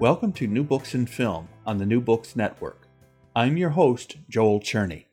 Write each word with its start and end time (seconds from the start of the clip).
Welcome 0.00 0.32
to 0.34 0.46
New 0.46 0.62
Books 0.62 0.94
in 0.94 1.06
Film 1.06 1.48
on 1.66 1.78
the 1.78 1.84
New 1.84 2.00
Books 2.00 2.36
Network. 2.36 2.86
I'm 3.34 3.56
your 3.56 3.70
host, 3.70 4.18
Joel 4.28 4.60
Cherney. 4.60 5.06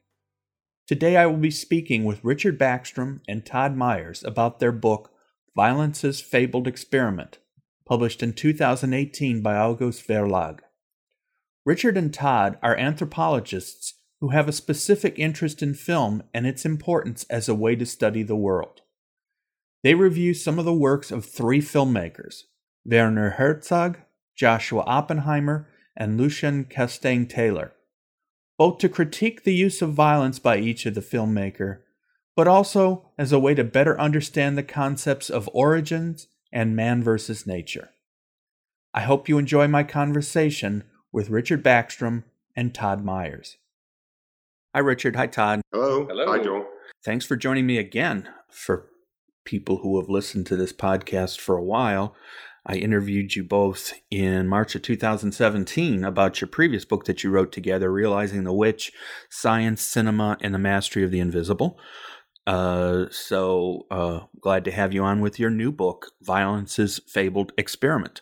Today 0.85 1.17
I 1.17 1.25
will 1.25 1.37
be 1.37 1.49
speaking 1.49 2.05
with 2.05 2.23
Richard 2.23 2.59
Baxstrom 2.59 3.21
and 3.27 3.43
Todd 3.43 3.75
Meyers 3.75 4.23
about 4.23 4.59
their 4.59 4.71
book, 4.71 5.11
Violence's 5.55 6.21
Fabled 6.21 6.67
Experiment, 6.67 7.39
published 7.87 8.21
in 8.21 8.33
2018 8.33 9.41
by 9.41 9.55
August 9.55 10.07
Verlag. 10.07 10.59
Richard 11.65 11.97
and 11.97 12.13
Todd 12.13 12.59
are 12.61 12.77
anthropologists 12.77 13.95
who 14.21 14.29
have 14.29 14.47
a 14.47 14.51
specific 14.51 15.17
interest 15.17 15.63
in 15.63 15.73
film 15.73 16.21
and 16.31 16.45
its 16.45 16.63
importance 16.63 17.25
as 17.27 17.49
a 17.49 17.55
way 17.55 17.75
to 17.75 17.87
study 17.87 18.21
the 18.21 18.35
world. 18.35 18.81
They 19.81 19.95
review 19.95 20.35
some 20.35 20.59
of 20.59 20.65
the 20.65 20.73
works 20.73 21.09
of 21.09 21.25
three 21.25 21.59
filmmakers 21.59 22.43
Werner 22.85 23.31
Herzog, 23.31 23.97
Joshua 24.35 24.83
Oppenheimer, 24.85 25.67
and 25.95 26.17
Lucien 26.17 26.65
Castaing-Taylor, 26.65 27.73
both 28.57 28.79
to 28.79 28.89
critique 28.89 29.43
the 29.43 29.53
use 29.53 29.81
of 29.81 29.93
violence 29.93 30.39
by 30.39 30.57
each 30.57 30.85
of 30.85 30.93
the 30.93 31.01
filmmaker, 31.01 31.79
but 32.35 32.47
also 32.47 33.11
as 33.17 33.31
a 33.31 33.39
way 33.39 33.53
to 33.55 33.63
better 33.63 33.99
understand 33.99 34.57
the 34.57 34.63
concepts 34.63 35.29
of 35.29 35.49
origins 35.53 36.27
and 36.51 36.75
man 36.75 37.01
versus 37.01 37.47
nature. 37.47 37.89
I 38.93 39.01
hope 39.01 39.29
you 39.29 39.37
enjoy 39.37 39.67
my 39.67 39.83
conversation 39.83 40.83
with 41.11 41.29
Richard 41.29 41.63
Baxstrom 41.63 42.23
and 42.55 42.73
Todd 42.73 43.03
Meyers. 43.03 43.57
Hi, 44.73 44.79
Richard. 44.79 45.15
Hi, 45.15 45.27
Todd. 45.27 45.61
Hello. 45.71 46.05
Hello. 46.05 46.27
Hi, 46.27 46.43
Joel. 46.43 46.65
Thanks 47.03 47.25
for 47.25 47.37
joining 47.37 47.65
me 47.65 47.77
again. 47.77 48.29
For 48.49 48.87
people 49.45 49.77
who 49.77 49.99
have 49.99 50.09
listened 50.09 50.47
to 50.47 50.55
this 50.55 50.73
podcast 50.73 51.39
for 51.39 51.55
a 51.55 51.63
while, 51.63 52.15
I 52.65 52.75
interviewed 52.75 53.35
you 53.35 53.43
both 53.43 53.93
in 54.09 54.47
March 54.47 54.73
of 54.75 54.81
2017 54.81 56.03
about 56.03 56.41
your 56.41 56.47
previous 56.47 56.83
book 56.83 57.05
that 57.05 57.23
you 57.23 57.29
wrote 57.29 57.51
together, 57.51 57.91
Realizing 57.91 58.43
the 58.43 58.53
Witch 58.53 58.91
Science, 59.29 59.83
Cinema, 59.83 60.37
and 60.41 60.53
the 60.53 60.59
Mastery 60.59 61.03
of 61.03 61.11
the 61.11 61.19
Invisible. 61.19 61.79
Uh, 62.47 63.05
so 63.11 63.85
uh, 63.91 64.21
glad 64.41 64.65
to 64.65 64.71
have 64.71 64.93
you 64.93 65.03
on 65.03 65.21
with 65.21 65.39
your 65.39 65.49
new 65.49 65.71
book, 65.71 66.11
Violence's 66.21 66.99
Fabled 67.07 67.51
Experiment. 67.57 68.21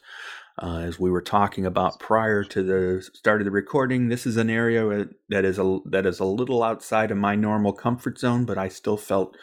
Uh, 0.61 0.79
as 0.79 0.99
we 0.99 1.09
were 1.09 1.21
talking 1.21 1.65
about 1.65 1.99
prior 1.99 2.43
to 2.43 2.61
the 2.61 3.01
start 3.13 3.41
of 3.41 3.45
the 3.45 3.51
recording, 3.51 4.09
this 4.09 4.25
is 4.25 4.37
an 4.37 4.49
area 4.49 5.07
that 5.29 5.43
is 5.43 5.57
a 5.57 5.79
that 5.85 6.05
is 6.05 6.19
a 6.19 6.25
little 6.25 6.61
outside 6.61 7.09
of 7.09 7.17
my 7.17 7.33
normal 7.35 7.73
comfort 7.73 8.19
zone, 8.19 8.45
but 8.45 8.57
I 8.57 8.67
still 8.67 8.97
felt 8.97 9.35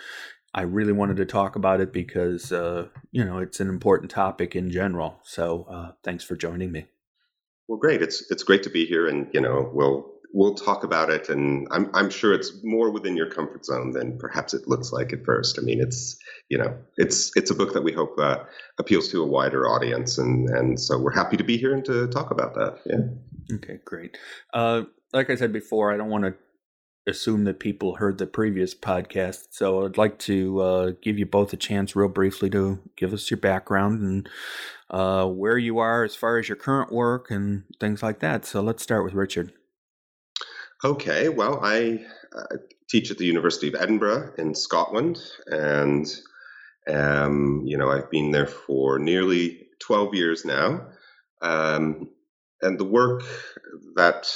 I 0.53 0.63
really 0.63 0.93
wanted 0.93 1.17
to 1.19 1.27
talk 1.27 1.57
about 1.57 1.81
it 1.81 1.93
because 1.93 2.51
uh, 2.53 2.89
you 3.13 3.25
know 3.25 3.39
it's 3.39 3.61
an 3.61 3.69
important 3.69 4.11
topic 4.11 4.57
in 4.57 4.71
general. 4.71 5.21
So 5.23 5.67
uh, 5.71 5.93
thanks 6.03 6.25
for 6.25 6.37
joining 6.37 6.73
me. 6.73 6.87
Well, 7.69 7.79
great. 7.79 8.03
It's 8.03 8.29
it's 8.31 8.43
great 8.43 8.65
to 8.65 8.71
be 8.71 8.85
here, 8.85 9.07
and 9.07 9.29
you 9.33 9.41
know 9.41 9.71
we'll 9.73 10.11
we'll 10.33 10.55
talk 10.55 10.83
about 10.83 11.09
it, 11.09 11.29
and 11.29 11.69
I'm 11.71 11.91
I'm 11.95 12.11
sure 12.11 12.35
it's 12.35 12.53
more 12.65 12.91
within 12.91 13.17
your 13.17 13.31
comfort 13.31 13.65
zone 13.65 13.93
than 13.93 14.19
perhaps 14.19 14.55
it 14.55 14.67
looks 14.67 14.93
like 14.93 15.13
at 15.13 15.25
first. 15.25 15.59
I 15.59 15.63
mean, 15.63 15.81
it's 15.81 16.19
you 16.49 16.59
know 16.59 16.77
it's 16.97 17.31
it's 17.37 17.51
a 17.51 17.55
book 17.55 17.73
that 17.75 17.83
we 17.83 17.93
hope 17.93 18.19
uh, 18.19 18.39
appeals 18.79 19.09
to 19.11 19.23
a 19.23 19.27
wider 19.27 19.69
audience, 19.69 20.19
and 20.19 20.49
and 20.51 20.81
so 20.81 20.99
we're 20.99 21.15
happy 21.15 21.37
to 21.37 21.45
be 21.45 21.57
here 21.57 21.73
and 21.73 21.85
to 21.85 22.09
talk 22.09 22.33
about 22.33 22.55
that. 22.55 22.79
Yeah. 22.87 23.57
Okay, 23.57 23.79
great. 23.85 24.19
Uh, 24.53 24.83
like 25.13 25.31
I 25.31 25.37
said 25.37 25.53
before, 25.53 25.93
I 25.93 25.97
don't 25.97 26.11
want 26.11 26.25
to 26.25 26.35
assume 27.11 27.45
that 27.45 27.61
people 27.61 27.97
heard 27.97 28.19
the 28.19 28.27
previous 28.27 28.75
podcast. 28.75 29.49
So 29.51 29.85
I'd 29.85 29.99
like 29.99 30.19
to 30.21 30.61
uh, 30.61 30.93
give 31.03 31.19
you 31.19 31.27
both 31.27 31.53
a 31.53 31.57
chance, 31.57 31.95
real 31.95 32.09
briefly, 32.09 32.49
to 32.51 32.79
give 32.97 33.13
us 33.13 33.31
your 33.31 33.39
background 33.39 34.01
and 34.01 34.29
uh, 34.89 35.27
where 35.27 35.59
you 35.59 35.79
are 35.79 36.05
as 36.05 36.15
far 36.15 36.39
as 36.39 36.49
your 36.49 36.57
current 36.57 36.93
work 36.93 37.31
and 37.31 37.65
things 37.79 38.03
like 38.03 38.21
that. 38.21 38.45
So 38.45 38.61
let's 38.61 38.83
start 38.83 39.05
with 39.05 39.15
Richard. 39.15 39.53
Okay. 40.85 41.29
Well, 41.29 41.61
I 41.63 42.05
uh, 42.35 42.57
teach 42.89 43.11
at 43.11 43.19
the 43.19 43.27
University 43.27 43.69
of 43.69 43.75
Edinburgh 43.75 44.33
in 44.39 44.55
Scotland, 44.55 45.19
and 45.47 46.07
um, 46.89 47.63
you 47.67 47.77
know 47.77 47.91
I've 47.91 48.11
been 48.11 48.31
there 48.31 48.47
for 48.47 48.99
nearly 48.99 49.67
twelve 49.79 50.15
years 50.15 50.45
now. 50.45 50.87
Um, 51.43 52.09
and 52.63 52.79
the 52.79 52.85
work 52.85 53.23
that 53.97 54.31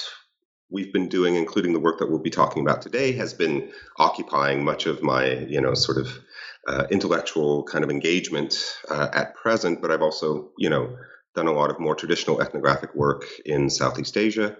we've 0.74 0.92
been 0.92 1.08
doing, 1.08 1.36
including 1.36 1.72
the 1.72 1.80
work 1.80 2.00
that 2.00 2.10
we'll 2.10 2.18
be 2.18 2.30
talking 2.30 2.60
about 2.60 2.82
today, 2.82 3.12
has 3.12 3.32
been 3.32 3.70
occupying 3.96 4.64
much 4.64 4.86
of 4.86 5.02
my, 5.02 5.38
you 5.48 5.60
know, 5.60 5.72
sort 5.72 5.96
of 5.96 6.18
uh, 6.66 6.84
intellectual 6.90 7.62
kind 7.62 7.84
of 7.84 7.90
engagement 7.90 8.56
uh, 8.90 9.08
at 9.12 9.36
present. 9.36 9.80
But 9.80 9.92
I've 9.92 10.02
also, 10.02 10.50
you 10.58 10.68
know, 10.68 10.96
done 11.34 11.46
a 11.46 11.52
lot 11.52 11.70
of 11.70 11.78
more 11.78 11.94
traditional 11.94 12.42
ethnographic 12.42 12.94
work 12.94 13.24
in 13.46 13.70
Southeast 13.70 14.16
Asia. 14.16 14.56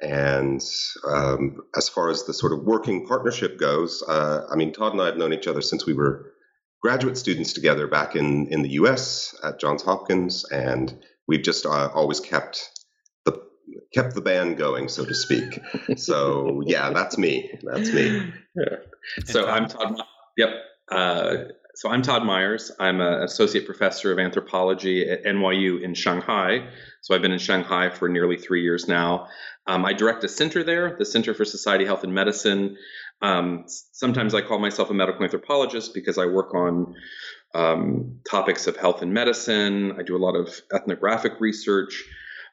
And 0.00 0.62
um, 1.08 1.62
as 1.74 1.88
far 1.88 2.10
as 2.10 2.24
the 2.24 2.34
sort 2.34 2.52
of 2.52 2.64
working 2.64 3.06
partnership 3.06 3.58
goes, 3.58 4.04
uh, 4.06 4.46
I 4.50 4.56
mean, 4.56 4.72
Todd 4.72 4.92
and 4.92 5.00
I 5.00 5.06
have 5.06 5.16
known 5.16 5.32
each 5.32 5.46
other 5.46 5.62
since 5.62 5.86
we 5.86 5.94
were 5.94 6.32
graduate 6.82 7.16
students 7.16 7.54
together 7.54 7.88
back 7.88 8.14
in, 8.14 8.48
in 8.48 8.60
the 8.60 8.72
US 8.72 9.34
at 9.42 9.58
Johns 9.58 9.82
Hopkins. 9.82 10.44
And 10.44 10.94
we've 11.26 11.42
just 11.42 11.64
uh, 11.64 11.90
always 11.94 12.20
kept 12.20 12.76
kept 13.96 14.14
the 14.14 14.20
band 14.20 14.58
going, 14.58 14.88
so 14.88 15.04
to 15.04 15.14
speak. 15.14 15.58
so 15.96 16.62
yeah, 16.66 16.90
that's 16.90 17.16
me. 17.16 17.58
That's 17.62 17.92
me. 17.92 18.32
Yeah. 18.54 18.76
So 19.24 19.48
I'm 19.48 19.68
Todd. 19.68 20.00
Yep. 20.36 20.50
Uh, 20.90 21.36
so 21.74 21.90
I'm 21.90 22.02
Todd 22.02 22.24
Meyers. 22.24 22.72
I'm 22.78 23.00
an 23.00 23.22
associate 23.22 23.66
professor 23.66 24.12
of 24.12 24.18
anthropology 24.18 25.10
at 25.10 25.24
NYU 25.24 25.82
in 25.82 25.94
Shanghai. 25.94 26.68
So 27.02 27.14
I've 27.14 27.22
been 27.22 27.32
in 27.32 27.38
Shanghai 27.38 27.90
for 27.90 28.08
nearly 28.08 28.36
three 28.36 28.62
years 28.62 28.86
now. 28.86 29.28
Um, 29.66 29.84
I 29.84 29.92
direct 29.92 30.24
a 30.24 30.28
center 30.28 30.62
there, 30.62 30.96
the 30.98 31.04
Center 31.04 31.34
for 31.34 31.44
Society, 31.44 31.84
Health, 31.84 32.04
and 32.04 32.14
Medicine. 32.14 32.76
Um, 33.20 33.64
sometimes 33.66 34.34
I 34.34 34.42
call 34.42 34.58
myself 34.58 34.90
a 34.90 34.94
medical 34.94 35.22
anthropologist 35.24 35.92
because 35.94 36.18
I 36.18 36.26
work 36.26 36.54
on 36.54 36.94
um, 37.54 38.20
topics 38.30 38.66
of 38.66 38.76
health 38.76 39.02
and 39.02 39.12
medicine. 39.12 39.96
I 39.98 40.02
do 40.02 40.16
a 40.16 40.22
lot 40.26 40.36
of 40.36 40.60
ethnographic 40.72 41.40
research 41.40 42.04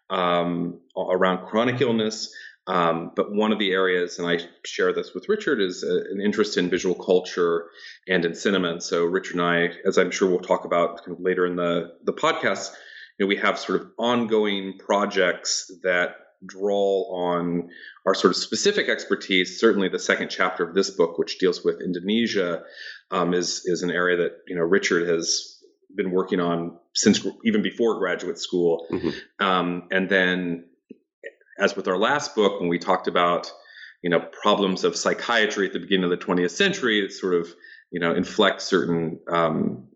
um, 0.10 0.80
around 0.98 1.48
chronic 1.48 1.82
illness. 1.82 2.34
Um, 2.66 3.12
but 3.14 3.34
one 3.34 3.52
of 3.52 3.60
the 3.60 3.72
areas, 3.72 4.20
and 4.20 4.28
I 4.28 4.40
share 4.66 4.94
this 4.94 5.14
with 5.14 5.28
Richard, 5.28 5.60
is 5.60 5.84
a, 5.84 6.12
an 6.12 6.22
interest 6.24 6.58
in 6.58 6.70
visual 6.70 6.96
culture 6.96 7.66
and 8.08 8.24
in 8.24 8.36
cinema. 8.36 8.72
And 8.72 8.84
so 8.84 9.04
Richard 9.04 9.36
and 9.36 9.42
I, 9.42 9.70
as 9.86 9.98
I'm 9.98 10.12
sure 10.12 10.30
we'll 10.30 10.40
talk 10.40 10.64
about 10.64 11.00
kind 11.00 11.18
of 11.18 11.20
later 11.20 11.46
in 11.46 11.58
the, 11.58 11.94
the 12.06 12.14
podcast, 12.14 12.72
you 13.18 13.26
know, 13.26 13.28
we 13.28 13.36
have 13.36 13.60
sort 13.60 13.82
of 13.82 13.88
ongoing 13.98 14.78
projects 14.78 15.70
that 15.84 16.16
draw 16.46 17.06
on 17.12 17.70
our 18.06 18.14
sort 18.14 18.32
of 18.32 18.38
specific 18.38 18.90
expertise. 18.90 19.60
Certainly, 19.60 19.90
the 19.90 20.00
second 20.00 20.30
chapter 20.30 20.64
of 20.64 20.74
this 20.74 20.90
book, 20.90 21.18
which 21.18 21.38
deals 21.40 21.64
with 21.64 21.82
Indonesia, 21.82 22.64
um, 23.12 23.34
is 23.34 23.64
is 23.66 23.84
an 23.84 23.92
area 23.92 24.18
that 24.18 24.32
you 24.48 24.56
know 24.56 24.64
Richard 24.64 25.08
has 25.08 25.53
been 25.96 26.12
working 26.12 26.40
on 26.40 26.78
since 26.94 27.26
even 27.44 27.62
before 27.62 28.00
graduate 28.00 28.38
school. 28.38 28.88
Mm-hmm. 28.92 29.46
Um, 29.46 29.88
and 29.92 30.10
then, 30.10 30.66
as 31.58 31.76
with 31.76 31.88
our 31.88 31.98
last 31.98 32.36
book, 32.36 32.60
when 32.60 32.70
we 32.70 32.80
talked 32.80 33.08
about 33.08 33.52
you 34.02 34.10
know 34.10 34.20
problems 34.20 34.84
of 34.84 34.96
psychiatry 34.96 35.68
at 35.68 35.74
the 35.74 35.80
beginning 35.80 36.06
of 36.06 36.10
the 36.12 36.26
20th 36.26 36.52
century, 36.52 37.04
it 37.04 37.12
sort 37.12 37.36
of 37.36 37.48
you 37.92 38.00
know 38.00 38.14
inflects 38.14 38.66
certain 38.66 39.20
um, 39.30 39.88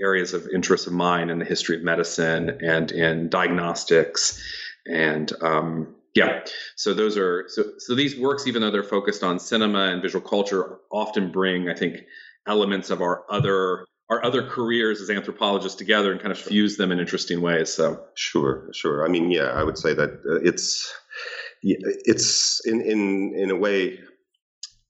areas 0.00 0.34
of 0.34 0.48
interest 0.52 0.86
of 0.86 0.92
mine 0.92 1.30
in 1.30 1.38
the 1.38 1.44
history 1.44 1.76
of 1.76 1.82
medicine 1.82 2.58
and 2.62 2.92
in 2.92 3.28
diagnostics 3.28 4.42
and 4.86 5.32
um, 5.42 5.94
yeah 6.14 6.40
so 6.76 6.94
those 6.94 7.16
are 7.16 7.44
so 7.48 7.64
so 7.78 7.94
these 7.94 8.18
works 8.18 8.46
even 8.46 8.62
though 8.62 8.70
they're 8.70 8.82
focused 8.82 9.22
on 9.22 9.38
cinema 9.38 9.86
and 9.88 10.02
visual 10.02 10.26
culture 10.26 10.78
often 10.90 11.30
bring 11.30 11.68
i 11.68 11.74
think 11.74 12.00
elements 12.46 12.90
of 12.90 13.00
our 13.00 13.24
other 13.30 13.86
our 14.08 14.24
other 14.24 14.42
careers 14.42 15.00
as 15.00 15.10
anthropologists 15.10 15.76
together 15.76 16.12
and 16.12 16.20
kind 16.20 16.32
of 16.32 16.38
fuse 16.38 16.76
them 16.76 16.92
in 16.92 17.00
interesting 17.00 17.40
ways. 17.40 17.72
So 17.72 18.04
sure, 18.14 18.68
sure. 18.72 19.04
I 19.04 19.08
mean, 19.08 19.30
yeah, 19.30 19.46
I 19.46 19.64
would 19.64 19.78
say 19.78 19.94
that 19.94 20.10
uh, 20.10 20.40
it's 20.42 20.92
it's 21.62 22.64
in 22.66 22.80
in 22.80 23.34
in 23.34 23.50
a 23.50 23.56
way 23.56 23.98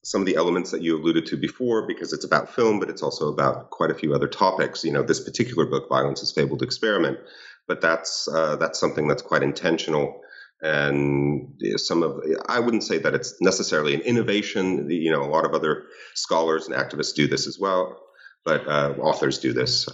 some 0.05 0.21
of 0.21 0.27
the 0.27 0.37
elements 0.37 0.71
that 0.71 0.83
you 0.83 0.97
alluded 0.97 1.27
to 1.27 1.37
before 1.37 1.85
because 1.85 2.13
it's 2.13 2.25
about 2.25 2.55
film, 2.55 2.79
but 2.79 2.89
it's 2.89 3.03
also 3.03 3.27
about 3.29 3.71
quite 3.71 3.91
a 3.91 3.95
few 3.95 4.15
other 4.15 4.29
topics. 4.29 4.85
You 4.85 4.93
know, 4.93 5.03
this 5.03 5.19
particular 5.19 5.67
book, 5.67 5.89
Violence 5.89 6.23
is 6.23 6.31
Fabled 6.31 6.63
Experiment, 6.63 7.19
but 7.67 7.81
that's 7.81 8.29
uh, 8.29 8.57
that's 8.57 8.79
something 8.79 9.09
that's 9.09 9.23
quite 9.23 9.43
intentional. 9.43 10.21
And 10.63 11.61
some 11.77 12.03
of 12.03 12.21
I 12.49 12.61
wouldn't 12.61 12.85
say 12.85 12.99
that 12.99 13.15
it's 13.15 13.35
necessarily 13.41 13.95
an 13.95 14.01
innovation. 14.03 14.89
You 14.91 15.11
know, 15.11 15.23
a 15.23 15.31
lot 15.31 15.45
of 15.45 15.55
other 15.55 15.85
scholars 16.15 16.69
and 16.69 16.77
activists 16.77 17.15
do 17.15 17.27
this 17.27 17.47
as 17.47 17.59
well, 17.59 18.01
but 18.47 18.67
uh, 18.67 18.95
authors 19.01 19.39
do 19.39 19.53
this. 19.53 19.87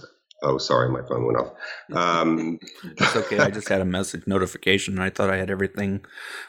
Oh, 0.44 0.58
sorry, 0.58 0.88
my 0.88 1.02
phone 1.08 1.24
went 1.24 1.38
off. 1.38 1.52
Um, 1.92 2.58
That's 2.98 3.16
okay. 3.16 3.38
I 3.38 3.50
just 3.50 3.68
had 3.68 3.80
a 3.80 3.84
message 3.84 4.26
notification, 4.26 4.94
and 4.94 5.02
I 5.02 5.08
thought 5.08 5.30
I 5.30 5.36
had 5.36 5.50
everything 5.50 6.04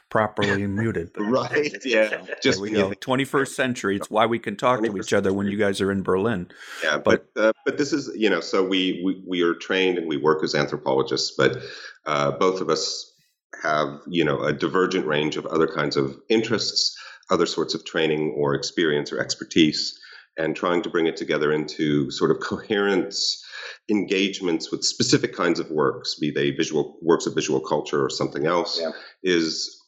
properly 0.09 0.67
muted. 0.67 1.11
right? 1.17 1.73
Yeah. 1.85 2.25
Just 2.41 2.59
we 2.59 2.71
go. 2.71 2.93
Twenty 2.93 3.23
first 3.23 3.55
century. 3.55 3.95
It's 3.95 4.09
why 4.09 4.25
we 4.25 4.39
can 4.39 4.57
talk 4.57 4.83
to 4.83 4.97
each 4.97 5.13
other 5.13 5.31
when 5.31 5.47
you 5.47 5.57
guys 5.57 5.79
are 5.79 5.91
in 5.91 6.03
Berlin. 6.03 6.49
Yeah, 6.83 6.97
but 6.97 7.33
but, 7.35 7.41
uh, 7.41 7.53
but 7.65 7.77
this 7.77 7.93
is 7.93 8.11
you 8.15 8.29
know 8.29 8.41
so 8.41 8.63
we, 8.63 9.01
we 9.05 9.23
we 9.25 9.41
are 9.43 9.53
trained 9.53 9.97
and 9.97 10.07
we 10.07 10.17
work 10.17 10.43
as 10.43 10.55
anthropologists, 10.55 11.33
but 11.37 11.57
uh, 12.05 12.31
both 12.31 12.61
of 12.61 12.69
us 12.69 13.11
have 13.61 14.01
you 14.07 14.25
know 14.25 14.41
a 14.41 14.51
divergent 14.51 15.05
range 15.05 15.37
of 15.37 15.45
other 15.45 15.67
kinds 15.67 15.97
of 15.97 16.17
interests, 16.29 16.97
other 17.29 17.45
sorts 17.45 17.75
of 17.75 17.85
training 17.85 18.33
or 18.35 18.55
experience 18.55 19.13
or 19.13 19.19
expertise, 19.19 19.99
and 20.37 20.55
trying 20.55 20.81
to 20.81 20.89
bring 20.89 21.07
it 21.07 21.17
together 21.17 21.51
into 21.51 22.09
sort 22.11 22.31
of 22.31 22.39
coherent 22.39 23.15
engagements 23.89 24.71
with 24.71 24.83
specific 24.83 25.35
kinds 25.35 25.59
of 25.59 25.69
works, 25.69 26.15
be 26.19 26.31
they 26.31 26.51
visual 26.51 26.97
works 27.01 27.25
of 27.25 27.35
visual 27.35 27.59
culture 27.59 28.03
or 28.03 28.09
something 28.09 28.45
else, 28.45 28.79
yeah. 28.79 28.91
is 29.23 29.79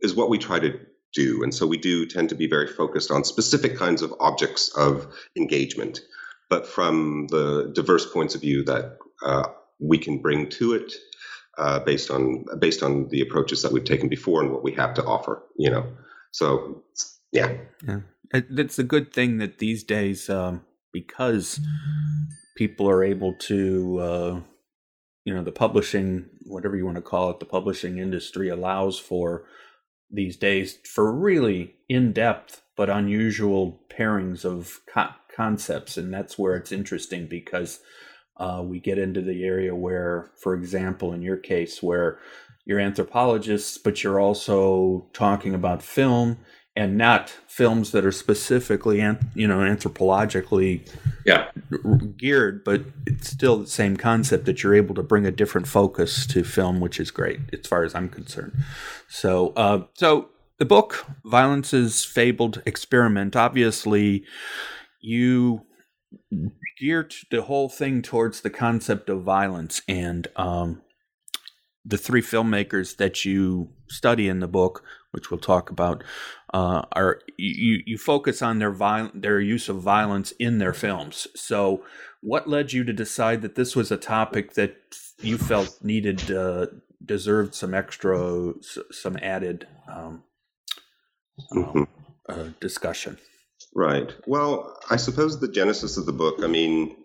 is 0.00 0.14
what 0.14 0.30
we 0.30 0.38
try 0.38 0.58
to 0.58 0.78
do. 1.12 1.42
And 1.42 1.54
so 1.54 1.66
we 1.66 1.76
do 1.76 2.06
tend 2.06 2.28
to 2.30 2.34
be 2.34 2.46
very 2.46 2.66
focused 2.66 3.10
on 3.10 3.24
specific 3.24 3.76
kinds 3.76 4.02
of 4.02 4.14
objects 4.20 4.74
of 4.76 5.12
engagement, 5.36 6.00
but 6.48 6.66
from 6.66 7.26
the 7.28 7.70
diverse 7.74 8.10
points 8.10 8.34
of 8.34 8.40
view 8.40 8.64
that 8.64 8.96
uh, 9.24 9.48
we 9.78 9.98
can 9.98 10.18
bring 10.18 10.48
to 10.50 10.74
it. 10.74 10.92
Uh, 11.58 11.80
based 11.80 12.10
on 12.10 12.44
based 12.58 12.82
on 12.82 13.08
the 13.08 13.20
approaches 13.20 13.60
that 13.60 13.72
we've 13.72 13.84
taken 13.84 14.08
before 14.08 14.40
and 14.40 14.50
what 14.50 14.62
we 14.62 14.72
have 14.72 14.94
to 14.94 15.04
offer, 15.04 15.42
you 15.58 15.68
know. 15.68 15.84
So, 16.30 16.84
yeah, 17.32 17.54
yeah, 17.86 18.00
it's 18.32 18.78
a 18.78 18.84
good 18.84 19.12
thing 19.12 19.38
that 19.38 19.58
these 19.58 19.82
days, 19.82 20.30
um, 20.30 20.64
because 20.92 21.60
people 22.56 22.88
are 22.88 23.02
able 23.02 23.34
to, 23.34 23.98
uh, 23.98 24.40
you 25.24 25.34
know, 25.34 25.42
the 25.42 25.52
publishing, 25.52 26.26
whatever 26.46 26.76
you 26.76 26.84
want 26.84 26.96
to 26.96 27.02
call 27.02 27.30
it, 27.30 27.40
the 27.40 27.46
publishing 27.46 27.98
industry 27.98 28.48
allows 28.48 28.98
for 28.98 29.44
these 30.10 30.36
days 30.36 30.78
for 30.84 31.12
really 31.12 31.76
in 31.88 32.12
depth 32.12 32.62
but 32.76 32.88
unusual 32.88 33.80
pairings 33.90 34.44
of 34.44 34.80
co- 34.92 35.14
concepts. 35.36 35.96
And 35.96 36.12
that's 36.12 36.38
where 36.38 36.56
it's 36.56 36.72
interesting 36.72 37.26
because 37.26 37.80
uh, 38.38 38.62
we 38.64 38.80
get 38.80 38.98
into 38.98 39.20
the 39.20 39.44
area 39.44 39.74
where, 39.74 40.30
for 40.42 40.54
example, 40.54 41.12
in 41.12 41.20
your 41.20 41.36
case, 41.36 41.82
where 41.82 42.18
you're 42.64 42.80
anthropologists, 42.80 43.76
but 43.76 44.02
you're 44.02 44.18
also 44.18 45.08
talking 45.12 45.54
about 45.54 45.82
film 45.82 46.38
and 46.76 46.96
not 46.96 47.30
films 47.46 47.90
that 47.90 48.04
are 48.04 48.12
specifically 48.12 48.98
you 49.34 49.46
know 49.46 49.58
anthropologically 49.58 50.88
yeah. 51.26 51.50
geared 52.16 52.62
but 52.64 52.82
it's 53.06 53.28
still 53.28 53.58
the 53.58 53.66
same 53.66 53.96
concept 53.96 54.44
that 54.46 54.62
you're 54.62 54.74
able 54.74 54.94
to 54.94 55.02
bring 55.02 55.26
a 55.26 55.30
different 55.30 55.66
focus 55.66 56.26
to 56.26 56.44
film 56.44 56.80
which 56.80 57.00
is 57.00 57.10
great 57.10 57.40
as 57.52 57.66
far 57.66 57.82
as 57.82 57.94
i'm 57.94 58.08
concerned. 58.08 58.52
So 59.08 59.48
uh, 59.56 59.84
so 59.94 60.28
the 60.58 60.64
book 60.64 61.06
violence's 61.24 62.04
fabled 62.04 62.62
experiment 62.64 63.34
obviously 63.34 64.24
you 65.00 65.62
geared 66.78 67.14
the 67.30 67.42
whole 67.42 67.68
thing 67.68 68.02
towards 68.02 68.40
the 68.40 68.50
concept 68.50 69.08
of 69.08 69.22
violence 69.22 69.82
and 69.88 70.28
um, 70.36 70.82
the 71.84 71.98
three 71.98 72.22
filmmakers 72.22 72.96
that 72.96 73.24
you 73.24 73.70
study 73.88 74.28
in 74.28 74.40
the 74.40 74.48
book 74.48 74.84
which 75.12 75.30
we'll 75.30 75.40
talk 75.40 75.70
about, 75.70 76.04
uh, 76.54 76.82
are 76.92 77.20
you, 77.36 77.82
you 77.86 77.98
focus 77.98 78.42
on 78.42 78.58
their 78.58 78.70
viol- 78.70 79.10
their 79.14 79.40
use 79.40 79.68
of 79.68 79.80
violence 79.80 80.32
in 80.32 80.58
their 80.58 80.72
films. 80.72 81.26
So, 81.34 81.84
what 82.20 82.48
led 82.48 82.72
you 82.72 82.84
to 82.84 82.92
decide 82.92 83.42
that 83.42 83.54
this 83.54 83.74
was 83.74 83.90
a 83.90 83.96
topic 83.96 84.54
that 84.54 84.76
you 85.20 85.38
felt 85.38 85.78
needed 85.82 86.30
uh, 86.30 86.66
deserved 87.04 87.54
some 87.54 87.74
extra, 87.74 88.52
some 88.90 89.16
added 89.22 89.66
um, 89.88 90.22
mm-hmm. 91.52 91.84
uh, 92.28 92.48
discussion? 92.60 93.18
Right. 93.74 94.12
Well, 94.26 94.76
I 94.90 94.96
suppose 94.96 95.38
the 95.38 95.48
genesis 95.48 95.96
of 95.96 96.06
the 96.06 96.12
book. 96.12 96.42
I 96.42 96.46
mean, 96.46 96.96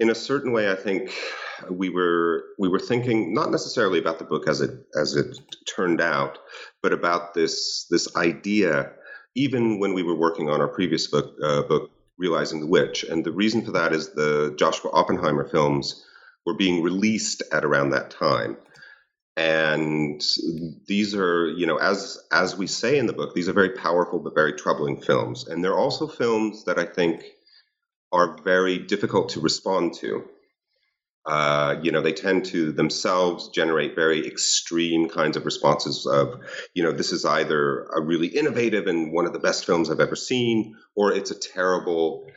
in 0.00 0.10
a 0.10 0.14
certain 0.14 0.52
way, 0.52 0.70
I 0.70 0.74
think 0.74 1.12
we 1.70 1.88
were 1.90 2.44
we 2.58 2.68
were 2.68 2.78
thinking 2.78 3.34
not 3.34 3.50
necessarily 3.50 3.98
about 3.98 4.18
the 4.18 4.24
book 4.24 4.48
as 4.48 4.60
it 4.60 4.70
as 5.00 5.14
it 5.14 5.38
turned 5.66 6.00
out, 6.00 6.38
but 6.82 6.92
about 6.92 7.34
this 7.34 7.86
this 7.90 8.14
idea. 8.16 8.92
Even 9.34 9.78
when 9.78 9.92
we 9.92 10.02
were 10.02 10.14
working 10.14 10.48
on 10.48 10.62
our 10.62 10.68
previous 10.68 11.08
book, 11.08 11.34
uh, 11.42 11.62
book 11.62 11.90
realizing 12.18 12.60
the 12.60 12.66
witch, 12.66 13.04
and 13.04 13.24
the 13.24 13.32
reason 13.32 13.62
for 13.62 13.72
that 13.72 13.92
is 13.92 14.14
the 14.14 14.54
Joshua 14.58 14.90
Oppenheimer 14.92 15.46
films 15.46 16.04
were 16.46 16.56
being 16.56 16.82
released 16.82 17.42
at 17.52 17.64
around 17.64 17.90
that 17.90 18.10
time, 18.10 18.56
and 19.36 20.22
these 20.86 21.14
are 21.14 21.50
you 21.50 21.66
know 21.66 21.76
as 21.76 22.18
as 22.32 22.56
we 22.56 22.66
say 22.66 22.98
in 22.98 23.06
the 23.06 23.12
book, 23.12 23.34
these 23.34 23.48
are 23.48 23.52
very 23.52 23.70
powerful 23.70 24.18
but 24.18 24.34
very 24.34 24.54
troubling 24.54 25.00
films, 25.00 25.46
and 25.46 25.62
they're 25.62 25.78
also 25.78 26.06
films 26.06 26.64
that 26.64 26.78
I 26.78 26.86
think 26.86 27.22
are 28.12 28.40
very 28.42 28.78
difficult 28.78 29.30
to 29.30 29.40
respond 29.40 29.94
to. 29.94 30.24
Uh, 31.26 31.74
you 31.82 31.90
know, 31.90 32.00
they 32.00 32.12
tend 32.12 32.44
to 32.44 32.70
themselves 32.70 33.48
generate 33.48 33.96
very 33.96 34.24
extreme 34.24 35.08
kinds 35.08 35.36
of 35.36 35.44
responses 35.44 36.06
of, 36.06 36.40
you 36.72 36.84
know, 36.84 36.92
this 36.92 37.10
is 37.10 37.24
either 37.24 37.84
a 37.96 38.00
really 38.00 38.28
innovative 38.28 38.86
and 38.86 39.12
one 39.12 39.26
of 39.26 39.32
the 39.32 39.40
best 39.40 39.64
films 39.64 39.90
I've 39.90 39.98
ever 39.98 40.14
seen, 40.14 40.76
or 40.94 41.12
it's 41.12 41.32
a 41.32 41.38
terrible, 41.38 42.30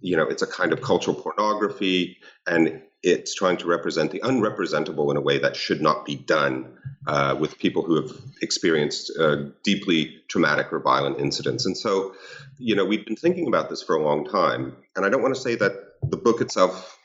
you 0.00 0.16
know, 0.16 0.28
it's 0.28 0.42
a 0.42 0.46
kind 0.46 0.72
of 0.72 0.80
cultural 0.80 1.16
pornography, 1.16 2.18
and 2.46 2.82
it's 3.02 3.34
trying 3.34 3.56
to 3.56 3.66
represent 3.66 4.12
the 4.12 4.20
unrepresentable 4.20 5.10
in 5.10 5.16
a 5.16 5.20
way 5.20 5.38
that 5.38 5.56
should 5.56 5.82
not 5.82 6.04
be 6.04 6.14
done 6.14 6.78
uh, 7.06 7.36
with 7.38 7.58
people 7.58 7.82
who 7.82 8.00
have 8.00 8.10
experienced 8.42 9.12
uh, 9.18 9.36
deeply 9.64 10.22
traumatic 10.28 10.72
or 10.72 10.80
violent 10.80 11.20
incidents. 11.20 11.66
And 11.66 11.76
so, 11.76 12.14
you 12.58 12.76
know, 12.76 12.84
we've 12.84 13.04
been 13.04 13.16
thinking 13.16 13.48
about 13.48 13.70
this 13.70 13.82
for 13.82 13.96
a 13.96 14.02
long 14.02 14.24
time, 14.24 14.76
and 14.94 15.04
I 15.04 15.08
don't 15.08 15.22
want 15.22 15.34
to 15.34 15.40
say 15.40 15.56
that 15.56 15.72
the 16.02 16.16
book 16.16 16.40
itself 16.40 16.95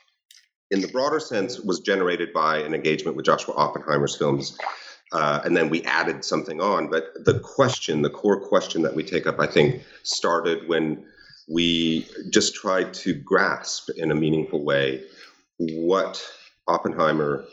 in 0.72 0.80
the 0.80 0.88
broader 0.88 1.20
sense, 1.20 1.60
was 1.60 1.80
generated 1.80 2.32
by 2.32 2.56
an 2.58 2.74
engagement 2.74 3.14
with 3.14 3.26
Joshua 3.26 3.54
Oppenheimer's 3.54 4.16
films. 4.16 4.56
Uh, 5.12 5.40
and 5.44 5.54
then 5.54 5.68
we 5.68 5.82
added 5.82 6.24
something 6.24 6.62
on. 6.62 6.88
But 6.88 7.12
the 7.26 7.38
question, 7.38 8.00
the 8.00 8.08
core 8.08 8.40
question 8.40 8.80
that 8.82 8.94
we 8.94 9.04
take 9.04 9.26
up, 9.26 9.38
I 9.38 9.46
think, 9.46 9.82
started 10.02 10.66
when 10.66 11.04
we 11.46 12.06
just 12.30 12.54
tried 12.54 12.94
to 12.94 13.12
grasp 13.12 13.90
in 13.90 14.10
a 14.10 14.14
meaningful 14.14 14.64
way 14.64 15.04
what 15.58 16.24
Oppenheimer 16.66 17.44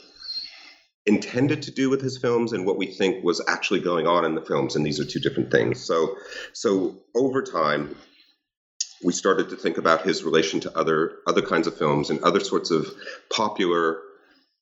intended 1.06 1.62
to 1.64 1.72
do 1.72 1.90
with 1.90 2.02
his 2.02 2.18
films 2.18 2.54
and 2.54 2.66
what 2.66 2.78
we 2.78 2.86
think 2.86 3.24
was 3.24 3.42
actually 3.48 3.82
going 3.82 4.08
on 4.08 4.24
in 4.24 4.36
the 4.36 4.42
films 4.42 4.76
and 4.76 4.86
these 4.86 5.00
are 5.00 5.06
two 5.06 5.20
different 5.20 5.50
things 5.50 5.80
so 5.80 6.16
so 6.54 6.96
over 7.16 7.42
time 7.42 7.96
we 9.04 9.14
started 9.14 9.50
to 9.50 9.56
think 9.56 9.78
about 9.78 10.04
his 10.04 10.24
relation 10.24 10.60
to 10.62 10.78
other 10.78 11.18
other 11.28 11.42
kinds 11.42 11.68
of 11.68 11.78
films 11.78 12.10
and 12.10 12.22
other 12.24 12.40
sorts 12.40 12.72
of 12.72 12.88
popular 13.30 14.00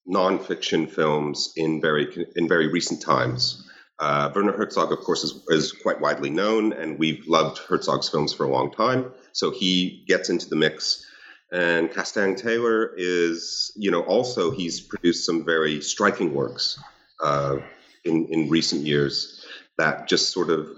nonfiction 0.07 0.89
films 0.89 1.53
in 1.55 1.81
very 1.81 2.27
in 2.35 2.47
very 2.47 2.67
recent 2.67 3.01
times. 3.01 3.63
Uh, 3.99 4.31
Werner 4.35 4.51
Herzog, 4.51 4.91
of 4.91 4.99
course, 4.99 5.23
is, 5.23 5.43
is 5.47 5.71
quite 5.71 5.99
widely 5.99 6.29
known, 6.29 6.71
and 6.71 6.99
we've 6.99 7.27
loved 7.27 7.57
Herzog's 7.57 8.07
films 8.07 8.31
for 8.31 8.45
a 8.45 8.49
long 8.49 8.71
time. 8.71 9.11
So 9.31 9.49
he 9.49 10.03
gets 10.07 10.29
into 10.29 10.47
the 10.47 10.55
mix. 10.55 11.03
And 11.51 11.89
Castaing-Taylor 11.89 12.93
is, 12.95 13.71
you 13.75 13.89
know, 13.89 14.01
also 14.01 14.51
he's 14.51 14.81
produced 14.81 15.25
some 15.25 15.45
very 15.45 15.81
striking 15.81 16.33
works 16.33 16.79
uh, 17.23 17.57
in 18.03 18.27
in 18.27 18.49
recent 18.49 18.85
years 18.85 19.45
that 19.77 20.07
just 20.07 20.31
sort 20.31 20.49
of 20.49 20.69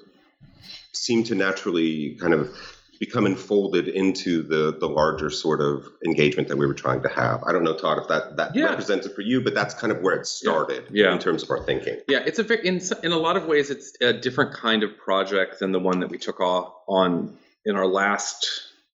seem 0.94 1.24
to 1.26 1.36
naturally 1.36 2.16
kind 2.16 2.34
of 2.34 2.56
become 3.00 3.26
enfolded 3.26 3.88
into 3.88 4.44
the 4.44 4.78
the 4.78 4.88
larger 4.88 5.30
sort 5.30 5.62
of 5.62 5.88
engagement 6.06 6.50
that 6.50 6.58
we 6.58 6.68
were 6.68 6.74
trying 6.74 7.02
to 7.02 7.10
have. 7.10 7.42
I 7.44 7.54
don't 7.54 7.64
know, 7.64 7.76
Todd, 7.76 7.98
if 8.00 8.08
that 8.10 8.36
that 8.38 8.56
yeah. 8.56 8.66
represents 8.66 9.06
it 9.06 9.16
for 9.16 9.22
you, 9.22 9.42
but 9.42 9.54
that's 9.54 9.74
kind 9.74 9.92
of 9.92 10.02
where 10.02 10.16
it 10.16 10.26
started 10.28 10.86
yeah. 10.92 11.06
Yeah. 11.06 11.14
in 11.14 11.20
terms 11.20 11.42
of 11.44 11.50
our 11.50 11.64
thinking. 11.64 12.00
Yeah, 12.08 12.20
it's 12.26 12.40
a 12.40 12.44
very 12.44 12.68
in 12.68 12.82
in 13.04 13.12
a 13.12 13.18
lot 13.18 13.38
of 13.38 13.46
ways 13.46 13.70
it's 13.70 13.94
a 14.02 14.14
different 14.14 14.54
kind 14.54 14.84
of 14.84 14.98
project 14.98 15.60
than 15.60 15.72
the 15.72 15.80
one 15.80 16.02
that 16.02 16.10
we 16.10 16.18
took 16.18 16.42
off 16.42 16.74
on 16.88 17.38
in 17.66 17.76
our 17.76 17.88
last 17.88 18.48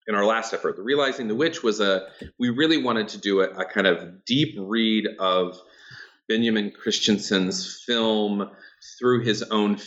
in 0.07 0.13
our 0.13 0.25
last 0.25 0.53
effort. 0.53 0.75
The 0.75 0.83
Realizing 0.83 1.27
the 1.27 1.35
Witch 1.35 1.63
was 1.63 1.79
a 1.79 2.07
we 2.37 2.49
really 2.49 2.77
wanted 2.77 3.07
to 3.09 3.17
do 3.17 3.41
a, 3.41 3.49
a 3.49 3.65
kind 3.65 3.87
of 3.87 4.23
deep 4.25 4.55
read 4.59 5.07
of 5.19 5.59
Benjamin 6.27 6.71
Christensen's 6.71 7.81
film 7.85 8.51
through 8.99 9.23
his 9.23 9.41
own 9.43 9.77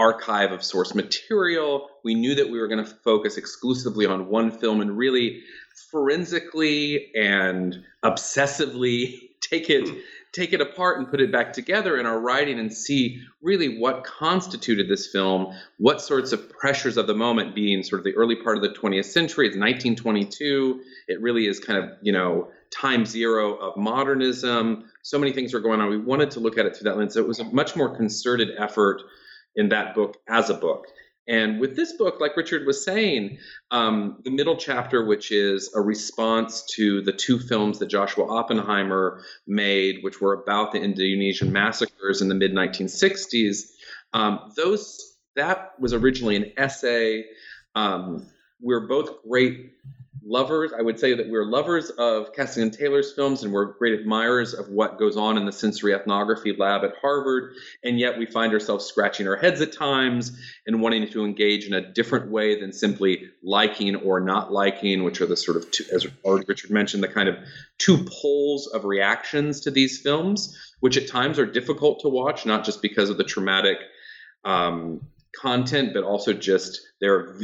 archive 0.00 0.50
of 0.50 0.64
source 0.64 0.94
material. 0.94 1.90
We 2.02 2.14
knew 2.14 2.34
that 2.34 2.48
we 2.48 2.58
were 2.58 2.68
going 2.68 2.82
to 2.82 2.90
focus 2.90 3.36
exclusively 3.36 4.06
on 4.06 4.28
one 4.28 4.50
film 4.50 4.80
and 4.80 4.96
really 4.96 5.42
forensically 5.90 7.14
and 7.14 7.84
obsessively 8.02 9.28
take 9.40 9.68
it 9.68 9.88
take 10.32 10.52
it 10.52 10.60
apart 10.60 10.98
and 10.98 11.10
put 11.10 11.20
it 11.20 11.32
back 11.32 11.52
together 11.52 11.98
in 11.98 12.06
our 12.06 12.20
writing 12.20 12.60
and 12.60 12.72
see 12.72 13.20
really 13.42 13.80
what 13.80 14.04
constituted 14.04 14.88
this 14.88 15.08
film, 15.08 15.52
what 15.78 16.00
sorts 16.00 16.30
of 16.30 16.48
pressures 16.50 16.96
of 16.96 17.08
the 17.08 17.14
moment 17.14 17.52
being 17.52 17.82
sort 17.82 17.98
of 17.98 18.04
the 18.04 18.14
early 18.14 18.36
part 18.36 18.56
of 18.56 18.62
the 18.62 18.68
20th 18.68 19.06
century. 19.06 19.48
It's 19.48 19.56
1922. 19.56 20.82
It 21.08 21.20
really 21.20 21.48
is 21.48 21.58
kind 21.58 21.82
of, 21.82 21.90
you 22.00 22.12
know, 22.12 22.48
time 22.70 23.04
zero 23.04 23.56
of 23.56 23.76
modernism. 23.76 24.84
So 25.02 25.18
many 25.18 25.32
things 25.32 25.52
are 25.52 25.58
going 25.58 25.80
on. 25.80 25.90
We 25.90 25.98
wanted 25.98 26.30
to 26.32 26.40
look 26.40 26.58
at 26.58 26.64
it 26.64 26.76
through 26.76 26.88
that 26.90 26.96
lens. 26.96 27.14
So 27.14 27.20
it 27.20 27.26
was 27.26 27.40
a 27.40 27.44
much 27.44 27.74
more 27.74 27.96
concerted 27.96 28.50
effort 28.56 29.02
in 29.56 29.68
that 29.70 29.94
book 29.94 30.16
as 30.28 30.50
a 30.50 30.54
book. 30.54 30.86
And 31.28 31.60
with 31.60 31.76
this 31.76 31.92
book, 31.92 32.20
like 32.20 32.36
Richard 32.36 32.66
was 32.66 32.84
saying, 32.84 33.38
um, 33.70 34.20
the 34.24 34.30
middle 34.30 34.56
chapter, 34.56 35.04
which 35.04 35.30
is 35.30 35.70
a 35.76 35.80
response 35.80 36.64
to 36.74 37.02
the 37.02 37.12
two 37.12 37.38
films 37.38 37.78
that 37.78 37.86
Joshua 37.86 38.26
Oppenheimer 38.26 39.22
made, 39.46 39.98
which 40.02 40.20
were 40.20 40.32
about 40.32 40.72
the 40.72 40.80
Indonesian 40.80 41.52
massacres 41.52 42.20
in 42.20 42.28
the 42.28 42.34
mid 42.34 42.52
1960s, 42.52 43.70
um, 44.12 44.52
those 44.56 45.10
that 45.36 45.72
was 45.78 45.92
originally 45.92 46.36
an 46.36 46.52
essay. 46.56 47.26
Um, 47.76 48.26
we're 48.60 48.88
both 48.88 49.22
great 49.22 49.72
lovers. 50.24 50.72
I 50.76 50.82
would 50.82 50.98
say 50.98 51.14
that 51.14 51.28
we're 51.28 51.44
lovers 51.44 51.90
of 51.90 52.32
Castaing-Taylor's 52.32 53.12
films 53.12 53.42
and 53.42 53.52
we're 53.52 53.64
great 53.64 53.98
admirers 53.98 54.54
of 54.54 54.68
what 54.68 54.98
goes 54.98 55.16
on 55.16 55.36
in 55.36 55.46
the 55.46 55.52
sensory 55.52 55.94
ethnography 55.94 56.54
lab 56.56 56.84
at 56.84 56.92
Harvard. 57.00 57.54
And 57.84 57.98
yet 57.98 58.18
we 58.18 58.26
find 58.26 58.52
ourselves 58.52 58.84
scratching 58.84 59.26
our 59.28 59.36
heads 59.36 59.60
at 59.60 59.72
times 59.72 60.38
and 60.66 60.80
wanting 60.80 61.08
to 61.10 61.24
engage 61.24 61.66
in 61.66 61.72
a 61.72 61.92
different 61.92 62.30
way 62.30 62.60
than 62.60 62.72
simply 62.72 63.30
liking 63.42 63.96
or 63.96 64.20
not 64.20 64.52
liking, 64.52 65.04
which 65.04 65.20
are 65.20 65.26
the 65.26 65.36
sort 65.36 65.56
of, 65.56 65.70
two, 65.70 65.84
as 65.92 66.06
Richard 66.46 66.70
mentioned, 66.70 67.02
the 67.02 67.08
kind 67.08 67.28
of 67.28 67.36
two 67.78 68.04
poles 68.06 68.66
of 68.68 68.84
reactions 68.84 69.60
to 69.60 69.70
these 69.70 70.00
films, 70.00 70.56
which 70.80 70.96
at 70.96 71.08
times 71.08 71.38
are 71.38 71.46
difficult 71.46 72.00
to 72.00 72.08
watch, 72.08 72.46
not 72.46 72.64
just 72.64 72.82
because 72.82 73.10
of 73.10 73.16
the 73.16 73.24
traumatic 73.24 73.78
um, 74.44 75.00
content, 75.34 75.94
but 75.94 76.04
also 76.04 76.32
just 76.32 76.80
they're 77.00 77.36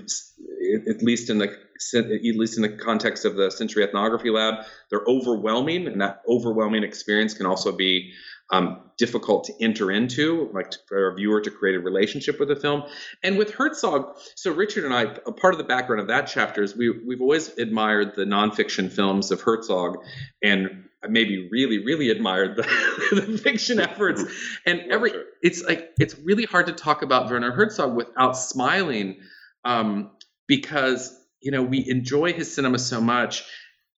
at 0.88 1.02
least 1.02 1.30
in 1.30 1.38
the 1.38 1.56
at 1.94 2.08
least 2.22 2.56
in 2.56 2.62
the 2.62 2.68
context 2.68 3.24
of 3.24 3.36
the 3.36 3.50
sensory 3.50 3.84
ethnography 3.84 4.30
lab, 4.30 4.64
they're 4.90 5.04
overwhelming, 5.06 5.86
and 5.86 6.00
that 6.00 6.22
overwhelming 6.28 6.82
experience 6.82 7.34
can 7.34 7.46
also 7.46 7.72
be 7.72 8.12
um, 8.50 8.90
difficult 8.96 9.44
to 9.44 9.52
enter 9.60 9.90
into, 9.90 10.48
like 10.52 10.70
to, 10.70 10.78
for 10.86 11.08
a 11.08 11.14
viewer 11.14 11.40
to 11.40 11.50
create 11.50 11.74
a 11.74 11.80
relationship 11.80 12.38
with 12.38 12.48
the 12.48 12.56
film. 12.56 12.84
And 13.22 13.36
with 13.36 13.52
Herzog, 13.52 14.18
so 14.36 14.52
Richard 14.52 14.84
and 14.84 14.94
I, 14.94 15.02
a 15.26 15.32
part 15.32 15.54
of 15.54 15.58
the 15.58 15.64
background 15.64 16.00
of 16.00 16.08
that 16.08 16.28
chapter 16.28 16.62
is 16.62 16.76
we 16.76 16.90
we've 16.90 17.20
always 17.20 17.48
admired 17.58 18.14
the 18.14 18.24
nonfiction 18.24 18.90
films 18.90 19.30
of 19.30 19.40
Herzog, 19.40 19.98
and 20.42 20.84
maybe 21.08 21.48
really 21.50 21.84
really 21.84 22.10
admired 22.10 22.56
the, 22.56 22.62
the 23.12 23.38
fiction 23.38 23.80
efforts. 23.80 24.24
And 24.64 24.80
every 24.92 25.12
it's 25.42 25.62
like 25.62 25.90
it's 25.98 26.16
really 26.18 26.44
hard 26.44 26.66
to 26.66 26.72
talk 26.72 27.02
about 27.02 27.28
Werner 27.28 27.52
Herzog 27.52 27.96
without 27.96 28.36
smiling, 28.36 29.18
um, 29.64 30.12
because 30.46 31.16
you 31.46 31.52
know 31.52 31.62
we 31.62 31.88
enjoy 31.88 32.32
his 32.32 32.52
cinema 32.52 32.76
so 32.76 33.00
much. 33.00 33.44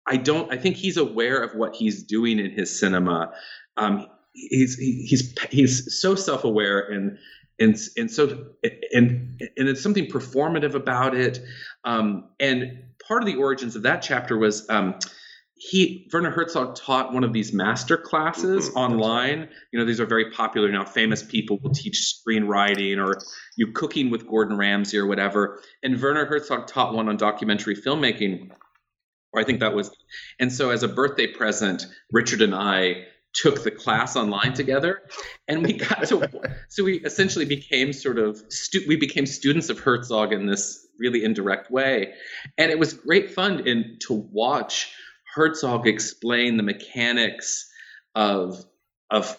I 0.04 0.16
don't. 0.16 0.52
I 0.52 0.56
think 0.56 0.74
he's 0.74 0.96
aware 0.96 1.40
of 1.40 1.54
what 1.54 1.76
he's 1.76 2.02
doing 2.02 2.40
in 2.40 2.50
his 2.50 2.76
cinema. 2.76 3.32
Um, 3.76 4.08
he's 4.32 4.74
he's 4.76 5.32
he's 5.50 6.00
so 6.00 6.16
self-aware 6.16 6.80
and 6.80 7.18
and 7.60 7.78
and 7.96 8.10
so 8.10 8.48
and 8.92 9.40
and 9.56 9.68
it's 9.68 9.80
something 9.80 10.06
performative 10.06 10.74
about 10.74 11.14
it. 11.14 11.40
Um, 11.84 12.30
and 12.40 12.82
part 13.06 13.22
of 13.22 13.26
the 13.26 13.36
origins 13.36 13.76
of 13.76 13.82
that 13.82 14.02
chapter 14.02 14.36
was 14.36 14.68
um, 14.68 14.98
he 15.58 16.08
Werner 16.12 16.30
Herzog 16.30 16.76
taught 16.76 17.14
one 17.14 17.25
of 17.25 17.32
these 17.32 17.52
master 17.52 17.96
classes 17.96 18.68
mm-hmm. 18.68 18.78
online. 18.78 19.48
You 19.72 19.78
know, 19.78 19.86
these 19.86 20.00
are 20.00 20.06
very 20.06 20.30
popular 20.30 20.70
now. 20.70 20.84
Famous 20.84 21.22
people 21.22 21.58
will 21.62 21.72
teach 21.72 22.14
screenwriting 22.14 23.02
or 23.02 23.18
you 23.56 23.72
cooking 23.72 24.10
with 24.10 24.26
Gordon 24.28 24.58
Ramsay 24.58 24.98
or 24.98 25.06
whatever. 25.06 25.60
And 25.82 26.00
Werner 26.00 26.26
Herzog 26.26 26.66
taught 26.66 26.94
one 26.94 27.08
on 27.08 27.16
documentary 27.16 27.75
filmmaking. 27.75 28.50
Or 29.32 29.40
I 29.40 29.44
think 29.44 29.60
that 29.60 29.75
was. 29.75 29.90
And 30.38 30.52
so, 30.52 30.70
as 30.70 30.82
a 30.82 30.88
birthday 30.88 31.26
present, 31.26 31.86
Richard 32.12 32.42
and 32.42 32.54
I 32.54 33.06
took 33.32 33.62
the 33.62 33.70
class 33.70 34.16
online 34.16 34.54
together 34.54 35.02
and 35.46 35.62
we 35.62 35.75
got 35.75 36.06
to 36.08 36.30
so 36.68 36.82
we 36.82 36.98
essentially 37.00 37.44
became 37.44 37.92
sort 37.92 38.18
of 38.18 38.42
stu- 38.48 38.84
we 38.88 38.96
became 38.96 39.26
students 39.26 39.68
of 39.68 39.78
herzog 39.78 40.32
in 40.32 40.46
this 40.46 40.86
really 40.98 41.22
indirect 41.22 41.70
way 41.70 42.14
and 42.56 42.70
it 42.70 42.78
was 42.78 42.94
great 42.94 43.30
fun 43.30 43.66
in 43.68 43.98
to 44.00 44.14
watch 44.14 44.90
herzog 45.37 45.87
explain 45.87 46.57
the 46.57 46.62
mechanics 46.62 47.71
of 48.14 48.64
of 49.11 49.38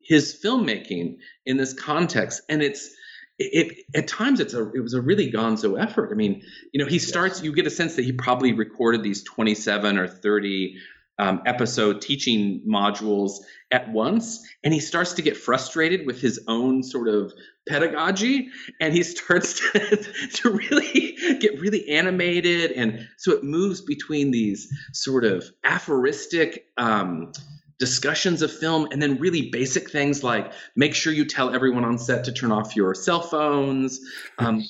his 0.00 0.38
filmmaking 0.44 1.16
in 1.46 1.56
this 1.56 1.72
context 1.72 2.42
and 2.50 2.62
it's 2.62 2.94
it, 3.38 3.84
at 3.96 4.06
times 4.06 4.38
it's 4.38 4.54
a 4.54 4.70
it 4.74 4.80
was 4.80 4.94
a 4.94 5.00
really 5.00 5.32
gonzo 5.32 5.80
effort. 5.82 6.10
I 6.12 6.14
mean, 6.14 6.44
you 6.72 6.80
know, 6.80 6.88
he 6.88 7.00
starts. 7.00 7.42
You 7.42 7.52
get 7.52 7.66
a 7.66 7.70
sense 7.70 7.96
that 7.96 8.04
he 8.04 8.12
probably 8.12 8.52
recorded 8.52 9.02
these 9.02 9.24
twenty 9.24 9.56
seven 9.56 9.98
or 9.98 10.06
thirty 10.06 10.76
um, 11.18 11.42
episode 11.46 12.00
teaching 12.00 12.62
modules 12.68 13.32
at 13.70 13.90
once 13.90 14.46
and 14.62 14.74
he 14.74 14.80
starts 14.80 15.12
to 15.14 15.22
get 15.22 15.36
frustrated 15.36 16.06
with 16.06 16.20
his 16.20 16.40
own 16.48 16.82
sort 16.82 17.08
of 17.08 17.32
pedagogy 17.68 18.48
and 18.80 18.92
he 18.92 19.02
starts 19.14 19.60
to, 19.60 19.96
to 20.34 20.50
really 20.50 21.16
get 21.40 21.60
really 21.60 21.88
animated 21.88 22.72
and 22.72 23.08
so 23.16 23.32
it 23.32 23.44
moves 23.44 23.80
between 23.80 24.30
these 24.30 24.68
sort 24.92 25.24
of 25.24 25.44
aphoristic 25.62 26.66
um, 26.76 27.32
discussions 27.78 28.42
of 28.42 28.52
film 28.52 28.88
and 28.92 29.02
then 29.02 29.18
really 29.18 29.50
basic 29.50 29.90
things 29.90 30.22
like 30.22 30.52
make 30.76 30.94
sure 30.94 31.12
you 31.12 31.24
tell 31.24 31.54
everyone 31.54 31.84
on 31.84 31.98
set 31.98 32.24
to 32.24 32.32
turn 32.32 32.52
off 32.52 32.76
your 32.76 32.94
cell 32.94 33.20
phones 33.20 34.00
um, 34.38 34.64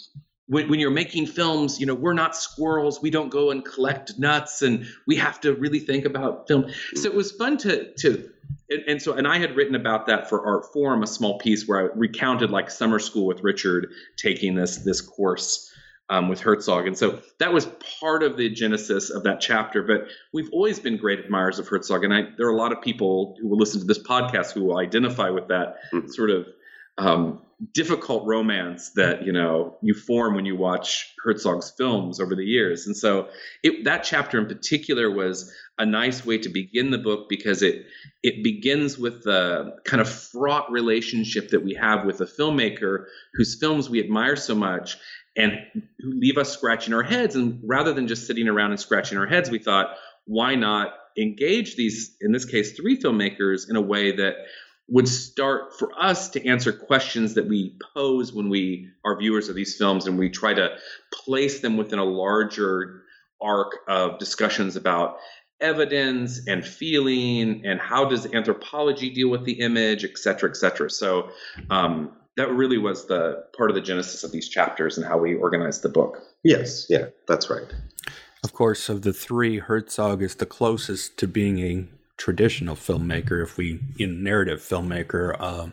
when, 0.46 0.68
when 0.68 0.78
you're 0.78 0.90
making 0.90 1.26
films, 1.26 1.80
you 1.80 1.86
know, 1.86 1.94
we're 1.94 2.12
not 2.12 2.36
squirrels. 2.36 3.00
We 3.00 3.10
don't 3.10 3.30
go 3.30 3.50
and 3.50 3.64
collect 3.64 4.18
nuts, 4.18 4.62
and 4.62 4.86
we 5.06 5.16
have 5.16 5.40
to 5.40 5.54
really 5.54 5.80
think 5.80 6.04
about 6.04 6.48
film. 6.48 6.66
So 6.94 7.08
it 7.08 7.14
was 7.14 7.32
fun 7.32 7.56
to 7.58 7.92
to 7.94 8.30
and, 8.68 8.82
and, 8.86 9.02
so 9.02 9.14
and 9.14 9.26
I 9.26 9.38
had 9.38 9.56
written 9.56 9.74
about 9.74 10.06
that 10.06 10.28
for 10.28 10.44
Artforum, 10.44 11.02
a 11.02 11.06
small 11.06 11.38
piece 11.38 11.66
where 11.66 11.80
I 11.80 11.94
recounted 11.94 12.50
like 12.50 12.70
summer 12.70 12.98
school 12.98 13.26
with 13.26 13.42
Richard 13.42 13.88
taking 14.16 14.54
this 14.54 14.78
this 14.78 15.00
course 15.00 15.70
um, 16.10 16.28
with 16.28 16.40
Herzog, 16.40 16.86
and 16.86 16.96
so 16.96 17.20
that 17.38 17.52
was 17.54 17.66
part 18.00 18.22
of 18.22 18.36
the 18.36 18.50
genesis 18.50 19.08
of 19.08 19.22
that 19.22 19.40
chapter. 19.40 19.82
But 19.82 20.08
we've 20.32 20.50
always 20.52 20.78
been 20.78 20.98
great 20.98 21.20
admirers 21.20 21.58
of 21.58 21.68
Herzog, 21.68 22.04
and 22.04 22.12
I, 22.12 22.22
there 22.36 22.46
are 22.46 22.52
a 22.52 22.56
lot 22.56 22.72
of 22.72 22.82
people 22.82 23.36
who 23.40 23.48
will 23.48 23.58
listen 23.58 23.80
to 23.80 23.86
this 23.86 24.02
podcast 24.02 24.52
who 24.52 24.64
will 24.64 24.78
identify 24.78 25.30
with 25.30 25.48
that 25.48 25.76
mm-hmm. 25.90 26.08
sort 26.08 26.30
of 26.30 26.46
um, 26.98 27.40
difficult 27.72 28.26
romance 28.26 28.90
that 28.90 29.24
you 29.24 29.32
know 29.32 29.76
you 29.80 29.94
form 29.94 30.34
when 30.34 30.44
you 30.44 30.56
watch 30.56 31.14
Herzog's 31.24 31.70
films 31.70 32.20
over 32.20 32.34
the 32.34 32.44
years. 32.44 32.86
And 32.86 32.96
so 32.96 33.28
it, 33.62 33.84
that 33.84 34.04
chapter 34.04 34.38
in 34.38 34.46
particular 34.46 35.10
was 35.10 35.52
a 35.78 35.86
nice 35.86 36.24
way 36.26 36.38
to 36.38 36.48
begin 36.48 36.90
the 36.90 36.98
book 36.98 37.28
because 37.28 37.62
it 37.62 37.86
it 38.22 38.42
begins 38.42 38.98
with 38.98 39.22
the 39.24 39.76
kind 39.84 40.00
of 40.00 40.08
fraught 40.08 40.70
relationship 40.70 41.50
that 41.50 41.64
we 41.64 41.74
have 41.74 42.04
with 42.04 42.20
a 42.20 42.26
filmmaker 42.26 43.06
whose 43.34 43.58
films 43.58 43.88
we 43.88 44.00
admire 44.00 44.36
so 44.36 44.54
much 44.54 44.96
and 45.36 45.58
who 46.00 46.12
leave 46.12 46.38
us 46.38 46.52
scratching 46.52 46.94
our 46.94 47.02
heads. 47.02 47.34
And 47.34 47.60
rather 47.64 47.92
than 47.92 48.06
just 48.06 48.26
sitting 48.26 48.48
around 48.48 48.70
and 48.70 48.80
scratching 48.80 49.18
our 49.18 49.26
heads, 49.26 49.50
we 49.50 49.58
thought, 49.58 49.96
why 50.26 50.54
not 50.54 50.94
engage 51.18 51.76
these, 51.76 52.16
in 52.20 52.32
this 52.32 52.44
case, 52.44 52.72
three 52.72 53.00
filmmakers 53.00 53.68
in 53.68 53.76
a 53.76 53.80
way 53.80 54.16
that 54.16 54.34
would 54.88 55.08
start 55.08 55.78
for 55.78 55.90
us 55.98 56.28
to 56.28 56.46
answer 56.46 56.72
questions 56.72 57.34
that 57.34 57.48
we 57.48 57.76
pose 57.94 58.32
when 58.32 58.48
we 58.48 58.88
are 59.04 59.18
viewers 59.18 59.48
of 59.48 59.54
these 59.54 59.76
films 59.76 60.06
and 60.06 60.18
we 60.18 60.28
try 60.28 60.52
to 60.52 60.76
place 61.12 61.60
them 61.60 61.76
within 61.76 61.98
a 61.98 62.04
larger 62.04 63.02
arc 63.40 63.72
of 63.88 64.18
discussions 64.18 64.76
about 64.76 65.16
evidence 65.60 66.46
and 66.46 66.66
feeling 66.66 67.64
and 67.64 67.80
how 67.80 68.04
does 68.04 68.26
anthropology 68.34 69.08
deal 69.08 69.30
with 69.30 69.44
the 69.44 69.52
image 69.52 70.04
et 70.04 70.18
cetera 70.18 70.50
et 70.50 70.56
cetera. 70.56 70.90
So 70.90 71.30
um, 71.70 72.12
that 72.36 72.50
really 72.50 72.78
was 72.78 73.06
the 73.06 73.44
part 73.56 73.70
of 73.70 73.74
the 73.74 73.80
genesis 73.80 74.24
of 74.24 74.32
these 74.32 74.48
chapters 74.48 74.98
and 74.98 75.06
how 75.06 75.16
we 75.16 75.34
organized 75.34 75.82
the 75.82 75.88
book. 75.88 76.18
Yes. 76.42 76.86
Yeah 76.90 77.06
that's 77.26 77.48
right. 77.48 77.72
Of 78.42 78.52
course 78.52 78.90
of 78.90 79.02
the 79.02 79.14
three 79.14 79.60
herzog 79.60 80.22
is 80.22 80.34
the 80.34 80.46
closest 80.46 81.16
to 81.18 81.26
being 81.26 81.58
a 81.60 81.86
traditional 82.16 82.76
filmmaker, 82.76 83.42
if 83.42 83.56
we 83.56 83.80
in 83.98 84.22
narrative 84.22 84.60
filmmaker, 84.60 85.36
uh, 85.38 85.68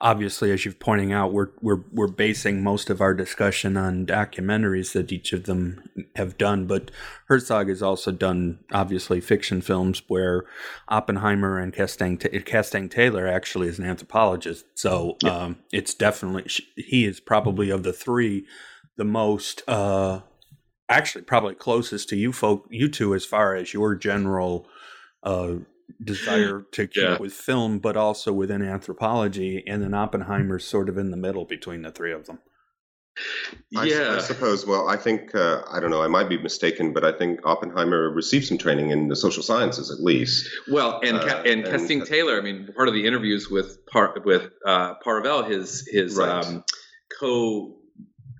obviously, 0.00 0.50
as 0.50 0.64
you're 0.64 0.74
pointing 0.74 1.12
out, 1.12 1.32
we're 1.32 1.50
we're 1.60 1.82
we're 1.92 2.08
basing 2.08 2.62
most 2.62 2.90
of 2.90 3.00
our 3.00 3.14
discussion 3.14 3.76
on 3.76 4.04
documentaries 4.04 4.92
that 4.92 5.12
each 5.12 5.32
of 5.32 5.44
them 5.44 5.82
have 6.16 6.36
done. 6.36 6.66
But 6.66 6.90
Herzog 7.28 7.68
has 7.68 7.82
also 7.82 8.12
done 8.12 8.58
obviously 8.72 9.20
fiction 9.20 9.62
films 9.62 10.02
where 10.08 10.44
Oppenheimer 10.88 11.58
and 11.58 11.72
Castaing-Taylor 11.72 13.26
actually 13.26 13.68
is 13.68 13.78
an 13.78 13.86
anthropologist. 13.86 14.66
So 14.74 15.16
yeah. 15.22 15.36
um, 15.36 15.56
it's 15.72 15.94
definitely 15.94 16.50
he 16.76 17.04
is 17.04 17.20
probably 17.20 17.70
of 17.70 17.82
the 17.82 17.92
three 17.92 18.44
the 18.96 19.04
most 19.04 19.62
uh, 19.66 20.20
actually 20.88 21.22
probably 21.22 21.54
closest 21.54 22.08
to 22.10 22.16
you 22.16 22.32
folk 22.32 22.66
you 22.70 22.88
two 22.88 23.14
as 23.14 23.24
far 23.24 23.54
as 23.54 23.72
your 23.72 23.94
general 23.94 24.66
uh, 25.22 25.54
desire 26.02 26.62
to 26.72 26.86
keep 26.86 27.02
yeah. 27.02 27.18
with 27.18 27.32
film, 27.32 27.78
but 27.78 27.96
also 27.96 28.32
within 28.32 28.62
anthropology, 28.62 29.62
and 29.66 29.82
then 29.82 29.94
Oppenheimer's 29.94 30.64
sort 30.64 30.88
of 30.88 30.98
in 30.98 31.10
the 31.10 31.16
middle 31.16 31.44
between 31.44 31.82
the 31.82 31.90
three 31.90 32.12
of 32.12 32.26
them. 32.26 32.38
I, 33.76 33.84
yeah, 33.84 34.14
I 34.16 34.20
suppose. 34.20 34.66
Well, 34.66 34.88
I 34.88 34.96
think 34.96 35.34
uh, 35.34 35.62
I 35.70 35.80
don't 35.80 35.90
know. 35.90 36.02
I 36.02 36.08
might 36.08 36.30
be 36.30 36.38
mistaken, 36.38 36.94
but 36.94 37.04
I 37.04 37.12
think 37.12 37.40
Oppenheimer 37.44 38.10
received 38.10 38.46
some 38.46 38.56
training 38.56 38.90
in 38.90 39.08
the 39.08 39.16
social 39.16 39.42
sciences, 39.42 39.90
at 39.90 40.02
least. 40.02 40.48
Well, 40.70 40.98
and 41.02 41.18
uh, 41.18 41.42
and, 41.44 41.64
Castaing-Taylor. 41.64 42.38
I 42.38 42.40
mean, 42.40 42.72
part 42.74 42.88
of 42.88 42.94
the 42.94 43.06
interviews 43.06 43.50
with 43.50 43.84
Par- 43.86 44.14
with 44.24 44.50
uh, 44.66 44.94
Paravel, 45.04 45.48
his 45.48 45.86
his 45.90 46.16
right. 46.16 46.42
um, 46.42 46.64
co 47.20 47.76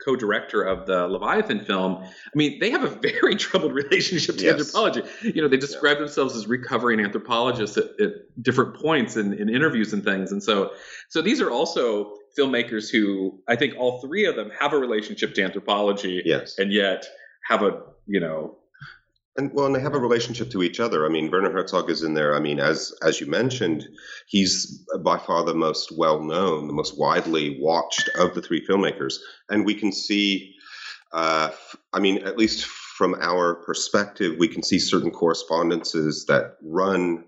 co-director 0.04 0.62
of 0.62 0.86
the 0.86 1.06
Leviathan 1.06 1.64
film, 1.64 1.96
I 2.02 2.34
mean, 2.34 2.58
they 2.58 2.70
have 2.70 2.84
a 2.84 2.88
very 2.88 3.36
troubled 3.36 3.72
relationship 3.72 4.36
to 4.38 4.44
yes. 4.44 4.52
anthropology. 4.54 5.02
You 5.22 5.42
know, 5.42 5.48
they 5.48 5.56
describe 5.56 5.96
yeah. 5.96 6.04
themselves 6.04 6.36
as 6.36 6.46
recovering 6.46 7.00
anthropologists 7.00 7.76
at, 7.76 8.00
at 8.00 8.42
different 8.42 8.74
points 8.74 9.16
in, 9.16 9.32
in, 9.34 9.48
interviews 9.48 9.92
and 9.92 10.04
things. 10.04 10.32
And 10.32 10.42
so, 10.42 10.72
so 11.08 11.22
these 11.22 11.40
are 11.40 11.50
also 11.50 12.14
filmmakers 12.38 12.90
who 12.90 13.40
I 13.48 13.56
think 13.56 13.74
all 13.78 14.00
three 14.00 14.26
of 14.26 14.36
them 14.36 14.50
have 14.58 14.72
a 14.72 14.78
relationship 14.78 15.34
to 15.34 15.42
anthropology, 15.42 16.22
yes. 16.24 16.58
and 16.58 16.72
yet 16.72 17.06
have 17.48 17.62
a 17.62 17.82
you 18.06 18.20
know 18.20 18.56
and 19.36 19.50
well, 19.54 19.66
and 19.66 19.74
they 19.74 19.80
have 19.80 19.94
a 19.94 19.98
relationship 19.98 20.50
to 20.50 20.62
each 20.62 20.78
other. 20.78 21.06
I 21.06 21.08
mean, 21.08 21.30
Werner 21.30 21.50
Herzog 21.50 21.88
is 21.90 22.02
in 22.02 22.14
there. 22.14 22.36
I 22.36 22.40
mean, 22.40 22.60
as 22.60 22.94
as 23.02 23.20
you 23.20 23.26
mentioned, 23.26 23.88
he's 24.26 24.84
by 25.00 25.18
far 25.18 25.44
the 25.44 25.54
most 25.54 25.92
well 25.96 26.22
known, 26.22 26.66
the 26.66 26.74
most 26.74 26.98
widely 26.98 27.58
watched 27.60 28.08
of 28.18 28.34
the 28.34 28.42
three 28.42 28.64
filmmakers, 28.66 29.14
and 29.48 29.64
we 29.64 29.74
can 29.74 29.92
see. 29.92 30.54
Uh, 31.12 31.50
I 31.92 32.00
mean, 32.00 32.18
at 32.26 32.38
least 32.38 32.64
from 32.64 33.14
our 33.20 33.54
perspective, 33.54 34.36
we 34.38 34.48
can 34.48 34.62
see 34.62 34.78
certain 34.78 35.10
correspondences 35.10 36.24
that 36.26 36.56
run 36.62 37.24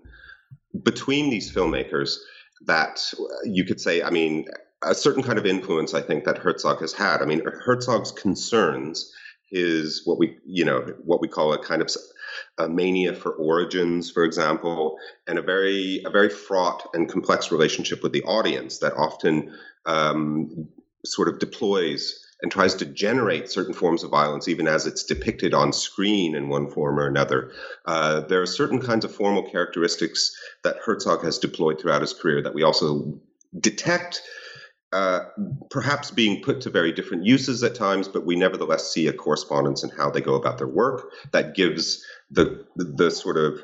between 0.83 1.29
these 1.29 1.51
filmmakers 1.51 2.15
that 2.65 2.99
you 3.43 3.63
could 3.63 3.79
say. 3.79 4.01
I 4.01 4.09
mean, 4.09 4.45
a 4.83 4.95
certain 4.95 5.23
kind 5.23 5.37
of 5.37 5.45
influence 5.45 5.93
I 5.93 6.01
think 6.01 6.23
that 6.25 6.37
Herzog 6.37 6.81
has 6.81 6.93
had. 6.93 7.21
I 7.21 7.25
mean, 7.25 7.43
Herzog's 7.45 8.11
concerns 8.11 9.11
his 9.49 10.01
what 10.05 10.17
we 10.17 10.37
you 10.45 10.65
know 10.65 10.81
what 11.03 11.21
we 11.21 11.27
call 11.27 11.53
a 11.53 11.63
kind 11.63 11.81
of 11.81 11.89
a 12.57 12.67
mania 12.67 13.13
for 13.13 13.31
origins, 13.31 14.09
for 14.11 14.23
example, 14.23 14.97
and 15.27 15.37
a 15.37 15.41
very 15.41 16.01
a 16.05 16.09
very 16.09 16.29
fraught 16.29 16.87
and 16.93 17.09
complex 17.09 17.51
relationship 17.51 18.03
with 18.03 18.11
the 18.11 18.23
audience 18.23 18.79
that 18.79 18.93
often 18.93 19.55
um, 19.85 20.67
sort 21.05 21.27
of 21.27 21.39
deploys 21.39 22.21
and 22.41 22.51
tries 22.51 22.75
to 22.75 22.85
generate 22.85 23.49
certain 23.49 23.73
forms 23.73 24.03
of 24.03 24.11
violence, 24.11 24.47
even 24.47 24.67
as 24.67 24.85
it's 24.85 25.03
depicted 25.03 25.53
on 25.53 25.71
screen 25.71 26.35
in 26.35 26.49
one 26.49 26.69
form 26.69 26.99
or 26.99 27.07
another. 27.07 27.51
Uh, 27.85 28.21
there 28.21 28.41
are 28.41 28.45
certain 28.45 28.81
kinds 28.81 29.05
of 29.05 29.15
formal 29.15 29.49
characteristics 29.49 30.35
that 30.63 30.77
Herzog 30.83 31.23
has 31.23 31.39
deployed 31.39 31.79
throughout 31.79 32.01
his 32.01 32.13
career 32.13 32.41
that 32.41 32.53
we 32.53 32.63
also 32.63 33.19
detect 33.57 34.21
uh, 34.95 35.25
perhaps 35.69 36.09
being 36.09 36.41
put 36.41 36.61
to 36.61 36.69
very 36.69 36.93
different 36.93 37.25
uses 37.25 37.61
at 37.63 37.75
times, 37.75 38.07
but 38.07 38.25
we 38.25 38.33
nevertheless 38.37 38.93
see 38.93 39.07
a 39.07 39.13
correspondence 39.13 39.83
in 39.83 39.89
how 39.89 40.09
they 40.09 40.21
go 40.21 40.35
about 40.35 40.57
their 40.57 40.69
work 40.69 41.11
that 41.33 41.53
gives 41.53 42.01
the 42.31 42.65
the, 42.77 42.85
the 42.85 43.11
sort 43.11 43.35
of 43.35 43.61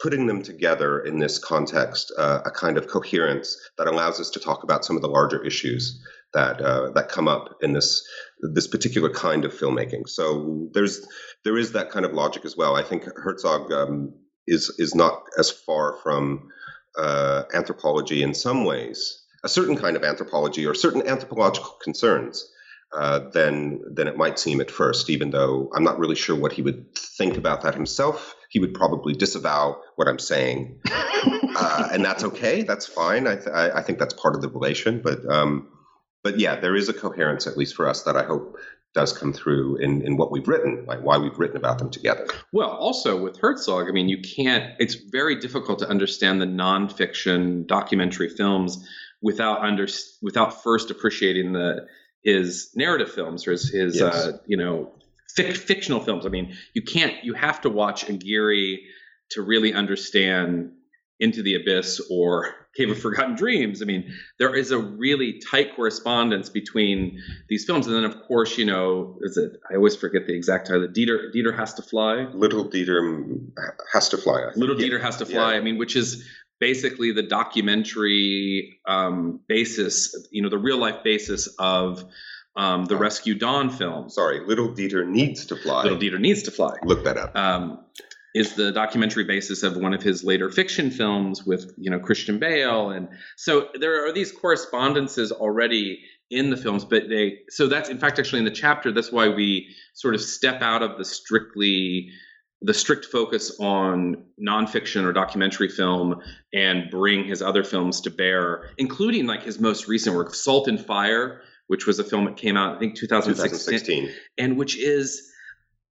putting 0.00 0.28
them 0.28 0.40
together 0.40 1.00
in 1.00 1.18
this 1.18 1.36
context 1.40 2.12
uh, 2.16 2.42
a 2.44 2.50
kind 2.52 2.78
of 2.78 2.86
coherence 2.86 3.58
that 3.76 3.88
allows 3.88 4.20
us 4.20 4.30
to 4.30 4.38
talk 4.38 4.62
about 4.62 4.84
some 4.84 4.94
of 4.94 5.02
the 5.02 5.08
larger 5.08 5.44
issues 5.44 6.00
that 6.32 6.60
uh, 6.60 6.90
that 6.92 7.08
come 7.08 7.26
up 7.26 7.56
in 7.60 7.72
this 7.72 8.06
this 8.40 8.68
particular 8.68 9.10
kind 9.10 9.44
of 9.44 9.52
filmmaking. 9.52 10.08
So 10.08 10.68
there's 10.74 11.04
there 11.44 11.58
is 11.58 11.72
that 11.72 11.90
kind 11.90 12.04
of 12.04 12.12
logic 12.12 12.44
as 12.44 12.56
well. 12.56 12.76
I 12.76 12.84
think 12.84 13.02
Herzog 13.16 13.72
um, 13.72 14.14
is 14.46 14.72
is 14.78 14.94
not 14.94 15.24
as 15.36 15.50
far 15.50 15.96
from 16.04 16.50
uh, 16.96 17.42
anthropology 17.52 18.22
in 18.22 18.32
some 18.32 18.64
ways 18.64 19.24
a 19.44 19.48
certain 19.48 19.76
kind 19.76 19.96
of 19.96 20.04
anthropology 20.04 20.66
or 20.66 20.74
certain 20.74 21.06
anthropological 21.06 21.76
concerns 21.82 22.50
uh, 22.92 23.20
than 23.30 23.82
than 23.94 24.08
it 24.08 24.16
might 24.16 24.38
seem 24.38 24.60
at 24.60 24.70
first. 24.70 25.10
Even 25.10 25.30
though 25.30 25.70
I'm 25.74 25.84
not 25.84 25.98
really 25.98 26.16
sure 26.16 26.36
what 26.36 26.52
he 26.52 26.62
would 26.62 26.96
think 26.96 27.36
about 27.36 27.62
that 27.62 27.74
himself, 27.74 28.34
he 28.48 28.60
would 28.60 28.74
probably 28.74 29.14
disavow 29.14 29.80
what 29.96 30.08
I'm 30.08 30.18
saying, 30.18 30.80
uh, 30.90 31.88
and 31.92 32.04
that's 32.04 32.24
okay. 32.24 32.62
That's 32.62 32.86
fine. 32.86 33.26
I, 33.26 33.36
th- 33.36 33.48
I 33.48 33.82
think 33.82 33.98
that's 33.98 34.14
part 34.14 34.34
of 34.34 34.42
the 34.42 34.48
relation. 34.48 35.02
But 35.02 35.24
um, 35.30 35.68
but 36.24 36.40
yeah, 36.40 36.58
there 36.58 36.76
is 36.76 36.88
a 36.88 36.94
coherence 36.94 37.46
at 37.46 37.56
least 37.56 37.74
for 37.74 37.88
us 37.88 38.02
that 38.04 38.16
I 38.16 38.24
hope 38.24 38.58
does 38.94 39.12
come 39.12 39.32
through 39.32 39.76
in, 39.76 40.02
in 40.02 40.16
what 40.16 40.32
we've 40.32 40.48
written, 40.48 40.84
like 40.86 41.00
why 41.00 41.18
we've 41.18 41.38
written 41.38 41.56
about 41.56 41.78
them 41.78 41.90
together. 41.90 42.26
Well, 42.52 42.70
also 42.70 43.20
with 43.22 43.38
Herzog, 43.38 43.86
I 43.88 43.92
mean, 43.92 44.08
you 44.08 44.20
can't, 44.20 44.74
it's 44.78 44.94
very 44.94 45.38
difficult 45.38 45.78
to 45.80 45.88
understand 45.88 46.40
the 46.40 46.46
nonfiction 46.46 47.66
documentary 47.66 48.28
films 48.30 48.88
without 49.22 49.60
under 49.60 49.86
without 50.22 50.62
first 50.62 50.90
appreciating 50.90 51.52
the 51.52 51.86
his 52.22 52.70
narrative 52.74 53.12
films 53.12 53.46
or 53.46 53.52
his, 53.52 53.70
his 53.70 54.00
yes. 54.00 54.14
uh, 54.14 54.38
you 54.46 54.56
know 54.56 54.92
fic- 55.36 55.56
fictional 55.56 56.00
films. 56.00 56.26
I 56.26 56.28
mean, 56.28 56.56
you 56.74 56.82
can't 56.82 57.14
you 57.22 57.34
have 57.34 57.60
to 57.62 57.70
watch 57.70 58.08
Aguirre 58.08 58.78
to 59.30 59.42
really 59.42 59.72
understand 59.74 60.72
Into 61.20 61.42
the 61.42 61.54
Abyss 61.54 62.00
or 62.10 62.54
Cave 62.76 62.90
of 62.90 63.00
Forgotten 63.00 63.34
Dreams. 63.34 63.82
I 63.82 63.86
mean, 63.86 64.12
there 64.38 64.54
is 64.54 64.70
a 64.70 64.78
really 64.78 65.40
tight 65.50 65.74
correspondence 65.74 66.48
between 66.48 67.20
these 67.48 67.64
films, 67.64 67.86
and 67.86 67.96
then 67.96 68.04
of 68.04 68.22
course, 68.22 68.56
you 68.56 68.64
know, 68.64 69.18
is 69.22 69.36
it? 69.36 69.52
I 69.70 69.74
always 69.74 69.96
forget 69.96 70.26
the 70.26 70.34
exact 70.34 70.68
title. 70.68 70.86
Dieter 70.86 71.34
Dieter 71.34 71.56
has 71.56 71.74
to 71.74 71.82
fly. 71.82 72.26
Little 72.34 72.64
Dieter 72.64 73.50
has 73.92 74.08
to 74.10 74.16
fly. 74.16 74.50
Little 74.54 74.80
yeah. 74.80 74.88
Dieter 74.88 75.00
has 75.00 75.16
to 75.16 75.26
fly. 75.26 75.52
Yeah. 75.52 75.58
I 75.58 75.60
mean, 75.60 75.76
which 75.76 75.96
is 75.96 76.24
basically 76.60 77.12
the 77.12 77.22
documentary 77.22 78.80
um, 78.86 79.40
basis, 79.48 80.28
you 80.30 80.42
know, 80.42 80.48
the 80.48 80.58
real 80.58 80.78
life 80.78 81.02
basis 81.04 81.48
of 81.58 82.04
um, 82.56 82.86
the 82.86 82.96
oh. 82.96 82.98
Rescue 82.98 83.34
Dawn 83.34 83.70
film. 83.70 84.10
Sorry, 84.10 84.44
Little 84.44 84.68
Dieter 84.68 85.06
Needs 85.06 85.46
to 85.46 85.56
Fly. 85.56 85.84
Little 85.84 85.98
Dieter 85.98 86.20
Needs 86.20 86.42
to 86.44 86.50
Fly. 86.50 86.74
Look 86.82 87.04
that 87.04 87.16
up. 87.16 87.36
Um, 87.36 87.84
is 88.34 88.54
the 88.54 88.72
documentary 88.72 89.24
basis 89.24 89.62
of 89.62 89.76
one 89.76 89.94
of 89.94 90.02
his 90.02 90.22
later 90.22 90.50
fiction 90.50 90.90
films 90.90 91.44
with 91.44 91.72
you 91.78 91.90
know 91.90 91.98
Christian 91.98 92.38
Bale, 92.38 92.90
and 92.90 93.08
so 93.36 93.68
there 93.78 94.06
are 94.06 94.12
these 94.12 94.32
correspondences 94.32 95.32
already 95.32 96.00
in 96.30 96.50
the 96.50 96.56
films, 96.56 96.84
but 96.84 97.08
they 97.08 97.40
so 97.48 97.68
that's 97.68 97.88
in 97.88 97.98
fact 97.98 98.18
actually 98.18 98.40
in 98.40 98.44
the 98.44 98.50
chapter. 98.50 98.92
That's 98.92 99.10
why 99.10 99.28
we 99.28 99.74
sort 99.94 100.14
of 100.14 100.20
step 100.20 100.60
out 100.60 100.82
of 100.82 100.98
the 100.98 101.04
strictly 101.04 102.10
the 102.60 102.74
strict 102.74 103.06
focus 103.06 103.56
on 103.60 104.24
nonfiction 104.40 105.04
or 105.04 105.12
documentary 105.12 105.68
film 105.68 106.20
and 106.52 106.90
bring 106.90 107.24
his 107.24 107.40
other 107.40 107.62
films 107.62 108.00
to 108.00 108.10
bear, 108.10 108.70
including 108.78 109.26
like 109.26 109.42
his 109.42 109.60
most 109.60 109.86
recent 109.86 110.16
work, 110.16 110.34
Salt 110.34 110.66
and 110.66 110.84
Fire, 110.84 111.42
which 111.68 111.86
was 111.86 111.98
a 111.98 112.04
film 112.04 112.24
that 112.24 112.36
came 112.36 112.56
out 112.56 112.76
I 112.76 112.78
think 112.78 112.96
2016, 112.96 114.06
2016. 114.06 114.10
and 114.38 114.56
which 114.56 114.76
is. 114.76 115.24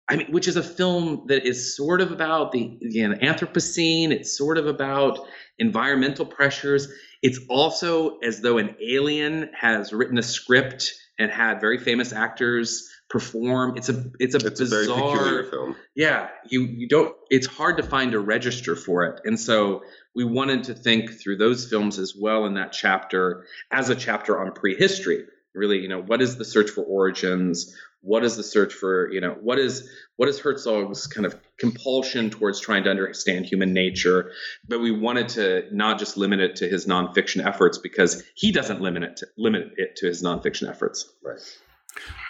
I 0.09 0.17
mean, 0.17 0.33
which 0.33 0.49
is 0.49 0.57
a 0.57 0.65
film 0.65 1.27
that 1.29 1.47
is 1.47 1.77
sort 1.77 2.01
of 2.01 2.11
about 2.11 2.51
the 2.51 2.77
know, 2.83 3.15
Anthropocene. 3.15 4.11
It's 4.11 4.37
sort 4.37 4.59
of 4.59 4.67
about 4.67 5.21
environmental 5.59 6.27
pressures. 6.27 6.89
It's 7.23 7.39
also 7.49 8.19
as 8.19 8.41
though 8.41 8.59
an 8.59 8.75
alien 8.83 9.49
has 9.55 9.93
written 9.93 10.19
a 10.19 10.23
script 10.23 10.93
and 11.19 11.31
had 11.31 11.61
very 11.61 11.79
famous 11.79 12.13
actors 12.13 12.91
perform. 13.13 13.77
It's 13.77 13.91
a 13.91 14.11
it's 14.19 14.35
a 14.35 14.39
it's 14.39 14.59
bizarre 14.59 15.41
a 15.41 15.45
film. 15.45 15.77
Yeah, 15.95 16.29
you 16.49 16.63
you 16.63 16.89
don't. 16.89 17.15
It's 17.31 17.47
hard 17.47 17.77
to 17.77 17.83
find 17.83 18.15
a 18.15 18.19
register 18.19 18.75
for 18.75 19.05
it, 19.05 19.21
and 19.25 19.39
so 19.39 19.83
we 20.15 20.25
wanted 20.25 20.65
to 20.65 20.75
think 20.75 21.21
through 21.21 21.37
those 21.37 21.69
films 21.69 21.99
as 21.99 22.17
well 22.19 22.47
in 22.47 22.55
that 22.55 22.73
chapter 22.73 23.45
as 23.71 23.91
a 23.91 23.95
chapter 23.95 24.41
on 24.41 24.53
prehistory. 24.53 25.27
Really, 25.55 25.81
you 25.81 25.89
know, 25.89 26.01
what 26.01 26.23
is 26.23 26.39
the 26.39 26.47
search 26.47 26.71
for 26.71 26.83
origins? 26.83 27.77
What 28.01 28.25
is 28.25 28.37
the 28.37 28.43
search 28.43 28.73
for 28.73 29.13
you 29.13 29.21
know 29.21 29.37
what 29.39 29.59
is 29.59 29.91
what 30.17 30.31
is 30.31 30.41
Herzog's 30.41 31.07
kind 31.07 31.27
of 31.27 31.37
compulsion 31.59 32.31
towards 32.31 32.61
trying 32.61 32.85
to 32.85 32.91
understand 32.91 33.45
human 33.45 33.75
nature? 33.75 34.33
But 34.67 34.81
we 34.81 34.91
wanted 34.91 35.29
to 35.31 35.67
not 35.71 35.99
just 35.99 36.17
limit 36.17 36.41
it 36.41 36.57
to 36.57 36.69
his 36.69 36.87
nonfiction 36.87 37.47
efforts 37.47 37.77
because 37.77 38.25
he 38.35 38.53
doesn't 38.53 38.81
limit 38.81 39.03
it 39.03 39.17
to, 39.19 39.27
limit 39.37 39.75
it 39.77 39.97
to 39.97 40.07
his 40.07 40.23
nonfiction 40.23 40.71
efforts. 40.71 41.13
Right. 41.23 41.39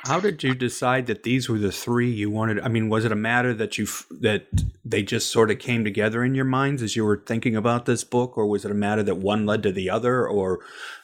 How 0.04 0.18
did 0.18 0.42
you 0.42 0.54
decide 0.54 1.06
that 1.06 1.22
these 1.22 1.48
were 1.48 1.58
the 1.58 1.70
three 1.70 2.10
you 2.10 2.28
wanted? 2.28 2.58
I 2.60 2.68
mean, 2.68 2.88
was 2.88 3.04
it 3.04 3.12
a 3.12 3.16
matter 3.16 3.54
that 3.54 3.78
you 3.78 3.86
that 4.10 4.46
they 4.84 5.02
just 5.04 5.30
sort 5.30 5.50
of 5.50 5.60
came 5.60 5.84
together 5.84 6.24
in 6.24 6.34
your 6.34 6.44
minds 6.44 6.82
as 6.82 6.96
you 6.96 7.04
were 7.04 7.22
thinking 7.24 7.54
about 7.54 7.86
this 7.86 8.02
book, 8.02 8.36
or 8.36 8.46
was 8.46 8.64
it 8.64 8.72
a 8.72 8.74
matter 8.74 9.04
that 9.04 9.18
one 9.18 9.46
led 9.46 9.62
to 9.62 9.70
the 9.70 9.88
other, 9.88 10.26
or 10.26 10.58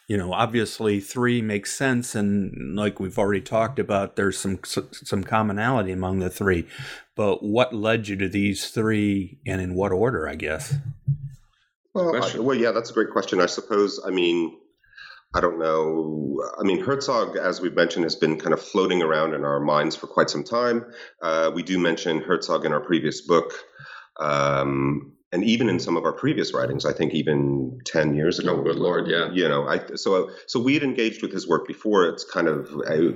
you 0.08 0.16
know, 0.16 0.32
obviously 0.32 0.98
three 0.98 1.40
makes 1.40 1.76
sense, 1.76 2.16
and 2.16 2.74
like 2.74 2.98
we've 2.98 3.18
already 3.18 3.40
talked 3.40 3.78
about, 3.78 4.16
there's 4.16 4.36
some 4.36 4.58
some 4.64 5.22
commonality 5.22 5.92
among 5.92 6.18
the 6.18 6.30
three. 6.30 6.66
But 7.14 7.42
what 7.42 7.72
led 7.72 8.08
you 8.08 8.16
to 8.16 8.28
these 8.28 8.70
three, 8.70 9.38
and 9.46 9.60
in 9.60 9.74
what 9.74 9.92
order? 9.92 10.28
I 10.28 10.34
guess. 10.34 10.74
Well, 11.94 12.16
I, 12.16 12.38
well, 12.38 12.56
yeah, 12.56 12.72
that's 12.72 12.90
a 12.90 12.94
great 12.94 13.10
question. 13.10 13.40
I 13.40 13.46
suppose. 13.46 14.00
I 14.04 14.10
mean 14.10 14.56
I 15.34 15.40
don't 15.40 15.58
know. 15.58 16.42
I 16.58 16.62
mean, 16.62 16.80
Herzog, 16.82 17.36
as 17.36 17.60
we've 17.60 17.74
mentioned, 17.74 18.04
has 18.04 18.16
been 18.16 18.38
kind 18.38 18.54
of 18.54 18.62
floating 18.62 19.02
around 19.02 19.34
in 19.34 19.44
our 19.44 19.60
minds 19.60 19.94
for 19.94 20.06
quite 20.06 20.30
some 20.30 20.42
time. 20.42 20.86
Uh, 21.22 21.50
we 21.54 21.62
do 21.62 21.78
mention 21.78 22.22
Herzog 22.22 22.64
in 22.64 22.72
our 22.72 22.80
previous 22.80 23.20
book. 23.20 23.52
Um, 24.18 25.12
and 25.30 25.44
even 25.44 25.68
in 25.68 25.78
some 25.78 25.98
of 25.98 26.04
our 26.04 26.12
previous 26.12 26.54
writings, 26.54 26.86
I 26.86 26.94
think 26.94 27.12
even 27.12 27.78
ten 27.84 28.14
years 28.14 28.38
ago. 28.38 28.58
Oh, 28.58 28.62
good 28.62 28.76
lord, 28.76 29.06
yeah. 29.06 29.30
You 29.30 29.46
know, 29.46 29.68
I 29.68 29.80
so 29.94 30.30
so 30.46 30.58
we 30.58 30.72
had 30.72 30.82
engaged 30.82 31.20
with 31.20 31.32
his 31.32 31.46
work 31.46 31.66
before. 31.66 32.06
It's 32.08 32.24
kind 32.24 32.48
of 32.48 32.70
uh, 32.88 33.12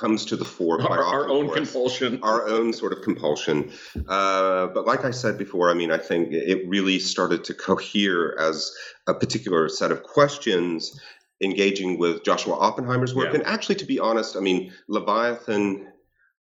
comes 0.00 0.24
to 0.26 0.36
the 0.36 0.46
fore 0.46 0.78
quite 0.78 0.98
our, 0.98 1.04
often. 1.04 1.20
Our 1.20 1.28
own 1.28 1.50
compulsion. 1.52 2.20
Our 2.22 2.48
own 2.48 2.72
sort 2.72 2.94
of 2.94 3.02
compulsion. 3.02 3.70
Uh, 4.08 4.68
but 4.68 4.86
like 4.86 5.04
I 5.04 5.10
said 5.10 5.36
before, 5.36 5.70
I 5.70 5.74
mean, 5.74 5.92
I 5.92 5.98
think 5.98 6.32
it 6.32 6.66
really 6.66 6.98
started 6.98 7.44
to 7.44 7.54
cohere 7.54 8.34
as 8.40 8.74
a 9.06 9.12
particular 9.12 9.68
set 9.68 9.92
of 9.92 10.02
questions 10.02 10.98
engaging 11.42 11.98
with 11.98 12.24
Joshua 12.24 12.54
Oppenheimer's 12.54 13.14
work. 13.14 13.28
Yeah. 13.30 13.40
And 13.40 13.46
actually, 13.46 13.74
to 13.76 13.84
be 13.84 13.98
honest, 13.98 14.36
I 14.36 14.40
mean, 14.40 14.72
Leviathan 14.88 15.88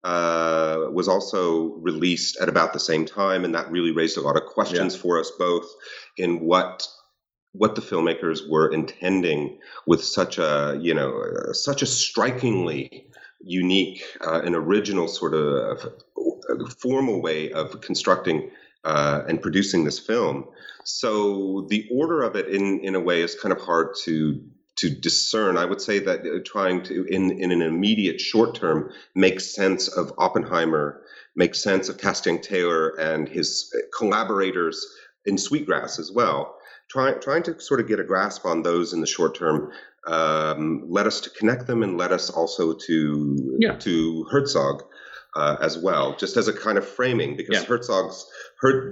uh, 0.04 0.88
was 0.92 1.08
also 1.08 1.74
released 1.82 2.38
at 2.40 2.48
about 2.48 2.74
the 2.74 2.80
same 2.80 3.06
time, 3.06 3.44
and 3.44 3.56
that 3.56 3.72
really 3.72 3.92
raised 3.92 4.18
a 4.18 4.22
lot 4.22 4.38
of 4.38 4.46
questions 4.46 4.96
Yeah. 4.96 5.02
for 5.02 5.20
us 5.20 5.32
both 5.38 5.68
in 6.18 6.40
what 6.42 6.88
what 7.54 7.76
the 7.76 7.82
filmmakers 7.82 8.50
were 8.50 8.68
intending 8.72 9.58
with 9.88 10.04
such 10.04 10.38
a 10.38 10.78
you 10.82 10.94
know 10.94 11.24
such 11.54 11.82
a 11.82 11.86
strikingly 11.86 13.08
unique 13.42 14.04
uh, 14.26 14.42
and 14.44 14.56
original 14.56 15.08
sort 15.08 15.34
of 15.34 15.94
formal 16.78 17.22
way 17.22 17.52
of 17.52 17.82
constructing 17.82 18.52
uh, 18.84 19.24
and 19.28 19.42
producing 19.42 19.84
this 19.84 20.00
film. 20.00 20.46
So 20.84 21.66
the 21.70 21.88
order 21.92 22.22
of 22.22 22.36
it, 22.36 22.48
in 22.48 22.80
in 22.82 22.94
a 22.96 23.00
way, 23.00 23.22
is 23.22 23.36
kind 23.36 23.52
of 23.52 23.60
hard 23.60 23.96
to 24.04 24.42
to 24.78 24.90
discern. 24.90 25.58
I 25.58 25.66
would 25.66 25.82
say 25.82 26.00
that 26.00 26.22
uh, 26.22 26.40
trying 26.46 26.84
to, 26.84 27.06
in 27.06 27.32
in 27.32 27.52
an 27.52 27.62
immediate 27.62 28.20
short 28.20 28.56
term, 28.56 28.92
make 29.16 29.40
sense 29.40 29.88
of 29.88 30.12
Oppenheimer, 30.18 31.02
make 31.36 31.56
sense 31.56 31.90
of 31.90 31.98
Castaing-Taylor 31.98 32.90
and 33.00 33.28
his 33.30 33.74
uh, 33.76 33.80
collaborators 33.98 34.86
in 35.26 35.38
Sweetgrass 35.38 36.00
as 36.00 36.12
well. 36.12 36.58
Trying 36.90 37.20
trying 37.22 37.44
to 37.44 37.60
sort 37.60 37.80
of 37.80 37.88
get 37.88 38.00
a 38.00 38.04
grasp 38.04 38.46
on 38.46 38.62
those 38.64 38.94
in 38.94 39.02
the 39.02 39.08
short 39.08 39.36
term 39.36 39.72
um, 40.08 40.84
led 40.88 41.08
us 41.08 41.22
to 41.22 41.30
connect 41.32 41.66
them 41.68 41.82
and 41.82 41.98
led 41.98 42.12
us 42.12 42.30
also 42.30 42.74
to 42.74 43.58
Yeah. 43.60 43.76
to 43.78 44.26
Herzog 44.30 44.84
uh, 45.36 45.56
as 45.62 45.78
well, 45.78 46.16
just 46.16 46.38
as 46.38 46.48
a 46.48 46.54
kind 46.54 46.78
of 46.78 46.88
framing 46.88 47.36
because 47.38 47.60
Yeah. 47.62 47.66
Herzog's 47.66 48.26
Her, 48.62 48.92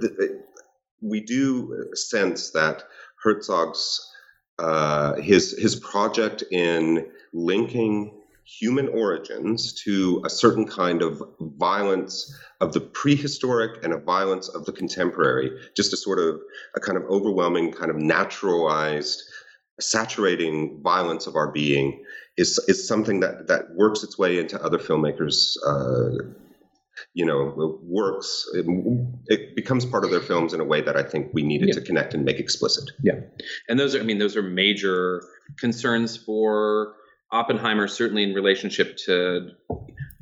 we 1.02 1.20
do 1.20 1.90
sense 1.94 2.50
that 2.50 2.82
Herzog's 3.22 4.10
uh, 4.58 5.14
his 5.14 5.56
his 5.58 5.76
project 5.76 6.44
in 6.50 7.06
linking 7.32 8.12
human 8.44 8.88
origins 8.88 9.72
to 9.72 10.22
a 10.24 10.30
certain 10.30 10.66
kind 10.66 11.02
of 11.02 11.22
violence 11.40 12.34
of 12.60 12.72
the 12.72 12.80
prehistoric 12.80 13.82
and 13.82 13.92
a 13.92 13.98
violence 13.98 14.48
of 14.48 14.66
the 14.66 14.72
contemporary, 14.72 15.50
just 15.74 15.92
a 15.92 15.96
sort 15.96 16.18
of 16.18 16.40
a 16.76 16.80
kind 16.80 16.98
of 16.98 17.04
overwhelming, 17.04 17.72
kind 17.72 17.90
of 17.90 17.96
naturalized, 17.96 19.22
saturating 19.80 20.80
violence 20.82 21.26
of 21.26 21.36
our 21.36 21.50
being 21.50 22.04
is 22.36 22.58
is 22.68 22.86
something 22.86 23.20
that 23.20 23.48
that 23.48 23.74
works 23.74 24.02
its 24.02 24.18
way 24.18 24.38
into 24.38 24.62
other 24.62 24.78
filmmakers. 24.78 25.56
Uh, 25.66 26.24
you 27.12 27.24
know, 27.26 27.78
works. 27.82 28.46
It, 28.54 28.66
it 29.26 29.56
becomes 29.56 29.84
part 29.84 30.04
of 30.04 30.10
their 30.10 30.20
films 30.20 30.52
in 30.54 30.60
a 30.60 30.64
way 30.64 30.80
that 30.80 30.96
I 30.96 31.02
think 31.02 31.30
we 31.32 31.42
needed 31.42 31.68
Yeah. 31.68 31.74
to 31.74 31.80
connect 31.80 32.14
and 32.14 32.24
make 32.24 32.38
explicit. 32.38 32.90
Yeah 33.02 33.20
and 33.68 33.78
those 33.78 33.94
are, 33.94 34.00
I 34.00 34.02
mean, 34.02 34.18
those 34.18 34.36
are 34.36 34.42
major 34.42 35.22
concerns 35.58 36.16
for 36.16 36.94
Oppenheimer, 37.32 37.88
certainly 37.88 38.22
in 38.22 38.34
relationship 38.34 38.96
to 39.06 39.50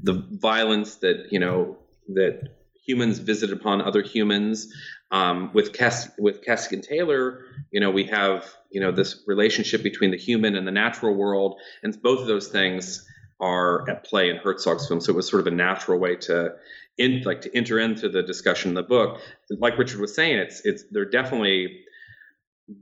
the 0.02 0.26
violence 0.30 0.96
that 0.96 1.26
you 1.30 1.38
know 1.38 1.76
that 2.14 2.48
humans 2.86 3.18
visit 3.18 3.52
upon 3.52 3.80
other 3.80 4.02
humans. 4.02 4.72
Um, 5.10 5.50
with 5.52 5.74
Cass, 5.74 6.08
with 6.18 6.42
Castaing-Taylor, 6.42 7.44
you 7.70 7.80
know, 7.80 7.90
we 7.90 8.04
have 8.04 8.46
you 8.70 8.80
know 8.80 8.92
this 8.92 9.22
relationship 9.26 9.82
between 9.82 10.10
the 10.10 10.16
human 10.16 10.56
and 10.56 10.66
the 10.66 10.72
natural 10.72 11.14
world, 11.14 11.60
and 11.82 12.00
both 12.02 12.20
of 12.20 12.26
those 12.26 12.48
things 12.48 13.06
are 13.42 13.88
at 13.90 14.04
play 14.04 14.30
in 14.30 14.36
Herzog's 14.36 14.86
film. 14.88 15.00
So 15.00 15.12
it 15.12 15.16
was 15.16 15.28
sort 15.28 15.40
of 15.40 15.46
a 15.52 15.56
natural 15.56 15.98
way 15.98 16.16
to 16.16 16.54
in 16.96 17.22
like 17.24 17.42
to 17.42 17.54
enter 17.56 17.78
into 17.78 18.08
the 18.08 18.22
discussion 18.22 18.70
in 18.70 18.74
the 18.74 18.82
book. 18.82 19.20
Like 19.50 19.76
Richard 19.76 20.00
was 20.00 20.14
saying, 20.14 20.38
it's 20.38 20.60
it's 20.64 20.84
they're 20.90 21.04
definitely 21.10 21.80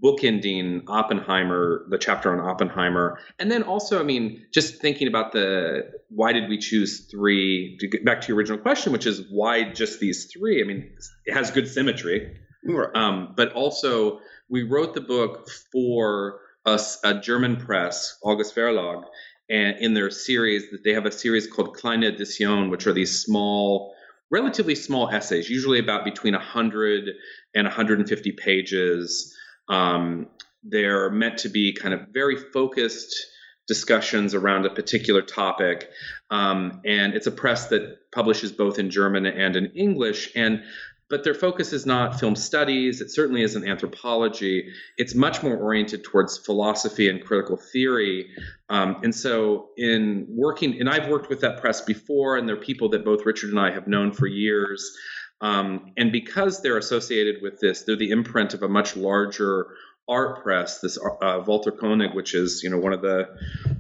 bookending 0.05 0.83
Oppenheimer, 0.89 1.87
the 1.89 1.99
chapter 1.99 2.31
on 2.31 2.47
Oppenheimer, 2.47 3.19
and 3.39 3.51
then 3.51 3.63
also, 3.63 3.99
I 3.99 4.03
mean, 4.03 4.45
just 4.53 4.81
thinking 4.81 5.09
about 5.09 5.33
the 5.33 5.91
why 6.11 6.33
did 6.33 6.49
we 6.49 6.59
choose 6.59 7.09
three? 7.11 7.77
To 7.81 7.89
get 7.89 8.05
back 8.05 8.21
to 8.21 8.29
your 8.29 8.37
original 8.37 8.59
question, 8.59 8.93
which 8.93 9.07
is 9.07 9.23
why 9.31 9.65
just 9.73 9.99
these 9.99 10.27
three? 10.33 10.61
I 10.63 10.67
mean, 10.67 10.91
it 11.25 11.33
has 11.35 11.51
good 11.51 11.67
symmetry, 11.67 12.37
Right. 12.65 12.95
um, 12.95 13.33
but 13.37 13.53
also 13.53 14.21
we 14.49 14.63
wrote 14.65 14.95
the 14.95 15.01
book 15.01 15.49
for 15.73 16.41
us 16.67 16.99
a 17.03 17.15
German 17.15 17.57
press, 17.57 18.19
August 18.23 18.55
Verlag, 18.55 19.05
and 19.51 19.79
in 19.79 19.95
their 19.95 20.11
series, 20.11 20.71
that 20.71 20.85
they 20.85 20.95
have 20.95 21.07
a 21.07 21.13
series 21.13 21.47
called 21.47 21.77
Kleine 21.77 22.05
Edition, 22.05 22.71
which 22.71 22.87
are 22.87 22.93
these 22.93 23.21
small, 23.21 23.95
relatively 24.31 24.77
small 24.77 25.11
essays, 25.11 25.51
usually 25.51 25.81
about 25.81 26.05
between 26.05 26.35
100 26.35 27.11
and 27.55 27.67
150 27.67 28.33
pages. 28.33 29.37
Um, 29.69 30.29
they're 30.63 31.11
meant 31.11 31.39
to 31.39 31.49
be 31.49 31.73
kind 31.73 31.93
of 31.93 32.09
very 32.13 32.37
focused 32.37 33.27
discussions 33.67 34.35
around 34.35 34.67
a 34.67 34.71
particular 34.71 35.23
topic. 35.23 35.91
Um, 36.31 36.81
and 36.85 37.15
it's 37.15 37.27
a 37.27 37.33
press 37.33 37.69
that 37.69 38.11
publishes 38.13 38.53
both 38.53 38.79
in 38.79 38.91
German 38.91 39.27
and 39.27 39.57
in 39.57 39.67
English. 39.77 40.33
And 40.35 40.63
but 41.11 41.25
their 41.25 41.35
focus 41.35 41.73
is 41.73 41.85
not 41.85 42.19
film 42.19 42.37
studies. 42.37 43.01
It 43.01 43.11
certainly 43.11 43.43
isn't 43.43 43.69
anthropology. 43.69 44.73
It's 44.97 45.15
much 45.15 45.43
more 45.43 45.57
oriented 45.57 46.05
towards 46.05 46.39
philosophy 46.39 47.11
and 47.11 47.23
critical 47.23 47.57
theory. 47.57 48.31
Um, 48.69 49.01
and 49.03 49.15
so, 49.15 49.71
in 49.77 50.27
working, 50.31 50.79
and 50.79 50.89
I've 50.89 51.09
worked 51.09 51.29
with 51.29 51.41
that 51.41 51.61
press 51.61 51.81
before, 51.81 52.37
and 52.37 52.49
they're 52.49 52.57
people 52.57 52.89
that 52.91 53.05
both 53.05 53.27
Richard 53.27 53.51
and 53.51 53.59
I 53.59 53.73
have 53.73 53.89
known 53.89 54.13
for 54.13 54.29
years. 54.29 54.97
Um, 55.41 55.93
and 55.97 56.13
because 56.13 56.63
they're 56.63 56.79
associated 56.79 57.43
with 57.43 57.61
this, 57.61 57.83
they're 57.83 57.97
the 57.97 58.11
imprint 58.11 58.55
of 58.55 58.63
a 58.63 58.69
much 58.69 58.97
larger 58.97 59.69
art 60.11 60.43
press, 60.43 60.81
this 60.81 60.99
uh, 60.99 61.43
Walther 61.47 61.71
König, 61.71 62.15
which 62.15 62.35
is 62.35 62.63
you 62.63 62.69
know 62.69 62.79
one 62.79 62.93
of 62.93 63.01
the 63.01 63.29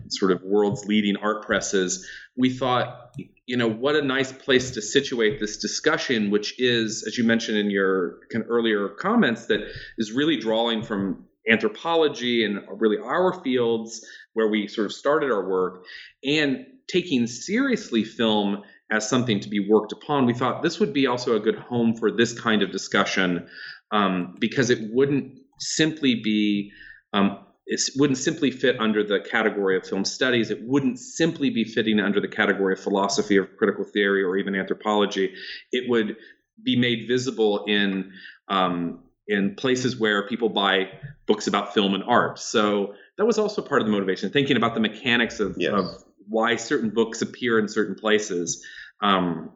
sort 0.08 0.32
of 0.32 0.42
world's 0.42 0.86
leading 0.86 1.16
art 1.16 1.44
presses. 1.44 2.08
We 2.36 2.50
thought, 2.50 3.16
you 3.46 3.56
know, 3.56 3.68
what 3.68 3.96
a 3.96 4.02
nice 4.02 4.32
place 4.32 4.70
to 4.72 4.82
situate 4.82 5.40
this 5.40 5.58
discussion, 5.58 6.30
which 6.30 6.58
is, 6.58 7.04
as 7.06 7.18
you 7.18 7.24
mentioned 7.24 7.58
in 7.58 7.70
your 7.70 8.20
kind 8.32 8.44
of 8.44 8.50
earlier 8.50 8.88
comments, 8.88 9.46
that 9.46 9.60
is 9.98 10.12
really 10.12 10.38
drawing 10.38 10.82
from 10.82 11.26
anthropology 11.48 12.44
and 12.44 12.60
really 12.80 12.98
our 12.98 13.42
fields 13.42 14.06
where 14.34 14.48
we 14.48 14.68
sort 14.68 14.86
of 14.86 14.92
started 14.92 15.30
our 15.30 15.48
work 15.48 15.84
and 16.24 16.66
taking 16.86 17.26
seriously 17.26 18.04
film 18.04 18.62
as 18.90 19.08
something 19.08 19.40
to 19.40 19.48
be 19.48 19.68
worked 19.68 19.92
upon. 19.92 20.26
We 20.26 20.34
thought 20.34 20.62
this 20.62 20.80
would 20.80 20.92
be 20.92 21.06
also 21.06 21.36
a 21.36 21.40
good 21.40 21.56
home 21.56 21.96
for 21.96 22.10
this 22.10 22.38
kind 22.38 22.62
of 22.62 22.70
discussion 22.70 23.48
um, 23.90 24.36
because 24.38 24.70
it 24.70 24.92
wouldn't 24.92 25.39
simply 25.60 26.16
be 26.16 26.72
um, 27.12 27.38
it 27.66 27.80
wouldn't 27.96 28.18
simply 28.18 28.50
fit 28.50 28.80
under 28.80 29.04
the 29.04 29.20
category 29.20 29.76
of 29.76 29.86
film 29.86 30.04
studies. 30.04 30.50
It 30.50 30.58
wouldn't 30.62 30.98
simply 30.98 31.50
be 31.50 31.62
fitting 31.62 32.00
under 32.00 32.20
the 32.20 32.28
category 32.28 32.72
of 32.72 32.80
philosophy 32.80 33.38
or 33.38 33.46
critical 33.46 33.84
theory 33.84 34.24
or 34.24 34.36
even 34.36 34.56
anthropology. 34.56 35.34
It 35.70 35.88
would 35.88 36.16
be 36.62 36.76
made 36.76 37.06
visible 37.06 37.64
in 37.66 38.12
um, 38.48 39.04
in 39.28 39.54
places 39.54 39.96
where 39.96 40.26
people 40.26 40.48
buy 40.48 40.90
books 41.26 41.46
about 41.46 41.72
film 41.72 41.94
and 41.94 42.02
art. 42.02 42.40
So 42.40 42.94
that 43.16 43.24
was 43.24 43.38
also 43.38 43.62
part 43.62 43.80
of 43.80 43.86
the 43.86 43.92
motivation, 43.92 44.30
thinking 44.30 44.56
about 44.56 44.74
the 44.74 44.80
mechanics 44.80 45.38
of, 45.38 45.54
Yes. 45.56 45.72
of 45.72 46.04
why 46.26 46.56
certain 46.56 46.90
books 46.90 47.22
appear 47.22 47.60
in 47.60 47.68
certain 47.68 47.94
places. 47.94 48.66
Um, 49.00 49.52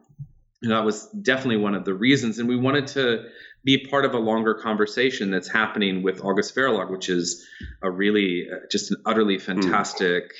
that 0.61 0.85
was 0.85 1.07
definitely 1.07 1.57
one 1.57 1.75
of 1.75 1.83
the 1.83 1.93
reasons. 1.93 2.39
And 2.39 2.47
we 2.47 2.55
wanted 2.55 2.87
to 2.87 3.25
be 3.65 3.79
part 3.79 4.05
of 4.05 4.13
a 4.13 4.19
longer 4.19 4.53
conversation 4.53 5.31
that's 5.31 5.49
happening 5.49 6.03
with 6.03 6.23
August 6.23 6.55
Verlag, 6.55 6.91
which 6.91 7.09
is 7.09 7.45
a 7.81 7.89
really 7.89 8.47
uh, 8.49 8.57
just 8.71 8.91
an 8.91 8.97
utterly 9.05 9.39
fantastic 9.39 10.31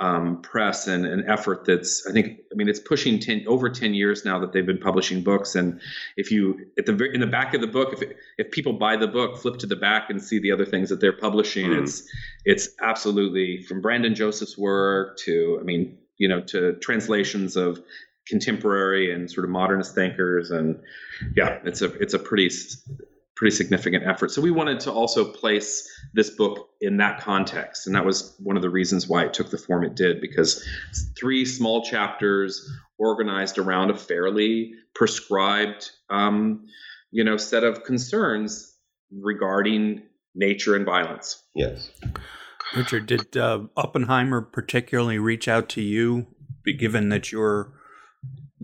um, 0.00 0.42
press 0.42 0.88
and 0.88 1.06
an 1.06 1.24
effort 1.28 1.64
that's 1.66 2.04
I 2.08 2.12
think 2.12 2.40
I 2.50 2.56
mean 2.56 2.68
it's 2.68 2.80
pushing 2.80 3.20
10 3.20 3.44
over 3.46 3.70
10 3.70 3.94
years 3.94 4.24
now 4.24 4.40
that 4.40 4.52
they've 4.52 4.66
been 4.66 4.78
publishing 4.78 5.22
books 5.22 5.54
and 5.54 5.80
if 6.16 6.32
you 6.32 6.66
at 6.76 6.86
the 6.86 7.12
in 7.12 7.20
the 7.20 7.28
back 7.28 7.54
of 7.54 7.60
the 7.60 7.68
book 7.68 7.92
if 7.92 8.02
if 8.36 8.50
people 8.50 8.72
buy 8.72 8.96
the 8.96 9.06
book 9.06 9.38
flip 9.38 9.58
to 9.58 9.66
the 9.66 9.76
back 9.76 10.10
and 10.10 10.20
see 10.20 10.40
the 10.40 10.50
other 10.50 10.64
things 10.64 10.88
that 10.88 11.00
they're 11.00 11.16
publishing 11.16 11.70
mm. 11.70 11.82
it's 11.82 12.02
it's 12.44 12.70
absolutely 12.82 13.62
from 13.62 13.80
Branden 13.80 14.16
Joseph's 14.16 14.58
work 14.58 15.16
to 15.18 15.58
I 15.60 15.62
mean 15.62 15.98
you 16.18 16.28
know 16.28 16.40
to 16.40 16.72
translations 16.80 17.54
of 17.54 17.80
contemporary 18.26 19.12
and 19.12 19.30
sort 19.30 19.44
of 19.44 19.50
modernist 19.50 19.94
thinkers 19.94 20.50
and 20.50 20.80
yeah 21.36 21.58
it's 21.64 21.82
a 21.82 21.92
it's 21.94 22.14
a 22.14 22.18
pretty 22.18 22.48
pretty 23.36 23.54
significant 23.54 24.04
effort. 24.06 24.30
So 24.30 24.40
we 24.40 24.50
wanted 24.50 24.80
to 24.80 24.92
also 24.92 25.24
place 25.24 25.88
this 26.12 26.30
book 26.30 26.68
in 26.80 26.98
that 26.98 27.20
context. 27.20 27.86
And 27.86 27.96
that 27.96 28.04
was 28.04 28.34
one 28.38 28.56
of 28.56 28.62
the 28.62 28.70
reasons 28.70 29.08
why 29.08 29.24
it 29.24 29.34
took 29.34 29.50
the 29.50 29.58
form 29.58 29.84
it 29.84 29.94
did, 29.94 30.20
because 30.20 30.64
three 31.18 31.44
small 31.44 31.82
chapters 31.82 32.70
organized 32.98 33.58
around 33.58 33.90
a 33.90 33.96
fairly 33.96 34.72
prescribed, 34.94 35.90
um, 36.10 36.66
you 37.10 37.24
know, 37.24 37.36
set 37.36 37.64
of 37.64 37.82
concerns 37.82 38.72
regarding 39.10 40.02
nature 40.34 40.76
and 40.76 40.86
violence. 40.86 41.42
Yes. 41.54 41.90
Richard, 42.76 43.06
did 43.06 43.36
uh, 43.36 43.64
Oppenheimer 43.76 44.42
particularly 44.42 45.18
reach 45.18 45.48
out 45.48 45.68
to 45.70 45.80
you, 45.80 46.26
given 46.78 47.08
that 47.08 47.30
you're 47.32 47.72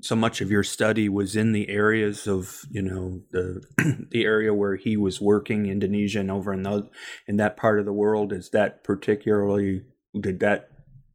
so 0.02 0.16
much 0.16 0.40
of 0.40 0.50
your 0.50 0.62
study 0.62 1.08
was 1.08 1.36
in 1.36 1.52
the 1.52 1.68
areas 1.68 2.26
of 2.26 2.62
you 2.70 2.82
know 2.82 3.20
the 3.30 3.62
the 4.10 4.24
area 4.24 4.52
where 4.54 4.76
he 4.76 4.96
was 4.96 5.20
working 5.20 5.66
Indonesia 5.66 6.20
and 6.20 6.30
over 6.30 6.52
in 6.52 6.62
the 6.62 6.88
in 7.26 7.36
that 7.36 7.56
part 7.56 7.78
of 7.78 7.86
the 7.86 7.92
world. 7.92 8.32
Is 8.32 8.50
that 8.50 8.84
particularly 8.84 9.82
did 10.18 10.40
that 10.40 10.70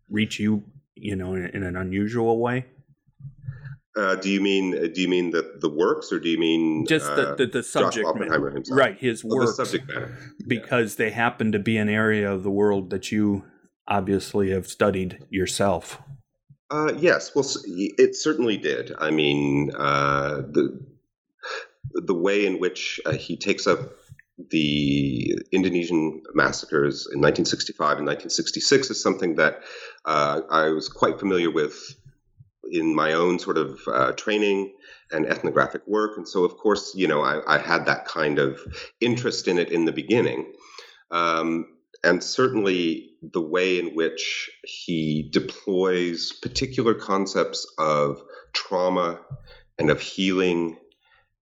reach 0.10 0.40
you 0.40 0.64
you 0.96 1.16
know 1.16 1.34
in, 1.34 1.48
in 1.48 1.64
an 1.64 1.76
unusual 1.76 2.40
way? 2.40 2.66
Uh, 3.98 4.16
do 4.16 4.30
you 4.30 4.42
mean 4.42 4.72
do 4.94 5.02
you 5.02 5.08
mean 5.08 5.32
the 5.32 5.58
the 5.62 5.70
works 5.70 6.12
or 6.12 6.20
do 6.20 6.28
you 6.28 6.38
mean 6.38 6.86
just 6.86 7.06
the 7.16 7.30
uh, 7.30 7.36
the, 7.36 7.46
the 7.46 7.64
subject 7.64 8.08
matter. 8.16 8.62
Right 8.70 9.00
his 9.00 9.24
oh, 9.26 9.46
subject 9.46 9.88
matter 9.88 10.18
because 10.46 11.00
yeah. 11.00 11.06
they 11.06 11.12
happen 11.12 11.54
to 11.54 11.60
be 11.60 11.78
an 11.78 11.88
area 11.88 12.30
of 12.30 12.44
the 12.44 12.52
world 12.52 12.90
that 12.90 13.10
you 13.12 13.46
obviously 13.88 14.50
have 14.50 14.68
studied 14.68 15.20
yourself 15.30 16.02
uh, 16.72 16.94
yes, 16.98 17.34
well, 17.36 17.46
it 17.66 18.16
certainly 18.16 18.58
did. 18.58 18.94
I 18.98 19.12
mean, 19.12 19.72
uh, 19.76 20.42
the 20.50 20.80
the 21.94 22.14
way 22.14 22.46
in 22.46 22.60
which 22.60 23.00
uh, 23.06 23.14
he 23.14 23.38
takes 23.38 23.68
up 23.68 23.80
the 24.50 25.40
Indonesian 25.52 26.22
massacres 26.34 27.08
in 27.14 27.22
1965 27.22 28.00
and 28.00 28.08
1966 28.08 28.90
is 28.90 29.02
something 29.02 29.36
that 29.36 29.62
uh, 30.04 30.42
I 30.50 30.70
was 30.70 30.90
quite 30.90 31.20
familiar 31.20 31.50
with 31.50 31.96
in 32.70 32.94
my 32.94 33.14
own 33.14 33.40
sort 33.40 33.58
of 33.58 33.80
uh, 33.88 34.12
training 34.14 34.74
and 35.12 35.26
ethnographic 35.28 35.88
work, 35.88 36.18
and 36.18 36.28
so 36.28 36.44
of 36.44 36.58
course, 36.58 36.94
you 36.96 37.08
know, 37.08 37.22
I, 37.22 37.56
I 37.56 37.60
had 37.60 37.86
that 37.86 38.06
kind 38.06 38.40
of 38.40 38.60
interest 39.00 39.48
in 39.48 39.60
it 39.60 39.72
in 39.72 39.86
the 39.86 39.92
beginning. 39.92 40.52
Um, 41.12 41.75
and 42.06 42.24
certainly 42.24 43.10
the 43.22 43.42
way 43.42 43.80
in 43.80 43.96
which 43.96 44.50
he 44.64 45.28
deploys 45.34 46.32
particular 46.32 46.94
concepts 46.94 47.66
of 47.80 48.22
trauma 48.54 49.20
and 49.80 49.90
of 49.90 50.00
healing 50.00 50.78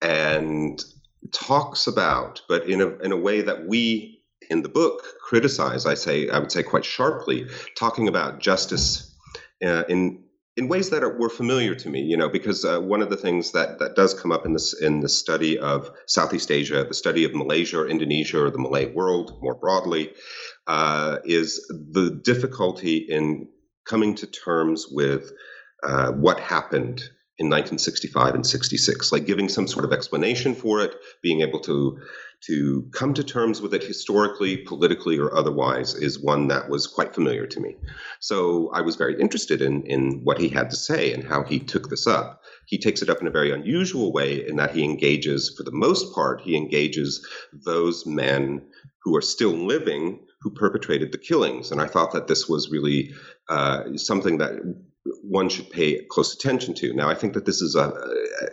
and 0.02 0.84
talks 1.32 1.86
about, 1.86 2.42
but 2.48 2.68
in 2.68 2.80
a, 2.80 2.88
in 2.98 3.12
a 3.12 3.16
way 3.16 3.40
that 3.42 3.66
we 3.66 4.22
in 4.50 4.62
the 4.62 4.68
book 4.68 5.02
criticize, 5.22 5.86
I 5.86 5.94
say, 5.94 6.28
I 6.28 6.38
would 6.38 6.50
say 6.50 6.62
quite 6.62 6.84
sharply, 6.84 7.46
talking 7.76 8.08
about 8.08 8.40
justice 8.40 9.14
uh, 9.62 9.84
in 9.88 10.24
in 10.58 10.66
ways 10.66 10.90
that 10.90 11.04
are, 11.04 11.16
were 11.16 11.28
familiar 11.28 11.72
to 11.76 11.88
me, 11.88 12.00
you 12.00 12.16
know, 12.16 12.28
because 12.28 12.64
uh, 12.64 12.80
one 12.80 13.00
of 13.00 13.10
the 13.10 13.16
things 13.16 13.52
that, 13.52 13.78
that 13.78 13.94
does 13.94 14.12
come 14.12 14.32
up 14.32 14.44
in 14.44 14.52
this 14.52 14.74
in 14.82 15.00
the 15.00 15.08
study 15.08 15.56
of 15.56 15.88
Southeast 16.06 16.50
Asia, 16.50 16.84
the 16.84 16.94
study 16.94 17.24
of 17.24 17.32
Malaysia 17.32 17.78
or 17.78 17.88
Indonesia 17.88 18.42
or 18.42 18.50
the 18.50 18.58
Malay 18.58 18.92
world 18.92 19.38
more 19.40 19.54
broadly, 19.54 20.12
uh, 20.66 21.18
is 21.24 21.64
the 21.68 22.20
difficulty 22.24 22.96
in 22.96 23.48
coming 23.86 24.16
to 24.16 24.26
terms 24.26 24.88
with 24.90 25.30
uh, 25.84 26.10
what 26.10 26.40
happened 26.40 27.02
in 27.38 27.46
1965 27.46 28.34
and 28.34 28.44
66, 28.44 29.12
like 29.12 29.26
giving 29.26 29.48
some 29.48 29.68
sort 29.68 29.84
of 29.84 29.92
explanation 29.92 30.56
for 30.56 30.80
it, 30.80 30.96
being 31.22 31.40
able 31.40 31.60
to 31.60 32.00
to 32.46 32.88
come 32.92 33.14
to 33.14 33.24
terms 33.24 33.60
with 33.60 33.74
it 33.74 33.82
historically, 33.82 34.58
politically, 34.58 35.18
or 35.18 35.34
otherwise 35.36 35.94
is 35.94 36.22
one 36.22 36.48
that 36.48 36.68
was 36.68 36.86
quite 36.86 37.14
familiar 37.14 37.46
to 37.46 37.60
me. 37.60 37.76
So 38.20 38.70
I 38.72 38.80
was 38.80 38.96
very 38.96 39.20
interested 39.20 39.60
in 39.60 39.82
in 39.86 40.20
what 40.24 40.38
he 40.38 40.48
had 40.48 40.70
to 40.70 40.76
say 40.76 41.12
and 41.12 41.24
how 41.24 41.42
he 41.42 41.58
took 41.58 41.88
this 41.88 42.06
up. 42.06 42.42
He 42.66 42.78
takes 42.78 43.02
it 43.02 43.08
up 43.08 43.20
in 43.20 43.26
a 43.26 43.32
very 43.32 43.50
unusual 43.50 44.12
way 44.12 44.46
in 44.46 44.56
that 44.56 44.74
he 44.74 44.84
engages, 44.84 45.54
for 45.56 45.62
the 45.62 45.72
most 45.72 46.14
part, 46.14 46.40
he 46.40 46.56
engages 46.56 47.26
those 47.52 48.06
men 48.06 48.62
who 49.02 49.16
are 49.16 49.22
still 49.22 49.52
living 49.52 50.20
who 50.40 50.50
perpetrated 50.50 51.12
the 51.12 51.18
killings. 51.18 51.72
And 51.72 51.80
I 51.80 51.86
thought 51.86 52.12
that 52.12 52.28
this 52.28 52.48
was 52.48 52.70
really 52.70 53.12
uh, 53.48 53.96
something 53.96 54.38
that 54.38 54.52
one 55.22 55.48
should 55.48 55.70
pay 55.70 56.02
close 56.10 56.34
attention 56.34 56.74
to. 56.74 56.92
Now, 56.92 57.08
I 57.08 57.14
think 57.14 57.34
that 57.34 57.46
this 57.46 57.62
is 57.62 57.74
a, 57.74 57.88
a 57.88 58.48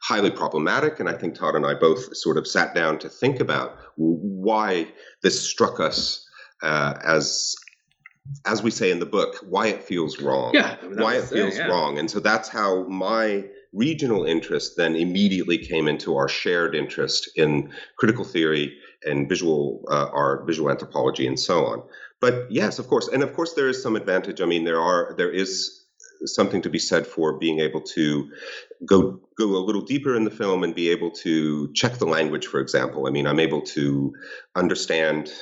highly 0.00 0.30
problematic, 0.30 1.00
and 1.00 1.08
I 1.08 1.14
think 1.14 1.34
Todd 1.34 1.54
and 1.54 1.66
I 1.66 1.74
both 1.74 2.16
sort 2.16 2.38
of 2.38 2.46
sat 2.46 2.74
down 2.74 2.98
to 3.00 3.08
think 3.08 3.40
about 3.40 3.76
why 3.96 4.88
this 5.22 5.40
struck 5.40 5.80
us 5.80 6.26
uh, 6.62 6.94
as 7.04 7.56
as 8.46 8.62
we 8.62 8.70
say 8.70 8.92
in 8.92 9.00
the 9.00 9.06
book, 9.06 9.36
why 9.48 9.66
it 9.66 9.82
feels 9.82 10.20
wrong. 10.20 10.52
Yeah, 10.54 10.76
why 10.94 11.16
it 11.16 11.24
feels 11.24 11.56
yeah. 11.56 11.66
wrong. 11.66 11.98
And 11.98 12.08
so 12.08 12.20
that's 12.20 12.48
how 12.48 12.84
my 12.84 13.44
regional 13.72 14.24
interest 14.24 14.76
then 14.76 14.94
immediately 14.94 15.58
came 15.58 15.88
into 15.88 16.16
our 16.16 16.28
shared 16.28 16.74
interest 16.74 17.30
in 17.36 17.72
critical 17.98 18.24
theory 18.24 18.76
and 19.04 19.28
visual 19.28 19.84
uh, 19.90 20.08
art, 20.12 20.46
visual 20.46 20.70
anthropology, 20.70 21.26
and 21.26 21.38
so 21.38 21.64
on. 21.66 21.82
But 22.20 22.46
yes, 22.50 22.78
of 22.78 22.86
course, 22.86 23.08
and 23.08 23.22
of 23.24 23.34
course, 23.34 23.54
there 23.54 23.68
is 23.68 23.82
some 23.82 23.96
advantage. 23.96 24.40
I 24.40 24.44
mean, 24.44 24.64
there 24.64 24.80
are 24.80 25.14
there 25.16 25.30
is 25.30 25.81
something 26.24 26.62
to 26.62 26.70
be 26.70 26.78
said 26.78 27.06
for 27.06 27.38
being 27.38 27.60
able 27.60 27.80
to 27.80 28.30
go 28.84 29.20
go 29.38 29.56
a 29.56 29.64
little 29.64 29.82
deeper 29.82 30.14
in 30.14 30.24
the 30.24 30.30
film 30.30 30.62
and 30.62 30.74
be 30.74 30.90
able 30.90 31.10
to 31.10 31.72
check 31.72 31.94
the 31.94 32.06
language. 32.06 32.46
For 32.46 32.60
example, 32.60 33.06
I 33.06 33.10
mean, 33.10 33.26
I'm 33.26 33.40
able 33.40 33.62
to 33.62 34.12
understand 34.54 35.32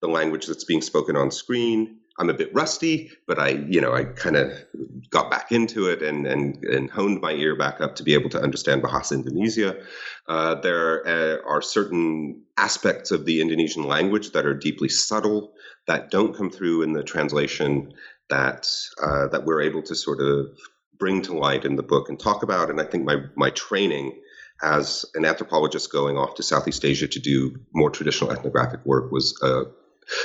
the 0.00 0.08
language 0.08 0.46
that's 0.46 0.64
being 0.64 0.82
spoken 0.82 1.16
on 1.16 1.30
screen. 1.30 1.98
I'm 2.18 2.30
a 2.30 2.34
bit 2.34 2.54
rusty, 2.54 3.10
but 3.26 3.40
I, 3.40 3.48
you 3.48 3.80
know, 3.80 3.92
I 3.92 4.04
kind 4.04 4.36
of 4.36 4.52
got 5.10 5.30
back 5.30 5.50
into 5.50 5.88
it 5.88 6.00
and, 6.00 6.26
and 6.26 6.62
and 6.64 6.88
honed 6.88 7.20
my 7.20 7.32
ear 7.32 7.56
back 7.56 7.80
up 7.80 7.96
to 7.96 8.04
be 8.04 8.14
able 8.14 8.30
to 8.30 8.40
understand 8.40 8.82
Bahasa 8.82 9.12
Indonesia. 9.12 9.76
Uh, 10.28 10.54
there 10.60 11.06
uh, 11.06 11.38
are 11.44 11.60
certain 11.60 12.42
aspects 12.56 13.10
of 13.10 13.24
the 13.24 13.40
Indonesian 13.40 13.84
language 13.84 14.30
that 14.30 14.46
are 14.46 14.54
deeply 14.54 14.88
subtle 14.88 15.54
that 15.86 16.10
don't 16.10 16.36
come 16.36 16.50
through 16.50 16.82
in 16.82 16.92
the 16.92 17.02
translation 17.02 17.92
that 18.30 18.68
uh, 19.02 19.28
that 19.28 19.44
we're 19.44 19.62
able 19.62 19.82
to 19.82 19.94
sort 19.94 20.20
of 20.20 20.46
bring 20.98 21.22
to 21.22 21.36
light 21.36 21.64
in 21.64 21.76
the 21.76 21.82
book 21.82 22.08
and 22.08 22.18
talk 22.18 22.42
about. 22.42 22.70
And 22.70 22.80
I 22.80 22.84
think 22.84 23.04
my 23.04 23.16
my 23.36 23.50
training 23.50 24.20
as 24.62 25.04
an 25.14 25.24
anthropologist 25.24 25.92
going 25.92 26.16
off 26.16 26.36
to 26.36 26.42
Southeast 26.42 26.84
Asia 26.84 27.08
to 27.08 27.20
do 27.20 27.56
more 27.72 27.90
traditional 27.90 28.30
ethnographic 28.32 28.84
work 28.86 29.10
was 29.10 29.38
uh, 29.42 29.64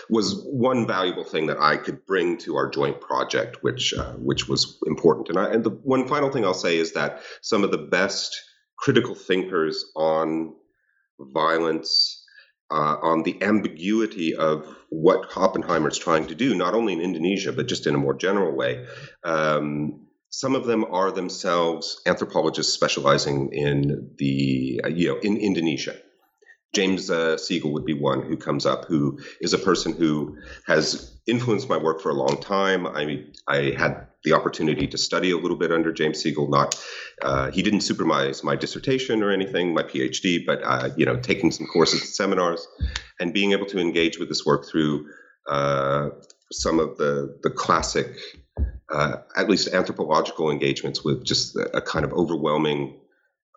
was 0.09 0.41
one 0.45 0.85
valuable 0.87 1.23
thing 1.23 1.47
that 1.47 1.59
I 1.59 1.77
could 1.77 2.05
bring 2.05 2.37
to 2.39 2.55
our 2.55 2.69
joint 2.69 3.01
project, 3.01 3.63
which 3.63 3.93
uh, 3.93 4.13
which 4.13 4.47
was 4.47 4.77
important. 4.85 5.29
And, 5.29 5.39
I, 5.39 5.51
and 5.51 5.63
the 5.63 5.71
one 5.71 6.07
final 6.07 6.31
thing 6.31 6.45
I'll 6.45 6.53
say 6.53 6.77
is 6.77 6.93
that 6.93 7.21
some 7.41 7.63
of 7.63 7.71
the 7.71 7.77
best 7.77 8.41
critical 8.77 9.15
thinkers 9.15 9.85
on 9.95 10.53
violence, 11.19 12.18
uh, 12.71 12.97
on 13.01 13.23
the 13.23 13.41
ambiguity 13.41 14.35
of 14.35 14.65
what 14.89 15.35
Oppenheimer 15.35 15.89
is 15.89 15.97
trying 15.97 16.27
to 16.27 16.35
do, 16.35 16.55
not 16.55 16.73
only 16.73 16.93
in 16.93 17.01
Indonesia 17.01 17.51
but 17.51 17.67
just 17.67 17.87
in 17.87 17.95
a 17.95 17.97
more 17.99 18.13
general 18.13 18.55
way. 18.55 18.85
Um, 19.23 20.05
some 20.31 20.55
of 20.55 20.65
them 20.65 20.85
are 20.85 21.11
themselves 21.11 22.01
anthropologists 22.05 22.73
specializing 22.73 23.51
in 23.51 24.11
the 24.17 24.81
uh, 24.83 24.87
you 24.87 25.07
know 25.07 25.19
in 25.19 25.37
Indonesia 25.37 25.95
James 26.73 27.09
uh, 27.09 27.37
Siegel 27.37 27.73
would 27.73 27.85
be 27.85 27.93
one 27.93 28.21
who 28.21 28.37
comes 28.37 28.65
up, 28.65 28.85
who 28.85 29.19
is 29.41 29.53
a 29.53 29.57
person 29.57 29.93
who 29.93 30.37
has 30.67 31.17
influenced 31.25 31.67
my 31.67 31.77
work 31.77 31.99
for 32.01 32.09
a 32.09 32.13
long 32.13 32.39
time. 32.41 32.85
I 32.85 33.05
mean 33.05 33.33
I 33.47 33.73
had 33.77 34.08
the 34.23 34.33
opportunity 34.33 34.87
to 34.87 34.97
study 34.97 35.31
a 35.31 35.37
little 35.37 35.57
bit 35.57 35.71
under 35.71 35.91
James 35.91 36.21
Siegel. 36.21 36.49
Not 36.49 36.75
uh, 37.21 37.51
he 37.51 37.61
didn't 37.61 37.81
supervise 37.81 38.43
my 38.43 38.55
dissertation 38.55 39.23
or 39.23 39.31
anything, 39.31 39.73
my 39.73 39.83
PhD, 39.83 40.45
but 40.45 40.61
uh, 40.63 40.89
you 40.97 41.05
know, 41.05 41.17
taking 41.17 41.51
some 41.51 41.67
courses 41.67 42.01
and 42.01 42.09
seminars, 42.09 42.67
and 43.19 43.33
being 43.33 43.51
able 43.53 43.65
to 43.67 43.79
engage 43.79 44.19
with 44.19 44.29
this 44.29 44.45
work 44.45 44.67
through 44.67 45.07
uh, 45.47 46.09
some 46.51 46.79
of 46.79 46.97
the 46.97 47.39
the 47.43 47.49
classic, 47.49 48.07
uh, 48.91 49.17
at 49.35 49.49
least 49.49 49.69
anthropological 49.73 50.51
engagements 50.51 51.03
with 51.03 51.23
just 51.23 51.55
a, 51.55 51.81
kind 51.81 52.05
of 52.05 52.13
overwhelming 52.13 52.99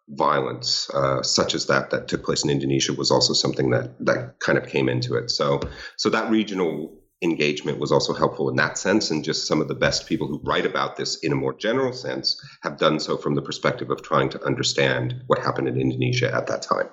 violence 0.09 0.90
uh, 0.94 1.22
such 1.22 1.55
as 1.55 1.66
that 1.66 1.90
that 1.90 2.09
took 2.09 2.25
place 2.25 2.44
in 2.44 2.51
Indonesia 2.51 2.92
was 2.92 3.11
also 3.11 3.33
something 3.33 3.70
that 3.70 3.94
that 4.05 4.38
kind 4.40 4.59
of 4.59 4.66
came 4.66 4.88
into 4.88 5.14
it. 5.14 5.31
So 5.31 5.61
so 5.96 6.11
that 6.11 6.31
regional 6.31 7.01
engagement 7.22 7.78
was 7.78 7.92
also 7.92 8.12
helpful 8.12 8.48
in 8.48 8.56
that 8.56 8.76
sense. 8.76 9.11
And 9.11 9.24
just 9.24 9.46
some 9.46 9.61
of 9.61 9.68
the 9.68 9.74
best 9.74 10.06
people 10.06 10.26
who 10.26 10.40
write 10.42 10.66
about 10.66 10.96
this 10.96 11.16
in 11.18 11.32
a 11.32 11.37
more 11.37 11.54
general 11.54 11.92
sense 11.92 12.40
have 12.62 12.78
done 12.78 13.00
so 13.00 13.16
from 13.16 13.35
the 13.35 13.42
perspective 13.42 13.90
of 13.90 14.02
trying 14.02 14.28
to 14.30 14.44
understand 14.44 15.22
what 15.26 15.38
happened 15.38 15.68
in 15.68 15.80
Indonesia 15.80 16.35
at 16.35 16.46
that 16.48 16.62
time. 16.62 16.88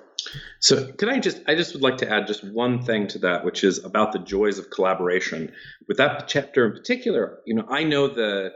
So, 0.58 0.92
could 0.92 1.08
I 1.08 1.18
just, 1.18 1.40
I 1.48 1.54
just 1.54 1.72
would 1.72 1.82
like 1.82 1.98
to 1.98 2.10
add 2.10 2.26
just 2.26 2.44
one 2.44 2.82
thing 2.82 3.08
to 3.08 3.18
that, 3.20 3.44
which 3.44 3.64
is 3.64 3.82
about 3.84 4.12
the 4.12 4.18
joys 4.18 4.58
of 4.58 4.70
collaboration. 4.70 5.52
With 5.88 5.96
that 5.96 6.28
chapter 6.28 6.66
in 6.66 6.72
particular, 6.72 7.38
you 7.46 7.54
know, 7.54 7.64
I 7.68 7.84
know 7.84 8.08
the, 8.08 8.50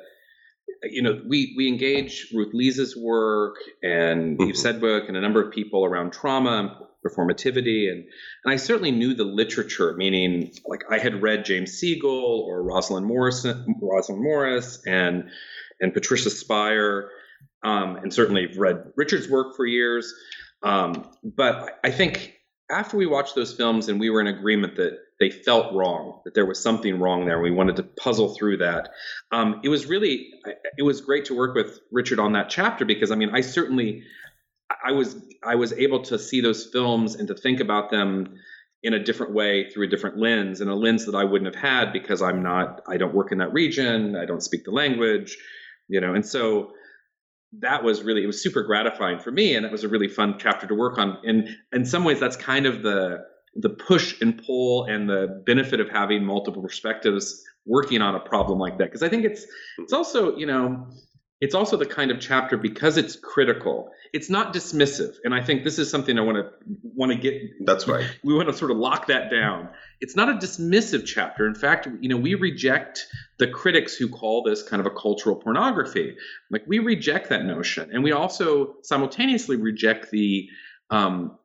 you 0.84 1.02
know, 1.02 1.20
we 1.26 1.54
we 1.56 1.68
engage 1.68 2.30
Ruth 2.34 2.52
Leys's 2.52 2.96
work 2.96 3.56
and 3.82 4.38
mm-hmm. 4.38 4.50
Eve 4.50 4.56
Sedgwick 4.56 5.08
and 5.08 5.16
a 5.16 5.20
number 5.20 5.42
of 5.42 5.52
people 5.52 5.84
around 5.84 6.12
trauma 6.12 6.87
performativity 7.04 7.90
and 7.90 8.04
and 8.44 8.52
I 8.52 8.56
certainly 8.56 8.90
knew 8.90 9.14
the 9.14 9.24
literature 9.24 9.94
meaning 9.96 10.52
like 10.66 10.84
I 10.90 10.98
had 10.98 11.22
read 11.22 11.44
James 11.44 11.72
Siegel 11.72 12.44
or 12.48 12.62
Rosalind 12.62 13.06
Morrison 13.06 13.76
Rosalind 13.80 14.22
Morris 14.22 14.82
and 14.86 15.30
and 15.80 15.92
Patricia 15.92 16.30
Spyer 16.30 17.10
um, 17.62 17.96
and 17.96 18.12
certainly 18.12 18.48
read 18.56 18.92
Richard's 18.96 19.28
work 19.28 19.56
for 19.56 19.66
years 19.66 20.12
um, 20.62 21.10
but 21.22 21.78
I 21.84 21.90
think 21.90 22.34
after 22.70 22.96
we 22.96 23.06
watched 23.06 23.34
those 23.34 23.52
films 23.52 23.88
and 23.88 24.00
we 24.00 24.10
were 24.10 24.20
in 24.20 24.26
agreement 24.26 24.76
that 24.76 24.98
they 25.20 25.30
felt 25.30 25.74
wrong, 25.74 26.22
that 26.24 26.34
there 26.34 26.46
was 26.46 26.60
something 26.60 26.98
wrong 26.98 27.26
there, 27.26 27.40
we 27.40 27.50
wanted 27.50 27.76
to 27.76 27.82
puzzle 27.82 28.34
through 28.34 28.56
that. 28.56 28.88
Um, 29.30 29.60
it 29.62 29.68
was 29.68 29.86
really, 29.86 30.30
it 30.78 30.82
was 30.82 31.02
great 31.02 31.26
to 31.26 31.36
work 31.36 31.54
with 31.54 31.78
Richard 31.92 32.18
on 32.18 32.32
that 32.32 32.48
chapter 32.48 32.84
because 32.84 33.10
I 33.10 33.14
mean, 33.14 33.30
I 33.32 33.42
certainly, 33.42 34.02
I 34.84 34.92
was, 34.92 35.16
I 35.42 35.54
was 35.54 35.72
able 35.72 36.02
to 36.04 36.18
see 36.18 36.40
those 36.40 36.66
films 36.66 37.14
and 37.14 37.28
to 37.28 37.34
think 37.34 37.60
about 37.60 37.90
them 37.90 38.34
in 38.82 38.92
a 38.92 39.02
different 39.02 39.32
way 39.32 39.70
through 39.70 39.86
a 39.86 39.88
different 39.88 40.18
lens 40.18 40.60
and 40.60 40.70
a 40.70 40.74
lens 40.74 41.06
that 41.06 41.14
I 41.14 41.24
wouldn't 41.24 41.52
have 41.54 41.62
had 41.62 41.92
because 41.92 42.20
I'm 42.20 42.42
not, 42.42 42.82
I 42.86 42.98
don't 42.98 43.14
work 43.14 43.32
in 43.32 43.38
that 43.38 43.52
region, 43.52 44.14
I 44.14 44.26
don't 44.26 44.42
speak 44.42 44.64
the 44.64 44.72
language, 44.72 45.38
you 45.88 46.00
know, 46.00 46.14
and 46.14 46.24
so 46.24 46.72
that 47.60 47.82
was 47.82 48.02
really 48.02 48.22
it 48.22 48.26
was 48.26 48.42
super 48.42 48.62
gratifying 48.62 49.18
for 49.18 49.30
me 49.30 49.54
and 49.54 49.64
it 49.64 49.72
was 49.72 49.84
a 49.84 49.88
really 49.88 50.08
fun 50.08 50.36
chapter 50.38 50.66
to 50.66 50.74
work 50.74 50.98
on. 50.98 51.18
And 51.24 51.48
in 51.72 51.84
some 51.84 52.04
ways 52.04 52.20
that's 52.20 52.36
kind 52.36 52.66
of 52.66 52.82
the 52.82 53.18
the 53.56 53.70
push 53.70 54.20
and 54.20 54.42
pull 54.44 54.84
and 54.84 55.08
the 55.08 55.42
benefit 55.46 55.78
of 55.78 55.88
having 55.88 56.24
multiple 56.24 56.60
perspectives 56.60 57.40
working 57.64 58.02
on 58.02 58.16
a 58.16 58.20
problem 58.20 58.58
like 58.58 58.78
that. 58.78 58.86
Because 58.86 59.02
i 59.02 59.08
think 59.08 59.24
it's 59.24 59.46
it's 59.78 59.92
also 59.92 60.36
you 60.36 60.46
know 60.46 60.86
it's 61.40 61.54
also 61.54 61.76
the 61.76 61.86
kind 61.86 62.10
of 62.10 62.20
chapter 62.20 62.56
because 62.56 62.96
it's 62.96 63.16
critical. 63.16 63.90
It's 64.12 64.30
not 64.30 64.54
dismissive 64.54 65.16
and 65.24 65.34
i 65.34 65.42
think 65.42 65.64
this 65.64 65.78
is 65.78 65.90
something 65.90 66.16
i 66.18 66.22
want 66.22 66.38
to 66.38 66.50
want 66.82 67.10
to 67.10 67.18
get 67.18 67.42
that's 67.66 67.88
right. 67.88 68.08
We 68.22 68.32
want 68.32 68.48
to 68.48 68.54
sort 68.54 68.70
of 68.70 68.76
lock 68.76 69.08
that 69.08 69.28
down. 69.30 69.68
It's 70.00 70.14
not 70.14 70.28
a 70.28 70.34
dismissive 70.34 71.04
chapter. 71.04 71.46
In 71.46 71.54
fact 71.54 71.88
you 72.00 72.08
know 72.08 72.16
we 72.16 72.36
reject 72.36 73.06
the 73.38 73.48
critics 73.48 73.96
who 73.96 74.08
call 74.08 74.44
this 74.44 74.62
kind 74.62 74.78
of 74.78 74.86
a 74.86 74.94
cultural 74.94 75.34
pornography. 75.34 76.16
Like 76.50 76.62
we 76.68 76.78
reject 76.78 77.28
that 77.30 77.44
notion 77.44 77.90
and 77.92 78.04
we 78.04 78.12
also 78.12 78.76
simultaneously 78.82 79.56
reject 79.56 80.10
the 80.12 80.48
um, 80.90 81.36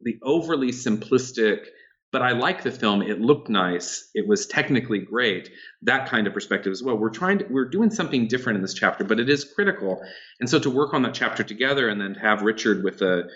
the 0.00 0.18
overly 0.22 0.70
simplistic 0.70 1.66
but 2.12 2.20
I 2.20 2.32
like 2.32 2.62
the 2.62 2.70
film. 2.70 3.00
It 3.00 3.20
looked 3.20 3.48
nice. 3.48 4.10
It 4.14 4.28
was 4.28 4.46
technically 4.46 4.98
great. 4.98 5.50
That 5.80 6.08
kind 6.08 6.26
of 6.26 6.34
perspective 6.34 6.70
as 6.70 6.82
well. 6.82 6.96
We're 6.96 7.10
trying 7.10 7.38
to, 7.38 7.46
we're 7.46 7.68
doing 7.68 7.90
something 7.90 8.28
different 8.28 8.56
in 8.56 8.62
this 8.62 8.74
chapter, 8.74 9.02
but 9.02 9.18
it 9.18 9.30
is 9.30 9.44
critical. 9.44 10.00
And 10.38 10.48
so 10.48 10.58
to 10.58 10.70
work 10.70 10.92
on 10.92 11.02
that 11.02 11.14
chapter 11.14 11.42
together 11.42 11.88
and 11.88 12.00
then 12.00 12.14
to 12.14 12.20
have 12.20 12.42
Richard 12.42 12.84
with 12.84 13.00
a, 13.00 13.28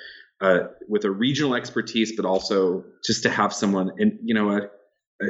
uh, 0.43 0.59
with 0.87 1.05
a 1.07 1.11
regional 1.11 1.55
expertise, 1.55 2.15
but 2.15 2.27
also 2.27 2.85
just 3.03 3.23
to 3.23 3.31
have 3.31 3.55
someone 3.55 3.93
and 3.99 4.19
you 4.23 4.35
know, 4.35 4.51
a, 4.51 4.61
a, 5.25 5.29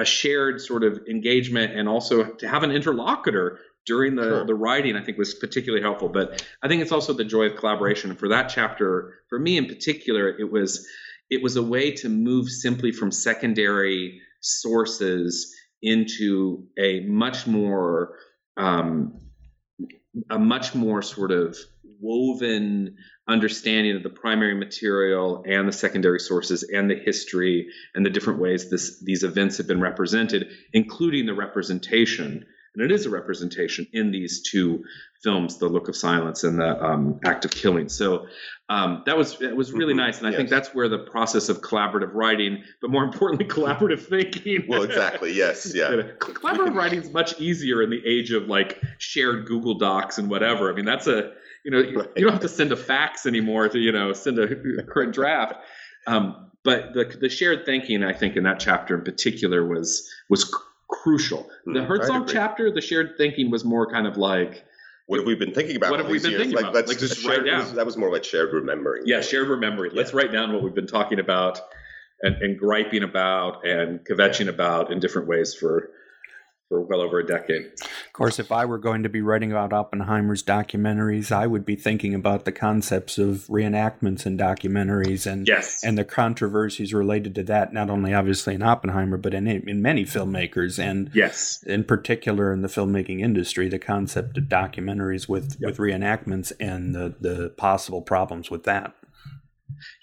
a 0.00 0.04
shared 0.04 0.60
sort 0.60 0.82
of 0.82 1.00
engagement 1.08 1.78
and 1.78 1.88
also 1.88 2.24
to 2.24 2.48
have 2.48 2.64
an 2.64 2.72
interlocutor 2.72 3.60
during 3.86 4.16
the, 4.16 4.22
sure. 4.24 4.46
the 4.46 4.54
writing, 4.54 4.96
I 4.96 5.04
think 5.04 5.16
was 5.16 5.34
particularly 5.34 5.82
helpful. 5.82 6.08
But 6.08 6.44
I 6.60 6.66
think 6.66 6.82
it's 6.82 6.92
also 6.92 7.12
the 7.12 7.24
joy 7.24 7.44
of 7.44 7.56
collaboration. 7.56 8.16
For 8.16 8.28
that 8.28 8.48
chapter, 8.48 9.14
for 9.28 9.38
me 9.38 9.56
in 9.56 9.66
particular, 9.66 10.28
it 10.28 10.50
was, 10.50 10.86
it 11.30 11.42
was 11.42 11.56
a 11.56 11.62
way 11.62 11.92
to 11.92 12.08
move 12.08 12.48
simply 12.48 12.92
from 12.92 13.12
secondary 13.12 14.20
sources 14.40 15.54
into 15.82 16.66
a 16.78 17.00
much 17.00 17.46
more 17.46 18.16
um, 18.56 19.18
a 20.28 20.38
much 20.38 20.74
more 20.74 21.02
sort 21.02 21.30
of 21.30 21.56
woven 22.00 22.96
understanding 23.28 23.96
of 23.96 24.02
the 24.02 24.10
primary 24.10 24.54
material 24.54 25.44
and 25.46 25.68
the 25.68 25.72
secondary 25.72 26.18
sources 26.18 26.62
and 26.64 26.90
the 26.90 26.96
history 26.96 27.68
and 27.94 28.04
the 28.04 28.10
different 28.10 28.40
ways 28.40 28.70
this, 28.70 29.00
these 29.04 29.22
events 29.22 29.58
have 29.58 29.68
been 29.68 29.80
represented, 29.80 30.48
including 30.72 31.26
the 31.26 31.34
representation 31.34 32.44
and 32.74 32.84
it 32.84 32.92
is 32.92 33.06
a 33.06 33.10
representation 33.10 33.86
in 33.92 34.10
these 34.10 34.42
two 34.42 34.84
films, 35.22 35.58
The 35.58 35.68
Look 35.68 35.88
of 35.88 35.96
Silence 35.96 36.44
and 36.44 36.58
The 36.58 36.82
um, 36.82 37.20
Act 37.24 37.44
of 37.44 37.50
Killing. 37.50 37.88
So 37.88 38.26
um, 38.68 39.02
that 39.06 39.16
was 39.16 39.40
it 39.42 39.56
was 39.56 39.72
really 39.72 39.92
mm-hmm. 39.92 39.98
nice, 39.98 40.18
and 40.18 40.26
I 40.28 40.30
yes. 40.30 40.36
think 40.38 40.48
that's 40.48 40.74
where 40.74 40.88
the 40.88 40.98
process 40.98 41.48
of 41.48 41.60
collaborative 41.60 42.14
writing, 42.14 42.62
but 42.80 42.90
more 42.90 43.02
importantly, 43.02 43.46
collaborative 43.48 44.00
thinking. 44.00 44.64
well, 44.68 44.82
exactly. 44.82 45.32
Yes. 45.32 45.74
Yeah. 45.80 46.02
collaborative 46.18 46.74
writing 46.74 47.02
is 47.02 47.10
much 47.10 47.40
easier 47.40 47.82
in 47.82 47.90
the 47.90 48.02
age 48.04 48.32
of 48.32 48.48
like 48.48 48.82
shared 48.98 49.46
Google 49.46 49.78
Docs 49.78 50.18
and 50.18 50.28
whatever. 50.30 50.70
I 50.70 50.74
mean, 50.74 50.84
that's 50.84 51.06
a 51.06 51.32
you 51.64 51.70
know 51.70 51.78
right. 51.78 52.08
you 52.16 52.24
don't 52.24 52.32
have 52.32 52.42
to 52.42 52.48
send 52.48 52.70
a 52.72 52.76
fax 52.76 53.26
anymore 53.26 53.68
to 53.68 53.78
you 53.78 53.92
know 53.92 54.12
send 54.12 54.38
a 54.38 54.82
current 54.84 55.14
draft. 55.14 55.54
Um, 56.06 56.50
but 56.62 56.92
the 56.92 57.04
the 57.20 57.28
shared 57.28 57.64
thinking, 57.64 58.04
I 58.04 58.12
think, 58.12 58.36
in 58.36 58.44
that 58.44 58.60
chapter 58.60 58.94
in 58.94 59.02
particular 59.02 59.66
was 59.66 60.08
was 60.28 60.54
crucial. 61.02 61.48
The 61.66 61.80
mm, 61.80 61.86
Herzog 61.86 62.28
chapter, 62.28 62.70
the 62.70 62.80
shared 62.80 63.14
thinking 63.16 63.50
was 63.50 63.64
more 63.64 63.90
kind 63.90 64.06
of 64.06 64.16
like 64.16 64.64
what 65.06 65.18
have 65.18 65.26
we 65.26 65.34
been 65.34 65.52
thinking 65.52 65.74
about? 65.74 65.90
What 65.90 65.98
have 65.98 66.08
we 66.08 66.20
been 66.20 66.30
years? 66.30 66.42
thinking 66.42 66.56
like, 66.56 66.70
about? 66.70 66.86
Like 66.86 66.98
just 66.98 67.26
write 67.26 67.44
down. 67.44 67.74
that 67.74 67.84
was 67.84 67.96
more 67.96 68.12
like 68.12 68.22
shared 68.22 68.52
remembering. 68.52 69.02
Yeah, 69.06 69.20
shared 69.22 69.48
remembering. 69.48 69.92
Let's 69.92 70.14
write 70.14 70.30
down 70.30 70.52
what 70.52 70.62
we've 70.62 70.74
been 70.74 70.86
talking 70.86 71.18
about 71.18 71.60
and, 72.22 72.36
and 72.36 72.56
griping 72.56 73.02
about 73.02 73.66
and 73.66 73.98
kvetching 74.06 74.44
yeah. 74.44 74.52
about 74.52 74.92
in 74.92 75.00
different 75.00 75.26
ways 75.26 75.52
for 75.52 75.90
for 76.70 76.80
well 76.80 77.00
over 77.00 77.18
a 77.18 77.26
decade. 77.26 77.66
Of 77.66 78.12
course, 78.12 78.38
if 78.38 78.52
I 78.52 78.64
were 78.64 78.78
going 78.78 79.02
to 79.02 79.08
be 79.08 79.20
writing 79.20 79.50
about 79.50 79.72
Oppenheimer's 79.72 80.42
documentaries, 80.42 81.32
I 81.32 81.46
would 81.46 81.66
be 81.66 81.74
thinking 81.74 82.14
about 82.14 82.44
the 82.44 82.52
concepts 82.52 83.18
of 83.18 83.48
reenactments 83.48 84.24
in 84.24 84.38
documentaries 84.38 85.30
and 85.30 85.48
yes. 85.48 85.82
and 85.84 85.98
the 85.98 86.04
controversies 86.04 86.94
related 86.94 87.34
to 87.34 87.42
that. 87.42 87.72
Not 87.72 87.90
only 87.90 88.14
obviously 88.14 88.54
in 88.54 88.62
Oppenheimer, 88.62 89.16
but 89.16 89.34
in 89.34 89.48
in 89.48 89.82
many 89.82 90.04
filmmakers, 90.04 90.78
and 90.78 91.10
yes, 91.12 91.62
in 91.64 91.82
particular 91.82 92.52
in 92.52 92.62
the 92.62 92.68
filmmaking 92.68 93.20
industry, 93.20 93.68
the 93.68 93.80
concept 93.80 94.38
of 94.38 94.44
documentaries 94.44 95.28
with 95.28 95.56
yep. 95.60 95.70
with 95.70 95.78
reenactments 95.78 96.52
and 96.60 96.94
the 96.94 97.16
the 97.20 97.50
possible 97.50 98.00
problems 98.00 98.48
with 98.48 98.62
that. 98.62 98.94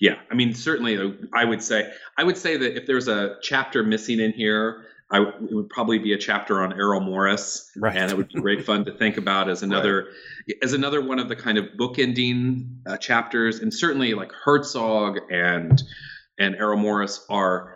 Yeah, 0.01 0.15
I 0.29 0.35
mean, 0.35 0.53
certainly, 0.53 1.17
I 1.33 1.45
would 1.45 1.63
say 1.63 1.89
I 2.17 2.25
would 2.25 2.37
say 2.37 2.57
that 2.57 2.75
if 2.75 2.87
there's 2.87 3.07
a 3.07 3.37
chapter 3.41 3.83
missing 3.83 4.19
in 4.19 4.33
here 4.33 4.86
I, 5.09 5.21
it 5.21 5.53
would 5.53 5.69
probably 5.69 5.99
be 5.99 6.13
a 6.13 6.17
chapter 6.17 6.61
on 6.61 6.73
Errol 6.73 6.99
Morris, 6.99 7.71
right. 7.77 7.95
and 7.95 8.11
it 8.11 8.17
would 8.17 8.27
be 8.27 8.41
great 8.41 8.65
fun 8.65 8.83
to 8.85 8.91
think 8.91 9.17
about 9.17 9.49
as 9.49 9.63
another 9.63 10.07
right. 10.47 10.57
as 10.61 10.73
another 10.73 11.01
one 11.01 11.19
of 11.19 11.29
the 11.29 11.35
kind 11.35 11.57
of 11.57 11.65
bookending 11.79 12.79
uh, 12.85 12.97
chapters. 12.97 13.59
And 13.59 13.73
certainly, 13.73 14.13
like 14.13 14.31
Herzog 14.33 15.19
and 15.31 15.81
and 16.37 16.55
Errol 16.55 16.77
Morris 16.77 17.25
are. 17.29 17.75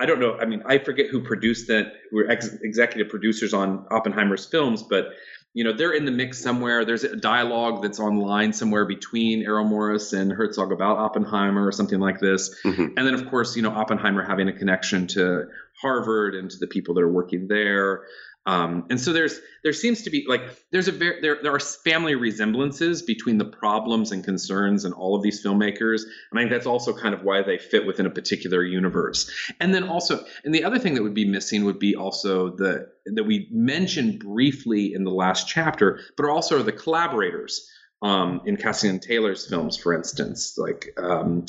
I 0.00 0.06
don't 0.06 0.20
know. 0.20 0.38
I 0.38 0.44
mean, 0.44 0.62
I 0.64 0.78
forget 0.78 1.06
who 1.06 1.20
produced 1.20 1.66
that. 1.66 1.92
Who 2.12 2.18
were 2.18 2.30
ex- 2.30 2.54
executive 2.62 3.10
producers 3.10 3.52
on 3.52 3.84
Oppenheimer's 3.90 4.46
films, 4.46 4.84
but 4.84 5.06
you 5.54 5.64
know 5.64 5.72
they're 5.72 5.92
in 5.92 6.04
the 6.04 6.12
mix 6.12 6.40
somewhere. 6.40 6.84
There's 6.84 7.02
a 7.02 7.16
dialogue 7.16 7.82
that's 7.82 7.98
online 7.98 8.52
somewhere 8.52 8.84
between 8.84 9.42
Errol 9.42 9.64
Morris 9.64 10.12
and 10.12 10.30
Herzog 10.30 10.70
about 10.70 10.98
Oppenheimer 10.98 11.66
or 11.66 11.72
something 11.72 11.98
like 11.98 12.20
this. 12.20 12.54
Mm-hmm. 12.64 12.96
And 12.96 13.04
then, 13.04 13.14
of 13.14 13.28
course, 13.28 13.56
you 13.56 13.62
know 13.62 13.70
Oppenheimer 13.70 14.22
having 14.22 14.46
a 14.46 14.52
connection 14.52 15.08
to 15.08 15.48
Harvard 15.80 16.34
and 16.34 16.50
to 16.50 16.56
the 16.58 16.66
people 16.66 16.94
that 16.94 17.02
are 17.02 17.12
working 17.12 17.48
there. 17.48 18.04
Um, 18.46 18.86
and 18.88 18.98
so 18.98 19.12
there's 19.12 19.40
there 19.62 19.74
seems 19.74 20.02
to 20.02 20.10
be 20.10 20.24
like 20.26 20.40
there's 20.70 20.88
a 20.88 20.92
very 20.92 21.20
there 21.20 21.38
there 21.42 21.54
are 21.54 21.60
family 21.60 22.14
resemblances 22.14 23.02
between 23.02 23.36
the 23.36 23.44
problems 23.44 24.10
and 24.10 24.24
concerns 24.24 24.86
and 24.86 24.94
all 24.94 25.14
of 25.14 25.22
these 25.22 25.44
filmmakers, 25.44 26.04
and 26.30 26.38
I 26.38 26.40
think 26.40 26.50
that's 26.50 26.66
also 26.66 26.94
kind 26.94 27.14
of 27.14 27.22
why 27.24 27.42
they 27.42 27.58
fit 27.58 27.86
within 27.86 28.06
a 28.06 28.10
particular 28.10 28.64
universe. 28.64 29.30
And 29.60 29.74
then 29.74 29.84
also, 29.84 30.24
and 30.44 30.54
the 30.54 30.64
other 30.64 30.78
thing 30.78 30.94
that 30.94 31.02
would 31.02 31.12
be 31.12 31.28
missing 31.28 31.66
would 31.66 31.78
be 31.78 31.94
also 31.94 32.56
the 32.56 32.88
that 33.04 33.24
we 33.24 33.48
mentioned 33.52 34.20
briefly 34.20 34.94
in 34.94 35.04
the 35.04 35.10
last 35.10 35.46
chapter, 35.46 36.00
but 36.16 36.24
also 36.24 36.62
the 36.62 36.72
collaborators 36.72 37.68
um, 38.00 38.40
in 38.44 38.56
Castaing-Taylor's 38.56 39.48
films, 39.48 39.76
for 39.76 39.92
instance, 39.92 40.56
like 40.56 40.94
um, 40.98 41.46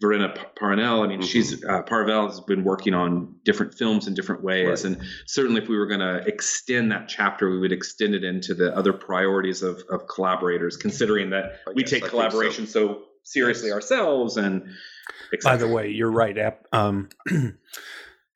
Verena 0.00 0.34
Paravel. 0.56 1.04
I 1.04 1.06
mean, 1.06 1.20
mm-hmm. 1.20 1.26
she's 1.26 1.64
uh, 1.64 1.82
Paravel 1.82 2.28
has 2.28 2.40
been 2.40 2.64
working 2.64 2.94
on 2.94 3.36
different 3.44 3.74
films 3.74 4.08
in 4.08 4.14
different 4.14 4.42
ways, 4.42 4.84
right. 4.84 4.96
and 4.96 5.02
certainly 5.26 5.62
if 5.62 5.68
we 5.68 5.76
were 5.76 5.86
going 5.86 6.00
to 6.00 6.26
extend 6.26 6.90
that 6.90 7.08
chapter, 7.08 7.48
we 7.48 7.58
would 7.58 7.72
extend 7.72 8.14
it 8.14 8.24
into 8.24 8.54
the 8.54 8.76
other 8.76 8.92
priorities 8.92 9.62
of, 9.62 9.82
of 9.88 10.08
collaborators, 10.08 10.76
considering 10.76 11.30
that 11.30 11.60
I 11.68 11.72
we 11.74 11.84
take 11.84 12.04
I 12.04 12.08
collaboration 12.08 12.66
so. 12.66 12.88
so. 12.88 13.02
seriously 13.22 13.68
yes. 13.68 13.74
ourselves. 13.74 14.36
And 14.36 14.68
by 15.42 15.56
the 15.56 15.68
way, 15.68 15.90
you're 15.90 16.10
right. 16.10 16.36
Um, 16.72 17.08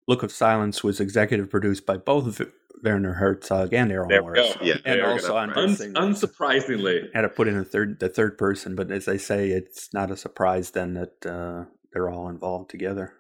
Look 0.07 0.23
of 0.23 0.33
Silence 0.33 0.83
was 0.83 1.01
executive 1.01 1.51
produced 1.51 1.85
by 1.85 1.99
both 1.99 2.41
Werner 2.83 3.15
Herzog 3.15 3.73
and 3.75 3.91
Errol 3.93 4.09
there 4.09 4.23
Morris. 4.23 4.57
Yeah, 4.61 4.77
and 4.85 5.01
also 5.03 5.37
on 5.37 5.51
Un- 5.51 5.69
unsurprisingly, 5.77 7.09
had 7.15 7.23
to 7.23 7.29
put 7.29 7.49
in 7.49 7.57
a 7.59 7.65
third 7.65 8.01
the 8.01 8.09
third 8.09 8.39
person, 8.39 8.75
but 8.77 8.91
as 8.91 9.09
I 9.09 9.17
say, 9.17 9.49
it's 9.51 9.93
not 9.93 10.11
a 10.11 10.17
surprise 10.17 10.71
then 10.71 10.95
that 10.95 11.27
uh, 11.27 11.65
they're 11.93 12.09
all 12.11 12.29
involved 12.29 12.71
together. 12.71 13.13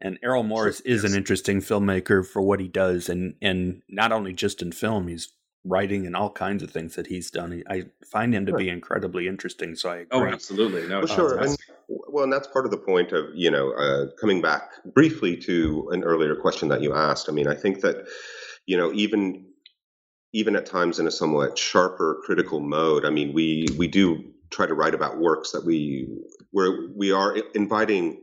And 0.00 0.18
Errol 0.24 0.42
Morris 0.42 0.78
Sure, 0.84 0.92
is 0.92 1.02
yes. 1.04 1.12
an 1.12 1.16
interesting 1.16 1.60
filmmaker 1.60 2.26
for 2.26 2.42
what 2.42 2.60
he 2.60 2.68
does, 2.68 3.08
and 3.08 3.34
and 3.40 3.82
not 3.88 4.12
only 4.12 4.32
just 4.32 4.60
in 4.62 4.72
film, 4.72 5.08
he's 5.08 5.32
writing 5.64 6.06
and 6.06 6.16
all 6.16 6.30
kinds 6.30 6.60
of 6.64 6.72
things 6.72 6.96
that 6.96 7.06
he's 7.06 7.30
done. 7.30 7.62
I 7.70 7.84
find 8.10 8.34
him 8.34 8.46
to 8.46 8.50
Sure. 8.50 8.58
be 8.58 8.68
incredibly 8.68 9.28
interesting. 9.28 9.76
So 9.76 9.90
I 9.90 9.96
agree. 9.98 10.08
oh, 10.10 10.24
absolutely, 10.24 10.88
no, 10.88 10.98
Well, 10.98 11.06
sure. 11.06 11.38
And, 11.38 11.56
well, 11.88 12.24
and 12.24 12.32
that's 12.32 12.48
part 12.48 12.64
of 12.64 12.72
the 12.72 12.78
point 12.78 13.12
of, 13.12 13.26
you 13.32 13.48
know, 13.48 13.70
uh, 13.74 14.06
coming 14.20 14.42
back 14.42 14.70
briefly 14.92 15.36
to 15.36 15.88
an 15.92 16.02
earlier 16.02 16.34
question 16.34 16.68
that 16.70 16.82
you 16.82 16.92
asked. 16.94 17.28
I 17.28 17.32
mean, 17.32 17.46
I 17.46 17.54
think 17.54 17.80
that, 17.82 18.08
you 18.66 18.76
know, 18.76 18.92
even 18.92 19.46
even 20.32 20.56
at 20.56 20.66
times 20.66 20.98
in 20.98 21.06
a 21.06 21.10
somewhat 21.10 21.58
sharper 21.58 22.20
critical 22.24 22.60
mode, 22.60 23.04
I 23.04 23.10
mean, 23.10 23.32
we 23.32 23.66
we 23.76 23.88
do 23.88 24.24
try 24.50 24.66
to 24.66 24.74
write 24.74 24.94
about 24.94 25.18
works 25.18 25.52
that 25.52 25.64
we 25.64 26.08
where 26.50 26.88
we 26.94 27.12
are 27.12 27.36
inviting 27.54 28.22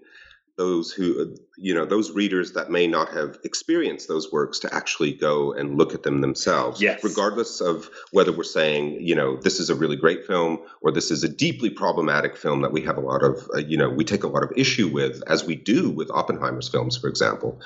those 0.59 0.91
who 0.91 1.37
you 1.57 1.73
know 1.73 1.85
those 1.85 2.11
readers 2.11 2.51
that 2.51 2.69
may 2.69 2.85
not 2.85 3.13
have 3.13 3.37
experienced 3.45 4.09
those 4.09 4.29
works 4.29 4.59
to 4.59 4.75
actually 4.75 5.13
go 5.13 5.53
and 5.53 5.77
look 5.77 5.93
at 5.93 6.03
them 6.03 6.19
themselves 6.19 6.81
Yes. 6.81 7.01
regardless 7.01 7.61
of 7.61 7.89
whether 8.11 8.33
we're 8.33 8.43
saying 8.43 8.97
you 8.99 9.15
know 9.15 9.37
this 9.37 9.61
is 9.61 9.69
a 9.69 9.75
really 9.75 9.95
great 9.95 10.27
film 10.27 10.59
or 10.81 10.91
this 10.91 11.11
is 11.11 11.23
a 11.23 11.29
deeply 11.29 11.69
problematic 11.69 12.35
film 12.35 12.61
that 12.63 12.73
we 12.73 12.81
have 12.81 12.97
a 12.97 13.01
lot 13.11 13.23
of 13.23 13.49
uh, 13.55 13.59
you 13.59 13.77
know 13.77 13.89
we 13.89 14.03
take 14.03 14.23
a 14.23 14.27
lot 14.27 14.43
of 14.43 14.51
issue 14.57 14.89
with 14.89 15.23
as 15.27 15.45
we 15.45 15.55
do 15.55 15.89
with 15.89 16.11
oppenheimer's 16.11 16.67
films 16.67 16.97
for 16.97 17.07
example 17.07 17.61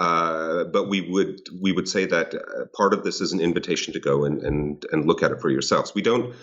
uh, 0.00 0.64
but 0.64 0.88
we 0.88 1.00
would 1.12 1.48
we 1.60 1.70
would 1.70 1.88
say 1.88 2.06
that 2.06 2.34
uh, 2.34 2.64
part 2.76 2.92
of 2.92 3.04
this 3.04 3.20
is 3.20 3.32
an 3.32 3.40
invitation 3.40 3.92
to 3.92 4.00
go 4.00 4.24
and 4.24 4.42
and, 4.42 4.84
and 4.90 5.06
look 5.06 5.22
at 5.22 5.30
it 5.30 5.40
for 5.40 5.48
yourselves 5.48 5.94
we 5.94 6.02
don't 6.02 6.34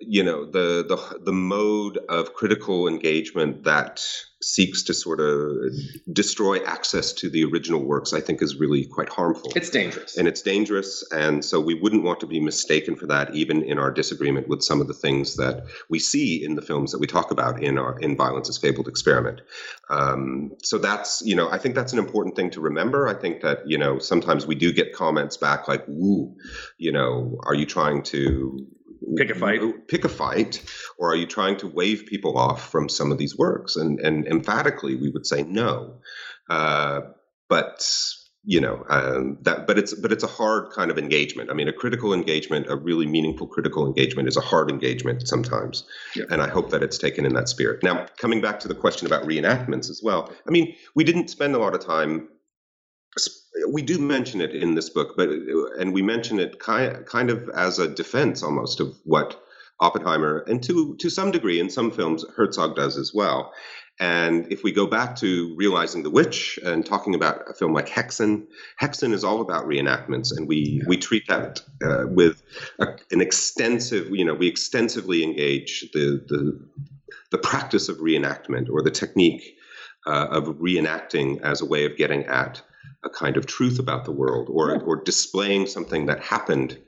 you 0.00 0.22
know 0.22 0.44
the 0.44 0.84
the 0.88 1.20
the 1.24 1.32
mode 1.32 1.98
of 2.08 2.32
critical 2.34 2.86
engagement 2.86 3.64
that 3.64 4.00
seeks 4.40 4.84
to 4.84 4.94
sort 4.94 5.18
of 5.18 5.52
destroy 6.12 6.62
access 6.64 7.12
to 7.12 7.28
the 7.28 7.44
original 7.44 7.84
works 7.84 8.12
i 8.12 8.20
think 8.20 8.40
is 8.40 8.54
really 8.56 8.84
quite 8.84 9.08
harmful. 9.08 9.52
It's 9.56 9.70
dangerous. 9.70 10.16
and 10.16 10.28
it's 10.28 10.42
dangerous 10.42 11.04
and 11.10 11.44
so 11.44 11.60
we 11.60 11.74
wouldn't 11.74 12.04
want 12.04 12.20
to 12.20 12.26
be 12.26 12.38
mistaken 12.38 12.94
for 12.94 13.06
that 13.06 13.34
even 13.34 13.62
in 13.62 13.78
our 13.80 13.90
disagreement 13.90 14.48
with 14.48 14.62
some 14.62 14.80
of 14.80 14.86
the 14.86 14.94
things 14.94 15.34
that 15.36 15.64
we 15.88 15.98
see 15.98 16.44
in 16.44 16.54
the 16.54 16.62
films 16.62 16.92
that 16.92 17.00
we 17.00 17.08
talk 17.08 17.32
about 17.32 17.60
in 17.60 17.76
our 17.76 17.98
in 17.98 18.16
Violence's 18.16 18.58
Fabled 18.58 18.86
Experiment. 18.86 19.40
Um, 19.90 20.52
so 20.62 20.78
that's 20.78 21.22
you 21.24 21.34
know 21.34 21.50
i 21.50 21.58
think 21.58 21.74
that's 21.74 21.92
an 21.92 21.98
important 21.98 22.36
thing 22.36 22.50
to 22.50 22.60
remember. 22.60 23.08
I 23.08 23.14
think 23.14 23.40
that 23.40 23.58
you 23.66 23.78
know 23.78 23.98
sometimes 23.98 24.46
we 24.46 24.54
do 24.54 24.72
get 24.72 24.92
comments 24.92 25.36
back 25.36 25.66
like 25.66 25.88
ooh 25.88 26.36
you 26.76 26.92
know 26.92 27.40
are 27.42 27.54
you 27.54 27.66
trying 27.66 28.02
to 28.04 28.66
Pick 29.16 29.30
a 29.30 29.34
fight. 29.34 29.88
pick 29.88 30.04
a 30.04 30.08
fight 30.08 30.62
or 30.98 31.12
are 31.12 31.16
you 31.16 31.26
trying 31.26 31.56
to 31.58 31.66
wave 31.68 32.06
people 32.06 32.36
off 32.36 32.70
from 32.70 32.88
some 32.88 33.12
of 33.12 33.18
these 33.18 33.36
works? 33.36 33.76
And 33.76 34.00
and 34.00 34.26
emphatically 34.26 34.96
we 34.96 35.10
would 35.10 35.26
say 35.26 35.42
no. 35.42 36.00
Uh, 36.48 37.00
but 37.48 37.86
you 38.44 38.60
know 38.60 38.84
um, 38.88 39.38
that 39.42 39.66
but 39.66 39.78
it's 39.78 39.94
but 39.94 40.12
it's 40.12 40.24
a 40.24 40.28
hard 40.28 40.70
kind 40.72 40.90
of 40.90 40.98
engagement. 40.98 41.50
I 41.50 41.54
mean 41.54 41.68
a 41.68 41.72
critical 41.72 42.14
engagement 42.14 42.66
a 42.68 42.76
really 42.76 43.06
meaningful 43.06 43.46
critical 43.46 43.86
engagement 43.86 44.28
is 44.28 44.36
a 44.36 44.40
hard 44.40 44.70
engagement 44.70 45.26
sometimes. 45.28 45.84
Yeah. 46.14 46.24
and 46.30 46.40
i 46.40 46.48
hope 46.48 46.70
that 46.70 46.82
it's 46.82 46.98
taken 46.98 47.24
in 47.24 47.34
that 47.34 47.48
spirit. 47.48 47.82
Now 47.82 48.06
coming 48.16 48.40
back 48.40 48.60
to 48.60 48.68
the 48.68 48.74
question 48.74 49.06
about 49.06 49.24
reenactments 49.24 49.90
as 49.90 50.00
well 50.02 50.32
i 50.46 50.50
mean 50.50 50.74
we 50.94 51.04
didn't 51.04 51.28
spend 51.28 51.54
a 51.54 51.58
lot 51.58 51.74
of 51.74 51.84
time 51.84 52.28
we 53.70 53.82
do 53.82 53.98
mention 53.98 54.40
it 54.40 54.54
in 54.54 54.74
this 54.74 54.90
book 54.90 55.14
but 55.16 55.28
and 55.78 55.92
we 55.92 56.02
mention 56.02 56.38
it 56.38 56.58
kind 56.58 57.04
kind 57.06 57.30
of 57.30 57.48
as 57.50 57.78
a 57.78 57.88
defense 57.88 58.42
almost 58.42 58.80
of 58.80 58.96
what 59.04 59.42
oppenheimer 59.80 60.44
and 60.48 60.62
to 60.62 60.96
to 60.96 61.08
some 61.08 61.30
degree 61.30 61.60
in 61.60 61.70
some 61.70 61.90
films 61.90 62.24
herzog 62.36 62.76
does 62.76 62.96
as 62.96 63.12
well. 63.14 63.52
And 64.00 64.50
if 64.52 64.62
we 64.62 64.70
go 64.70 64.86
back 64.86 65.16
to 65.16 65.54
realizing 65.56 66.04
the 66.04 66.10
witch 66.10 66.58
and 66.64 66.86
talking 66.86 67.16
about 67.16 67.42
a 67.50 67.54
film 67.54 67.72
like 67.72 67.88
Häxan, 67.88 68.46
Häxan 68.80 69.12
is 69.12 69.24
all 69.24 69.40
about 69.40 69.66
reenactments, 69.66 70.30
and 70.36 70.46
we 70.46 70.82
we 70.86 70.96
treat 70.96 71.26
that 71.26 71.60
uh, 71.84 72.04
with 72.06 72.42
a, 72.78 72.86
an 73.10 73.20
extensive, 73.20 74.08
you 74.10 74.24
know, 74.24 74.34
we 74.34 74.46
extensively 74.46 75.24
engage 75.24 75.90
the 75.92 76.24
the 76.28 76.60
the 77.30 77.38
practice 77.38 77.88
of 77.88 77.96
reenactment 77.98 78.70
or 78.70 78.82
the 78.82 78.90
technique 78.90 79.56
uh, 80.06 80.28
of 80.30 80.44
reenacting 80.58 81.40
as 81.42 81.60
a 81.60 81.66
way 81.66 81.84
of 81.84 81.96
getting 81.96 82.24
at 82.26 82.62
a 83.04 83.10
kind 83.10 83.36
of 83.36 83.46
truth 83.46 83.78
about 83.78 84.04
the 84.04 84.12
world 84.12 84.48
or 84.50 84.80
or 84.82 84.96
displaying 85.02 85.66
something 85.66 86.06
that 86.06 86.20
happened. 86.20 86.78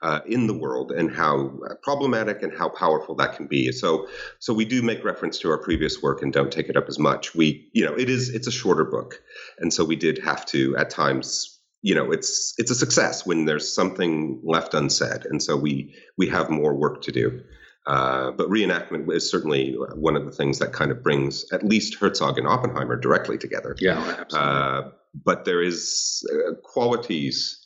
Uh, 0.00 0.20
in 0.28 0.46
the 0.46 0.54
world 0.54 0.92
and 0.92 1.10
how 1.10 1.52
problematic 1.82 2.44
and 2.44 2.56
how 2.56 2.68
powerful 2.68 3.16
that 3.16 3.34
can 3.34 3.48
be. 3.48 3.72
So, 3.72 4.06
so 4.38 4.54
we 4.54 4.64
do 4.64 4.80
make 4.80 5.02
reference 5.02 5.40
to 5.40 5.50
our 5.50 5.58
previous 5.58 6.00
work 6.00 6.22
and 6.22 6.32
don't 6.32 6.52
take 6.52 6.68
it 6.68 6.76
up 6.76 6.84
as 6.86 7.00
much. 7.00 7.34
We, 7.34 7.68
you 7.72 7.84
know, 7.84 7.94
it 7.94 8.08
is 8.08 8.28
it's 8.28 8.46
a 8.46 8.52
shorter 8.52 8.84
book, 8.84 9.20
and 9.58 9.72
so 9.72 9.84
we 9.84 9.96
did 9.96 10.18
have 10.18 10.46
to 10.46 10.76
at 10.76 10.90
times, 10.90 11.58
you 11.82 11.96
know, 11.96 12.12
it's 12.12 12.54
it's 12.58 12.70
a 12.70 12.76
success 12.76 13.26
when 13.26 13.44
there's 13.44 13.74
something 13.74 14.40
left 14.44 14.72
unsaid, 14.72 15.24
and 15.24 15.42
so 15.42 15.56
we 15.56 15.92
we 16.16 16.28
have 16.28 16.48
more 16.48 16.76
work 16.76 17.02
to 17.02 17.10
do. 17.10 17.42
Uh, 17.88 18.30
but 18.32 18.48
reenactment 18.50 19.12
is 19.12 19.28
certainly 19.28 19.74
one 19.94 20.14
of 20.14 20.26
the 20.26 20.30
things 20.30 20.58
that 20.58 20.72
kind 20.72 20.92
of 20.92 21.02
brings 21.02 21.44
at 21.52 21.64
least 21.64 21.94
Herzog 21.94 22.38
and 22.38 22.46
Oppenheimer 22.46 22.96
directly 22.96 23.38
together. 23.38 23.74
yeah, 23.80 23.98
absolutely. 24.20 24.38
Uh, 24.38 24.82
but 25.14 25.44
there 25.44 25.62
is 25.62 26.22
uh, 26.32 26.54
qualities 26.62 27.64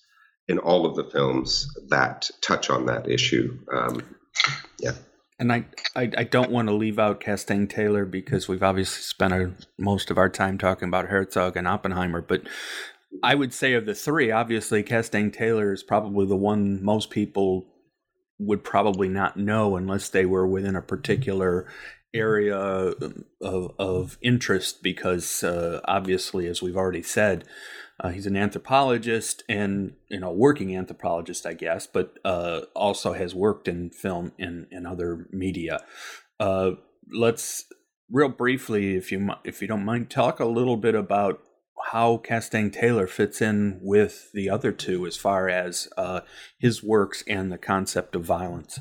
in 0.48 0.58
all 0.58 0.86
of 0.86 0.96
the 0.96 1.04
films 1.04 1.68
that 1.88 2.30
touch 2.42 2.70
on 2.70 2.86
that 2.86 3.08
issue. 3.08 3.58
Um, 3.72 4.02
yeah. 4.78 4.92
And 5.38 5.52
I, 5.52 5.64
I, 5.96 6.10
I 6.18 6.24
don't 6.24 6.50
want 6.50 6.68
to 6.68 6.74
leave 6.74 6.98
out 6.98 7.20
Castaing-Taylor 7.20 8.04
because 8.06 8.48
we've 8.48 8.62
obviously 8.62 9.02
spent 9.02 9.32
our, 9.32 9.52
most 9.78 10.10
of 10.10 10.18
our 10.18 10.28
time 10.28 10.58
talking 10.58 10.88
about 10.88 11.06
Herzog 11.06 11.56
and 11.56 11.66
Oppenheimer. 11.66 12.22
But 12.22 12.42
I 13.22 13.34
would 13.34 13.52
say 13.52 13.74
of 13.74 13.86
the 13.86 13.94
three, 13.94 14.30
obviously 14.30 14.82
Castaing-Taylor 14.82 15.72
is 15.72 15.82
probably 15.82 16.26
the 16.26 16.36
one 16.36 16.82
most 16.82 17.10
people 17.10 17.66
would 18.38 18.64
probably 18.64 19.08
not 19.08 19.36
know 19.36 19.76
unless 19.76 20.08
they 20.08 20.26
were 20.26 20.46
within 20.46 20.76
a 20.76 20.82
particular 20.82 21.66
area 22.14 22.56
of, 22.56 23.72
of 23.78 24.18
interest 24.20 24.82
because 24.82 25.42
uh, 25.42 25.80
obviously, 25.84 26.46
as 26.46 26.62
we've 26.62 26.76
already 26.76 27.02
said, 27.02 27.44
uh, 28.00 28.08
he's 28.08 28.26
an 28.26 28.36
anthropologist 28.36 29.44
and 29.48 29.94
you 30.08 30.18
know 30.18 30.32
working 30.32 30.76
anthropologist, 30.76 31.46
I 31.46 31.54
guess, 31.54 31.86
but 31.86 32.18
uh, 32.24 32.62
also 32.74 33.12
has 33.12 33.34
worked 33.34 33.68
in 33.68 33.90
film 33.90 34.32
and, 34.38 34.66
and 34.70 34.86
other 34.86 35.26
media. 35.30 35.84
Uh, 36.40 36.72
let's 37.12 37.66
real 38.10 38.28
briefly, 38.28 38.96
if 38.96 39.12
you 39.12 39.30
if 39.44 39.62
you 39.62 39.68
don't 39.68 39.84
mind, 39.84 40.10
talk 40.10 40.40
a 40.40 40.46
little 40.46 40.76
bit 40.76 40.94
about 40.94 41.40
how 41.90 42.18
Castaing-Taylor 42.18 43.08
fits 43.08 43.40
in 43.40 43.80
with 43.82 44.30
the 44.32 44.48
other 44.48 44.70
two 44.70 45.04
as 45.04 45.16
far 45.16 45.48
as 45.48 45.88
uh, 45.96 46.20
his 46.58 46.82
works 46.82 47.24
and 47.26 47.50
the 47.50 47.58
concept 47.58 48.14
of 48.14 48.22
violence. 48.22 48.78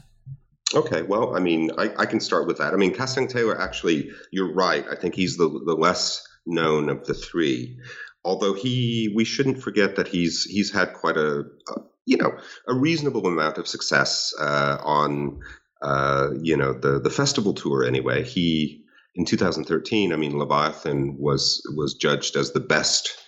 Okay, 0.73 1.01
well, 1.01 1.35
I 1.35 1.39
mean, 1.39 1.71
I, 1.77 1.91
I 1.97 2.05
can 2.05 2.19
start 2.19 2.47
with 2.47 2.57
that. 2.59 2.73
I 2.73 2.77
mean, 2.77 2.93
Castaing-Taylor, 2.93 3.59
actually, 3.59 4.11
you're 4.31 4.53
right. 4.53 4.85
I 4.89 4.95
think 4.95 5.15
he's 5.15 5.37
the 5.37 5.47
the 5.47 5.75
less 5.75 6.27
known 6.45 6.89
of 6.89 7.05
the 7.05 7.13
three. 7.13 7.79
Although 8.23 8.53
he, 8.53 9.11
we 9.15 9.25
shouldn't 9.25 9.61
forget 9.61 9.95
that 9.95 10.07
he's 10.07 10.43
he's 10.45 10.71
had 10.71 10.93
quite 10.93 11.17
a, 11.17 11.39
a 11.41 11.81
you 12.05 12.17
know 12.17 12.37
a 12.67 12.73
reasonable 12.73 13.25
amount 13.25 13.57
of 13.57 13.67
success 13.67 14.33
uh, 14.39 14.77
on 14.83 15.41
uh, 15.81 16.29
you 16.41 16.55
know 16.55 16.73
the 16.73 16.99
the 16.99 17.09
festival 17.09 17.53
tour. 17.53 17.83
Anyway, 17.83 18.23
he 18.23 18.83
in 19.15 19.25
2013, 19.25 20.13
I 20.13 20.15
mean, 20.15 20.37
Leviathan 20.37 21.17
was 21.17 21.61
was 21.75 21.95
judged 21.95 22.35
as 22.35 22.51
the 22.51 22.59
best 22.59 23.20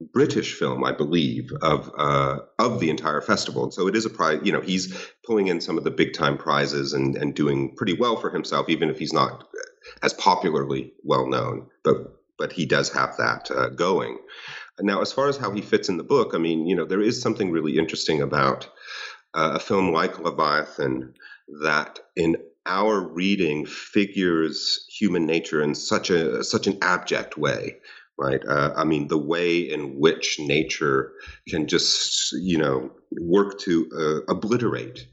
British 0.00 0.54
film, 0.54 0.84
I 0.84 0.92
believe, 0.92 1.50
of 1.60 1.90
uh, 1.98 2.38
of 2.58 2.80
the 2.80 2.90
entire 2.90 3.20
festival. 3.20 3.64
And 3.64 3.74
so 3.74 3.88
it 3.88 3.96
is 3.96 4.06
a 4.06 4.10
prize. 4.10 4.40
You 4.44 4.52
know, 4.52 4.60
he's 4.60 4.96
pulling 5.24 5.48
in 5.48 5.60
some 5.60 5.76
of 5.76 5.84
the 5.84 5.90
big 5.90 6.14
time 6.14 6.38
prizes 6.38 6.92
and 6.92 7.16
and 7.16 7.34
doing 7.34 7.74
pretty 7.74 7.94
well 7.94 8.16
for 8.16 8.30
himself, 8.30 8.68
even 8.68 8.90
if 8.90 8.98
he's 8.98 9.12
not 9.12 9.48
as 10.02 10.12
popularly 10.14 10.92
well 11.02 11.26
known. 11.26 11.66
But 11.82 12.18
but 12.38 12.52
he 12.52 12.64
does 12.64 12.92
have 12.92 13.16
that 13.16 13.50
uh, 13.50 13.70
going. 13.70 14.18
Now, 14.80 15.00
as 15.00 15.12
far 15.12 15.28
as 15.28 15.36
how 15.36 15.50
he 15.50 15.60
fits 15.60 15.88
in 15.88 15.96
the 15.96 16.04
book, 16.04 16.30
I 16.34 16.38
mean, 16.38 16.66
you 16.66 16.76
know, 16.76 16.84
there 16.84 17.02
is 17.02 17.20
something 17.20 17.50
really 17.50 17.76
interesting 17.76 18.22
about 18.22 18.68
uh, 19.34 19.52
a 19.54 19.58
film 19.58 19.92
like 19.92 20.20
Leviathan 20.20 21.14
that 21.62 21.98
in 22.14 22.36
our 22.66 23.00
reading 23.00 23.66
figures 23.66 24.86
human 24.88 25.26
nature 25.26 25.62
in 25.62 25.74
such 25.74 26.10
a 26.10 26.44
such 26.44 26.66
an 26.66 26.78
abject 26.82 27.36
way 27.36 27.78
right? 28.18 28.44
Uh, 28.46 28.72
I 28.76 28.84
mean, 28.84 29.08
the 29.08 29.18
way 29.18 29.58
in 29.58 29.98
which 29.98 30.38
nature 30.40 31.12
can 31.48 31.66
just, 31.66 32.32
you 32.32 32.58
know, 32.58 32.90
work 33.20 33.58
to 33.60 33.88
uh, 33.96 34.32
obliterate 34.32 35.06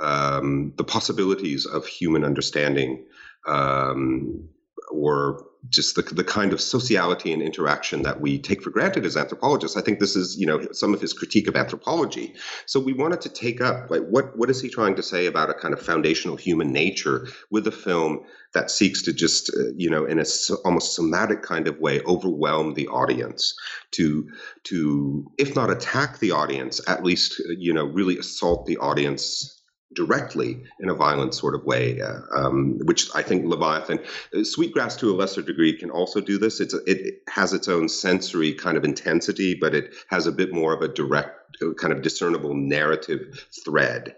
um, 0.00 0.72
the 0.76 0.84
possibilities 0.84 1.66
of 1.66 1.86
human 1.86 2.24
understanding 2.24 3.04
um, 3.46 4.48
or 4.90 5.45
just 5.68 5.96
the, 5.96 6.02
the 6.02 6.24
kind 6.24 6.52
of 6.52 6.60
sociality 6.60 7.32
and 7.32 7.42
interaction 7.42 8.02
that 8.02 8.20
we 8.20 8.38
take 8.38 8.62
for 8.62 8.70
granted 8.70 9.04
as 9.04 9.16
anthropologists. 9.16 9.76
I 9.76 9.80
think 9.80 9.98
this 9.98 10.16
is, 10.16 10.36
you 10.38 10.46
know, 10.46 10.66
some 10.72 10.94
of 10.94 11.00
his 11.00 11.12
critique 11.12 11.48
of 11.48 11.56
anthropology. 11.56 12.34
So 12.66 12.78
we 12.80 12.92
wanted 12.92 13.20
to 13.22 13.28
take 13.28 13.60
up, 13.60 13.90
like, 13.90 14.02
what, 14.02 14.36
what 14.36 14.50
is 14.50 14.60
he 14.60 14.68
trying 14.68 14.96
to 14.96 15.02
say 15.02 15.26
about 15.26 15.50
a 15.50 15.54
kind 15.54 15.74
of 15.74 15.82
foundational 15.82 16.36
human 16.36 16.72
nature 16.72 17.28
with 17.50 17.66
a 17.66 17.72
film 17.72 18.20
that 18.54 18.70
seeks 18.70 19.02
to 19.02 19.12
just, 19.12 19.50
uh, 19.50 19.72
you 19.76 19.90
know, 19.90 20.04
in 20.04 20.18
a 20.18 20.24
almost 20.64 20.94
somatic 20.94 21.42
kind 21.42 21.68
of 21.68 21.78
way, 21.78 22.00
overwhelm 22.02 22.74
the 22.74 22.88
audience 22.88 23.54
to, 23.92 24.28
to, 24.64 25.30
if 25.36 25.54
not 25.54 25.70
attack 25.70 26.18
the 26.18 26.30
audience, 26.30 26.80
at 26.88 27.04
least, 27.04 27.40
uh, 27.40 27.52
you 27.58 27.72
know, 27.72 27.84
really 27.84 28.18
assault 28.18 28.66
the 28.66 28.78
audience 28.78 29.55
directly 29.94 30.64
in 30.80 30.88
a 30.88 30.94
violent 30.94 31.34
sort 31.34 31.54
of 31.54 31.64
way, 31.64 32.00
uh, 32.00 32.20
um, 32.36 32.78
which 32.84 33.08
I 33.14 33.22
think 33.22 33.46
Leviathan, 33.46 34.00
uh, 34.34 34.44
Sweetgrass 34.44 34.96
to 34.96 35.10
a 35.10 35.14
lesser 35.14 35.42
degree 35.42 35.78
can 35.78 35.90
also 35.90 36.20
do 36.20 36.38
this. 36.38 36.60
It's 36.60 36.74
it 36.86 37.22
has 37.28 37.52
its 37.52 37.68
own 37.68 37.88
sensory 37.88 38.52
kind 38.52 38.76
of 38.76 38.84
intensity, 38.84 39.54
but 39.54 39.74
it 39.74 39.94
has 40.08 40.26
a 40.26 40.32
bit 40.32 40.52
more 40.52 40.74
of 40.74 40.82
a 40.82 40.88
direct, 40.88 41.56
uh, 41.62 41.72
kind 41.74 41.92
of 41.92 42.02
discernible 42.02 42.54
narrative 42.54 43.46
thread 43.64 44.16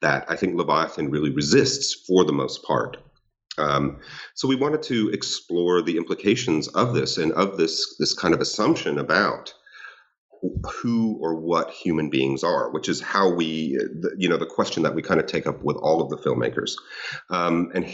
that 0.00 0.24
I 0.28 0.36
think 0.36 0.56
Leviathan 0.56 1.10
really 1.10 1.30
resists 1.30 1.94
for 2.06 2.24
the 2.24 2.32
most 2.32 2.62
part. 2.62 2.98
Um, 3.58 3.98
so 4.34 4.46
we 4.46 4.54
wanted 4.54 4.82
to 4.84 5.10
explore 5.10 5.82
the 5.82 5.96
implications 5.96 6.68
of 6.68 6.94
this 6.94 7.18
and 7.18 7.32
of 7.32 7.56
this 7.56 7.96
this 7.98 8.14
kind 8.14 8.34
of 8.34 8.40
assumption 8.40 8.98
about 8.98 9.52
who 10.64 11.18
or 11.20 11.34
what 11.34 11.70
human 11.70 12.10
beings 12.10 12.44
are, 12.44 12.70
which 12.70 12.88
is 12.88 13.00
how 13.00 13.32
we, 13.32 13.78
you 14.16 14.28
know, 14.28 14.36
the 14.36 14.46
question 14.46 14.82
that 14.82 14.94
we 14.94 15.02
kind 15.02 15.20
of 15.20 15.26
take 15.26 15.46
up 15.46 15.62
with 15.62 15.76
all 15.76 16.00
of 16.02 16.10
the 16.10 16.16
filmmakers. 16.16 16.72
Um, 17.30 17.70
and 17.74 17.86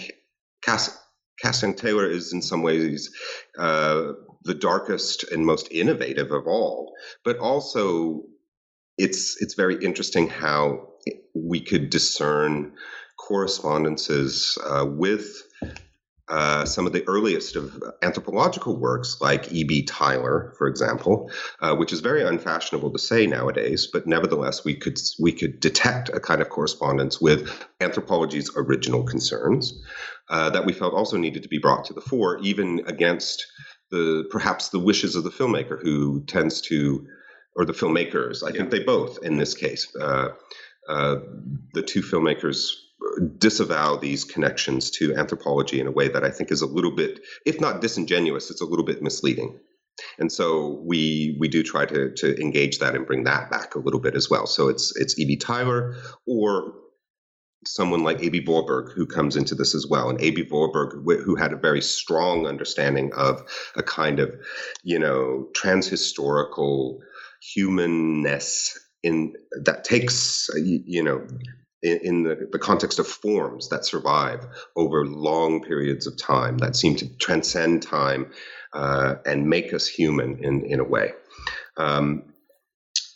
Cass, 0.63 0.99
Castaing-Taylor 1.43 2.09
is 2.09 2.33
in 2.33 2.43
some 2.43 2.63
ways 2.63 3.11
uh, 3.59 4.13
the 4.45 4.55
darkest 4.55 5.25
and 5.33 5.45
most 5.47 5.69
innovative 5.71 6.31
of 6.31 6.47
all, 6.47 6.95
but 7.25 7.39
also 7.39 8.23
it's 8.99 9.41
it's 9.43 9.55
very 9.55 9.83
interesting 9.85 10.29
how 10.29 10.89
we 11.35 11.61
could 11.61 11.91
discern 11.91 12.73
correspondences 13.17 14.59
uh, 14.65 14.87
with 14.87 15.43
uh, 16.29 16.65
some 16.65 16.87
of 16.87 16.93
the 16.93 17.07
earliest 17.07 17.55
of 17.55 17.83
anthropological 18.03 18.77
works, 18.77 19.19
like 19.21 19.53
E.B. 19.53 19.83
Tylor, 19.85 20.55
for 20.57 20.67
example, 20.67 21.31
uh, 21.61 21.75
which 21.77 21.93
is 21.93 22.01
very 22.01 22.23
unfashionable 22.23 22.91
to 22.91 22.99
say 22.99 23.27
nowadays, 23.27 23.87
but 23.93 24.07
nevertheless, 24.07 24.65
we 24.65 24.75
could 24.75 24.99
we 25.21 25.33
could 25.33 25.61
detect 25.61 26.09
a 26.09 26.21
kind 26.21 26.41
of 26.41 26.49
correspondence 26.49 27.21
with 27.21 27.67
anthropology's 27.81 28.51
original 28.57 29.03
concerns 29.03 29.83
uh, 30.31 30.49
that 30.49 30.65
we 30.65 30.73
felt 30.73 30.95
also 30.95 31.19
needed 31.19 31.43
to 31.43 31.49
be 31.49 31.59
brought 31.59 31.85
to 31.85 31.93
the 31.93 32.01
fore, 32.01 32.39
even 32.39 32.83
against 32.87 33.47
the 33.91 34.25
perhaps 34.31 34.71
the 34.71 34.79
wishes 34.79 35.17
of 35.17 35.25
the 35.25 35.31
filmmaker, 35.31 35.81
who 35.83 36.25
tends 36.25 36.63
to, 36.63 37.07
or 37.55 37.67
the 37.67 37.75
filmmakers. 37.75 38.43
I 38.43 38.49
yeah. 38.49 38.61
think 38.61 38.71
they 38.71 38.83
both, 38.83 39.19
in 39.23 39.37
this 39.37 39.55
case, 39.55 39.95
uh, 40.01 40.29
uh, 40.89 41.17
the 41.75 41.83
two 41.83 42.01
filmmakers 42.01 42.71
disavow 43.39 43.97
these 43.97 44.25
connections 44.25 44.91
to 44.91 45.15
anthropology 45.15 45.81
in 45.81 45.87
a 45.87 45.93
way 45.93 46.09
that 46.09 46.25
I 46.25 46.31
think 46.31 46.51
is 46.51 46.63
a 46.63 46.67
little 46.67 46.95
bit, 46.95 47.21
if 47.47 47.61
not 47.61 47.81
disingenuous, 47.81 48.51
it's 48.51 48.61
a 48.61 48.67
little 48.67 48.85
bit 48.85 49.03
misleading. 49.03 49.59
And 50.19 50.33
so 50.33 50.83
we 50.85 51.37
we 51.39 51.49
do 51.49 51.63
try 51.63 51.87
to 51.87 52.11
to 52.11 52.41
engage 52.41 52.79
that 52.79 52.97
and 52.97 53.07
bring 53.07 53.25
that 53.25 53.51
back 53.51 53.75
a 53.75 53.79
little 53.79 54.01
bit 54.01 54.17
as 54.17 54.29
well. 54.29 54.47
So 54.47 54.69
it's 54.69 54.97
it's 54.97 55.19
E.B. 55.19 55.37
Tylor 55.37 55.97
or 56.27 56.75
someone 57.67 58.03
like 58.03 58.23
Aby 58.23 58.41
Warburg 58.47 58.93
who 58.93 59.07
comes 59.07 59.37
into 59.37 59.55
this 59.55 59.75
as 59.75 59.87
well. 59.87 60.11
And 60.11 60.21
Aby 60.21 60.47
Warburg, 60.51 61.05
who 61.25 61.37
had 61.37 61.53
a 61.53 61.57
very 61.57 61.81
strong 61.81 62.47
understanding 62.47 63.13
of 63.15 63.43
a 63.77 63.83
kind 63.83 64.21
of, 64.21 64.35
you 64.83 64.99
know, 64.99 65.49
transhistorical 65.57 66.99
humanness 67.41 68.79
in 69.03 69.35
that 69.63 69.85
takes, 69.85 70.49
you 70.57 71.03
know, 71.03 71.27
in, 71.85 71.99
in 72.03 72.23
the, 72.25 72.49
the, 72.51 72.59
context 72.59 72.99
of 72.99 73.07
forms 73.07 73.69
that 73.69 73.85
survive 73.85 74.47
over 74.75 75.07
long 75.07 75.63
periods 75.63 76.07
of 76.07 76.17
time 76.17 76.59
that 76.59 76.75
seem 76.75 76.97
to 76.97 77.17
transcend 77.19 77.83
time 77.83 78.33
uh, 78.73 79.17
and 79.27 79.49
make 79.49 79.73
us 79.73 79.87
human 79.87 80.43
in, 80.43 80.65
in 80.65 80.81
a 80.81 80.85
way. 80.85 81.13
Um, 81.77 82.33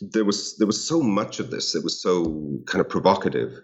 there 0.01 0.23
was 0.23 0.55
there 0.57 0.67
was 0.67 0.87
so 0.87 1.01
much 1.01 1.39
of 1.39 1.51
this 1.51 1.73
that 1.73 1.83
was 1.83 2.01
so 2.01 2.59
kind 2.67 2.79
of 2.79 2.87
provocative 2.87 3.59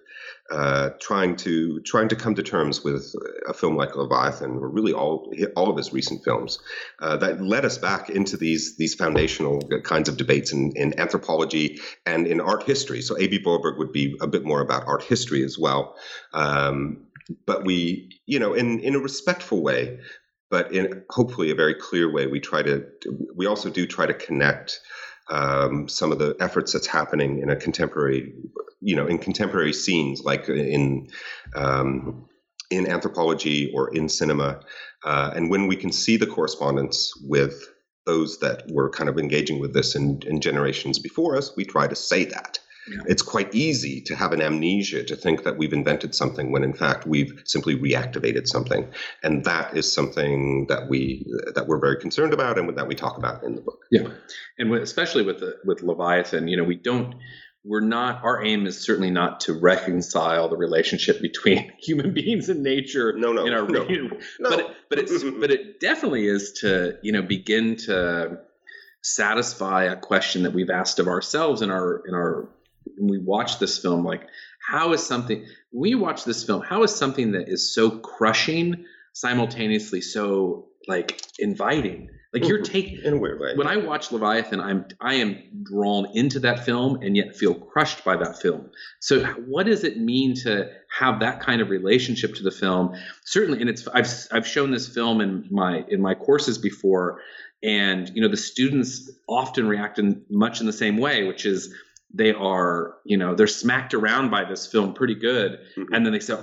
uh, 0.51 0.91
trying 0.99 1.35
to 1.35 1.79
trying 1.81 2.07
to 2.09 2.15
come 2.15 2.35
to 2.35 2.43
terms 2.43 2.83
with 2.83 3.15
a 3.47 3.53
film 3.53 3.75
like 3.75 3.95
Leviathan, 3.95 4.51
or 4.51 4.69
really 4.69 4.93
all 4.93 5.33
all 5.55 5.69
of 5.69 5.77
his 5.77 5.91
recent 5.91 6.23
films, 6.23 6.59
uh, 6.99 7.17
that 7.17 7.41
led 7.41 7.65
us 7.65 7.79
back 7.79 8.09
into 8.09 8.37
these 8.37 8.77
these 8.77 8.93
foundational 8.93 9.59
kinds 9.83 10.07
of 10.07 10.17
debates 10.17 10.53
in, 10.53 10.71
in 10.75 10.99
anthropology 10.99 11.79
and 12.05 12.27
in 12.27 12.39
art 12.39 12.63
history. 12.63 13.01
So 13.01 13.15
Aby 13.17 13.41
Warburg 13.43 13.79
would 13.79 13.91
be 13.91 14.15
a 14.21 14.27
bit 14.27 14.45
more 14.45 14.61
about 14.61 14.85
art 14.85 15.03
history 15.03 15.43
as 15.43 15.57
well, 15.57 15.95
um, 16.33 17.07
but 17.47 17.65
we, 17.65 18.19
you 18.27 18.37
know, 18.37 18.53
in 18.53 18.79
in 18.81 18.93
a 18.93 18.99
respectful 18.99 19.63
way, 19.63 19.99
but 20.51 20.71
in 20.71 21.03
hopefully 21.09 21.49
a 21.49 21.55
very 21.55 21.73
clear 21.73 22.11
way, 22.11 22.27
we 22.27 22.39
try 22.39 22.61
to 22.61 22.85
we 23.35 23.47
also 23.47 23.71
do 23.71 23.87
try 23.87 24.05
to 24.05 24.13
connect 24.13 24.79
um, 25.29 25.87
some 25.87 26.11
of 26.11 26.19
the 26.19 26.35
efforts 26.39 26.73
that's 26.73 26.87
happening 26.87 27.39
in 27.39 27.49
a 27.49 27.55
contemporary, 27.55 28.33
you 28.81 28.95
know, 28.95 29.07
in 29.07 29.17
contemporary 29.17 29.73
scenes 29.73 30.21
like 30.21 30.47
in 30.49 31.07
um, 31.55 32.27
in 32.71 32.87
anthropology 32.87 33.71
or 33.73 33.95
in 33.95 34.09
cinema, 34.09 34.59
uh, 35.03 35.31
and 35.35 35.49
when 35.49 35.67
we 35.67 35.75
can 35.75 35.91
see 35.91 36.17
the 36.17 36.27
correspondence 36.27 37.13
with 37.23 37.69
those 38.05 38.39
that 38.39 38.63
were 38.69 38.89
kind 38.89 39.09
of 39.09 39.17
engaging 39.17 39.59
with 39.59 39.73
this 39.73 39.95
in, 39.95 40.21
in 40.25 40.39
generations 40.39 40.99
before 40.99 41.35
us, 41.35 41.55
we 41.55 41.65
try 41.65 41.87
to 41.87 41.95
say 41.95 42.25
that. 42.25 42.59
Yeah. 42.87 43.01
It's 43.07 43.21
quite 43.21 43.53
easy 43.53 44.01
to 44.01 44.15
have 44.15 44.31
an 44.31 44.41
amnesia 44.41 45.03
to 45.03 45.15
think 45.15 45.43
that 45.43 45.57
we've 45.57 45.73
invented 45.73 46.13
something 46.13 46.51
when 46.51 46.63
in 46.63 46.73
fact 46.73 47.07
we've 47.07 47.41
simply 47.45 47.75
reactivated 47.75 48.47
something, 48.47 48.87
and 49.23 49.43
that 49.45 49.75
is 49.75 49.91
something 49.91 50.67
that 50.67 50.87
we 50.87 51.25
that 51.55 51.67
we're 51.67 51.79
very 51.79 51.97
concerned 51.99 52.33
about 52.33 52.59
and 52.59 52.77
that 52.77 52.87
we 52.87 52.95
talk 52.95 53.17
about 53.17 53.43
in 53.43 53.55
the 53.55 53.61
book. 53.61 53.79
Yeah, 53.91 54.09
and 54.57 54.73
especially 54.75 55.23
with 55.23 55.39
the, 55.39 55.55
with 55.65 55.81
Leviathan, 55.81 56.47
you 56.47 56.57
know, 56.57 56.63
we 56.63 56.75
don't 56.75 57.15
we're 57.65 57.81
not 57.81 58.23
our 58.23 58.43
aim 58.43 58.67
is 58.67 58.79
certainly 58.79 59.09
not 59.09 59.39
to 59.41 59.53
reconcile 59.53 60.47
the 60.47 60.55
relationship 60.55 61.21
between 61.21 61.71
human 61.79 62.13
beings 62.13 62.47
and 62.47 62.61
nature 62.61 63.13
no 63.17 63.33
no 63.33 63.45
in 63.45 63.53
our 63.53 63.67
no, 63.67 63.83
no. 63.85 64.49
but 64.49 64.75
but 64.89 64.99
it's 64.99 65.23
but 65.39 65.51
it 65.51 65.79
definitely 65.79 66.27
is 66.27 66.53
to 66.61 66.97
you 67.01 67.11
know 67.11 67.23
begin 67.23 67.75
to 67.75 68.37
satisfy 69.01 69.85
a 69.85 69.95
question 69.95 70.43
that 70.43 70.53
we've 70.53 70.69
asked 70.69 70.99
of 70.99 71.07
ourselves 71.07 71.61
in 71.61 71.71
our 71.71 72.03
in 72.07 72.13
our 72.13 72.47
when 72.97 73.09
we 73.09 73.19
watch 73.19 73.59
this 73.59 73.77
film, 73.77 74.03
like 74.03 74.27
how 74.67 74.93
is 74.93 75.05
something 75.05 75.45
when 75.71 75.81
we 75.81 75.95
watch 75.95 76.25
this 76.25 76.43
film, 76.43 76.61
how 76.61 76.83
is 76.83 76.95
something 76.95 77.31
that 77.33 77.49
is 77.49 77.73
so 77.73 77.99
crushing 77.99 78.85
simultaneously 79.13 80.01
so 80.01 80.67
like 80.87 81.21
inviting? 81.39 82.09
Like 82.35 82.49
you're 82.49 82.57
mm-hmm. 82.57 82.73
taking 82.73 82.99
in 83.01 83.13
a 83.13 83.17
weird 83.17 83.39
way. 83.39 83.55
When 83.55 83.65
I 83.65 83.77
watch 83.77 84.11
Leviathan, 84.11 84.59
I'm 84.59 84.85
I 84.99 85.13
am 85.15 85.41
drawn 85.63 86.05
into 86.17 86.41
that 86.41 86.65
film 86.65 87.01
and 87.01 87.15
yet 87.15 87.33
feel 87.33 87.55
crushed 87.55 88.03
by 88.03 88.17
that 88.17 88.41
film. 88.41 88.71
So 88.99 89.23
what 89.47 89.67
does 89.67 89.85
it 89.85 89.97
mean 89.97 90.35
to 90.43 90.69
have 90.99 91.21
that 91.21 91.39
kind 91.39 91.61
of 91.61 91.69
relationship 91.69 92.35
to 92.35 92.43
the 92.43 92.51
film? 92.51 92.93
Certainly, 93.23 93.61
and 93.61 93.69
it's 93.69 93.87
I've 93.87 94.09
I've 94.33 94.45
shown 94.45 94.71
this 94.71 94.89
film 94.89 95.21
in 95.21 95.47
my 95.49 95.85
in 95.87 96.01
my 96.01 96.13
courses 96.13 96.57
before, 96.57 97.21
and 97.63 98.11
you 98.13 98.21
know 98.21 98.27
the 98.27 98.35
students 98.35 99.09
often 99.29 99.65
react 99.65 99.97
in 99.97 100.21
much 100.29 100.59
in 100.59 100.65
the 100.65 100.73
same 100.73 100.97
way, 100.97 101.23
which 101.23 101.45
is 101.45 101.73
they 102.15 102.33
are, 102.33 102.95
you 103.03 103.17
know, 103.17 103.35
they're 103.35 103.47
smacked 103.47 103.93
around 103.93 104.31
by 104.31 104.45
this 104.45 104.65
film 104.65 104.93
pretty 104.93 105.15
good. 105.15 105.59
Mm-hmm. 105.77 105.93
And 105.93 106.05
then 106.05 106.13
they 106.13 106.19
say, 106.19 106.35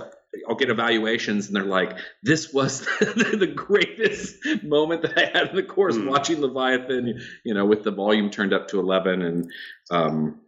I'll 0.47 0.55
get 0.55 0.69
evaluations, 0.69 1.47
and 1.47 1.55
they're 1.55 1.63
like, 1.63 1.97
"This 2.23 2.51
was 2.51 2.79
the 2.99 3.51
greatest 3.55 4.35
moment 4.63 5.03
that 5.03 5.17
I 5.17 5.25
had 5.37 5.49
in 5.49 5.55
the 5.55 5.63
course 5.63 5.95
mm-hmm. 5.95 6.09
watching 6.09 6.41
Leviathan." 6.41 7.19
You 7.43 7.53
know, 7.53 7.65
with 7.65 7.83
the 7.83 7.91
volume 7.91 8.31
turned 8.31 8.53
up 8.53 8.67
to 8.69 8.79
eleven, 8.79 9.21
and 9.21 9.51
um, 9.91 10.41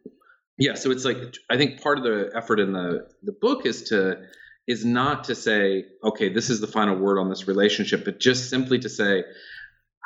yeah, 0.57 0.73
so 0.73 0.89
it's 0.89 1.05
like 1.05 1.17
I 1.51 1.57
think 1.57 1.81
part 1.81 1.99
of 1.99 2.03
the 2.03 2.31
effort 2.33 2.59
in 2.59 2.73
the 2.73 3.07
the 3.21 3.31
book 3.31 3.65
is 3.65 3.83
to 3.89 4.23
is 4.67 4.83
not 4.83 5.25
to 5.25 5.35
say, 5.35 5.85
"Okay, 6.03 6.29
this 6.29 6.49
is 6.49 6.61
the 6.61 6.67
final 6.67 6.97
word 6.97 7.19
on 7.19 7.29
this 7.29 7.47
relationship," 7.47 8.05
but 8.05 8.19
just 8.19 8.49
simply 8.49 8.79
to 8.79 8.89
say, 8.89 9.23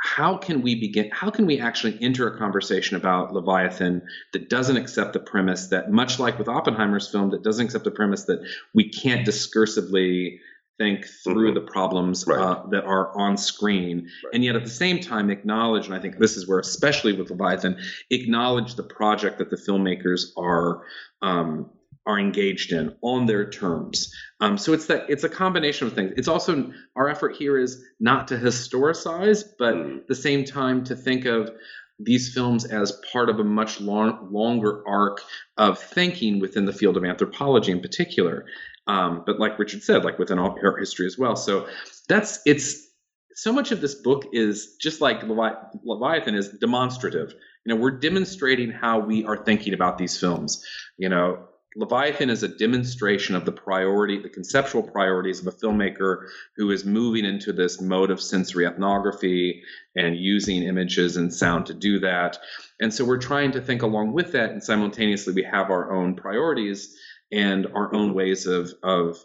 how 0.02 0.38
can 0.38 0.62
we 0.62 0.76
begin 0.76 1.10
how 1.12 1.30
can 1.30 1.46
we 1.46 1.60
actually 1.60 1.98
enter 2.02 2.28
a 2.28 2.38
conversation 2.38 2.96
about 2.96 3.34
leviathan 3.34 4.02
that 4.34 4.50
doesn't 4.50 4.78
accept 4.78 5.14
the 5.14 5.20
premise 5.20 5.68
that 5.68 5.92
much 5.92 6.20
like 6.20 6.38
with 6.40 6.48
oppenheimer's 6.48 7.10
film 7.10 7.30
that 7.30 7.44
doesn't 7.44 7.66
accept 7.66 7.84
the 7.84 7.92
premise 7.92 8.24
that 8.24 8.40
we 8.74 8.88
can't 8.90 9.28
discursively 9.28 10.40
think 10.78 11.06
through 11.06 11.52
mm-hmm. 11.52 11.66
the 11.66 11.72
problems 11.72 12.26
right. 12.26 12.40
uh, 12.40 12.64
that 12.70 12.86
are 12.86 13.18
on 13.20 13.36
screen 13.36 14.10
right. 14.24 14.34
and 14.34 14.44
yet 14.44 14.56
at 14.56 14.64
the 14.64 14.70
same 14.70 15.00
time 15.00 15.30
acknowledge 15.30 15.86
and 15.86 15.94
i 15.94 16.00
think 16.00 16.18
this 16.18 16.38
is 16.38 16.48
where 16.48 16.60
especially 16.60 17.14
with 17.14 17.30
leviathan 17.30 17.78
acknowledge 18.10 18.76
the 18.76 18.84
project 18.84 19.38
that 19.38 19.50
the 19.50 19.58
filmmakers 19.58 20.28
are 20.38 20.84
um, 21.22 21.70
are 22.06 22.20
engaged 22.20 22.72
in 22.72 22.96
on 23.02 23.26
their 23.26 23.50
terms. 23.50 24.14
Um, 24.40 24.58
so 24.58 24.74
it's 24.74 24.88
that 24.88 25.10
it's 25.10 25.24
a 25.24 25.30
combination 25.30 25.88
of 25.88 25.94
things. 25.94 26.14
It's 26.18 26.28
also 26.28 26.72
our 26.96 27.10
effort 27.10 27.36
here 27.36 27.58
is 27.58 27.84
not 28.00 28.28
to 28.30 28.38
historicize, 28.38 29.44
but 29.58 29.76
at 29.76 30.08
the 30.08 30.16
same 30.16 30.46
time 30.46 30.84
to 30.86 30.96
think 30.96 31.26
of 31.26 31.52
these 32.00 32.34
films 32.34 32.66
as 32.66 32.94
part 33.12 33.30
of 33.30 33.40
a 33.40 33.44
much 33.44 33.82
long, 33.82 34.30
longer 34.32 34.88
arc 34.88 35.22
of 35.58 35.78
thinking 35.78 36.40
within 36.40 36.66
the 36.66 36.74
field 36.74 36.96
of 36.96 37.04
anthropology 37.04 37.72
in 37.72 37.82
particular. 37.82 38.46
Um, 38.88 39.24
but 39.26 39.40
like 39.40 39.60
Richard 39.60 39.84
said, 39.84 40.06
like 40.06 40.18
within 40.18 40.40
all 40.40 40.58
art 40.64 40.80
history 40.80 41.06
as 41.06 41.18
well. 41.18 41.36
So 41.36 41.68
that's 42.08 42.40
it's 42.46 42.88
so 43.36 43.54
much 43.54 43.72
of 43.72 43.82
this 43.82 43.96
book 43.96 44.26
is 44.34 44.78
just 44.82 45.02
like 45.02 45.22
Levi- 45.24 45.56
Leviathan 45.84 46.36
is 46.36 46.50
demonstrative. 46.50 47.34
You 47.66 47.76
know, 47.76 47.82
we're 47.82 48.00
demonstrating 48.00 48.72
how 48.72 49.00
we 49.00 49.26
are 49.26 49.38
thinking 49.38 49.74
about 49.74 49.98
these 49.98 50.18
films. 50.18 50.66
You 50.98 51.10
know, 51.10 51.49
Leviathan 51.76 52.30
is 52.30 52.42
a 52.42 52.48
demonstration 52.48 53.36
of 53.36 53.46
the 53.46 53.52
priority, 53.52 54.20
the 54.20 54.30
conceptual 54.30 54.82
priorities 54.82 55.40
of 55.40 55.48
a 55.48 55.52
filmmaker 55.52 56.28
who 56.56 56.72
is 56.72 56.84
moving 56.84 57.26
into 57.26 57.54
this 57.54 57.80
mode 57.80 58.10
of 58.10 58.20
sensory 58.20 58.66
ethnography 58.66 59.62
and 59.96 60.18
using 60.18 60.64
images 60.64 61.16
and 61.16 61.34
sound 61.34 61.68
to 61.68 61.74
do 61.74 62.00
that. 62.00 62.40
And 62.80 62.94
so 62.94 63.06
we're 63.06 63.20
trying 63.20 63.52
to 63.52 63.62
think 63.62 63.84
along 63.84 64.14
with 64.14 64.32
that, 64.32 64.50
and 64.50 64.64
simultaneously 64.64 65.34
we 65.34 65.44
have 65.44 65.70
our 65.70 65.92
own 65.92 66.16
priorities 66.16 66.98
and 67.32 67.68
our 67.68 67.94
own 67.94 68.16
ways 68.16 68.48
of 68.48 68.74
of 68.82 69.24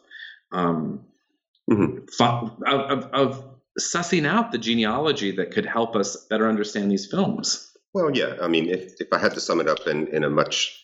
um, 0.52 1.06
mm-hmm. 1.70 2.04
of, 2.22 2.62
of, 2.66 3.04
of 3.12 3.54
sussing 3.80 4.26
out 4.26 4.52
the 4.52 4.58
genealogy 4.58 5.32
that 5.32 5.50
could 5.50 5.66
help 5.66 5.96
us 5.96 6.26
better 6.26 6.48
understand 6.48 6.90
these 6.90 7.06
films. 7.06 7.72
Well, 7.92 8.10
yeah. 8.14 8.36
I 8.42 8.48
mean, 8.48 8.68
if, 8.68 9.00
if 9.00 9.12
I 9.12 9.18
had 9.18 9.34
to 9.34 9.40
sum 9.40 9.60
it 9.60 9.68
up 9.68 9.86
in, 9.86 10.08
in 10.08 10.24
a 10.24 10.30
much 10.30 10.83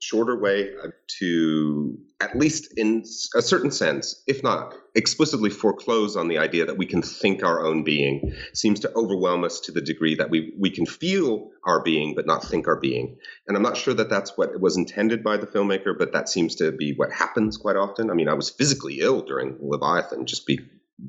shorter 0.00 0.38
way 0.40 0.70
to 1.18 1.98
at 2.20 2.36
least 2.36 2.72
in 2.76 3.02
a 3.34 3.42
certain 3.42 3.70
sense, 3.70 4.22
if 4.26 4.42
not 4.42 4.74
explicitly 4.94 5.48
foreclose 5.48 6.16
on 6.16 6.28
the 6.28 6.38
idea 6.38 6.66
that 6.66 6.76
we 6.76 6.84
can 6.84 7.00
think 7.00 7.42
our 7.42 7.64
own 7.64 7.82
being, 7.82 8.34
seems 8.52 8.80
to 8.80 8.92
overwhelm 8.94 9.44
us 9.44 9.60
to 9.60 9.72
the 9.72 9.80
degree 9.80 10.14
that 10.14 10.28
we, 10.28 10.52
we 10.58 10.70
can 10.70 10.84
feel 10.84 11.50
our 11.64 11.82
being 11.82 12.14
but 12.14 12.26
not 12.26 12.44
think 12.44 12.66
our 12.66 12.78
being. 12.78 13.16
And 13.46 13.56
I'm 13.56 13.62
not 13.62 13.76
sure 13.76 13.94
that 13.94 14.10
that's 14.10 14.36
what 14.36 14.60
was 14.60 14.76
intended 14.76 15.22
by 15.22 15.38
the 15.38 15.46
filmmaker, 15.46 15.96
but 15.96 16.12
that 16.12 16.28
seems 16.28 16.56
to 16.56 16.72
be 16.72 16.92
what 16.94 17.12
happens 17.12 17.56
quite 17.56 17.76
often. 17.76 18.10
I 18.10 18.14
mean, 18.14 18.28
I 18.28 18.34
was 18.34 18.50
physically 18.50 19.00
ill 19.00 19.22
during 19.22 19.56
Leviathan 19.60 20.26
just 20.26 20.46
be, 20.46 20.58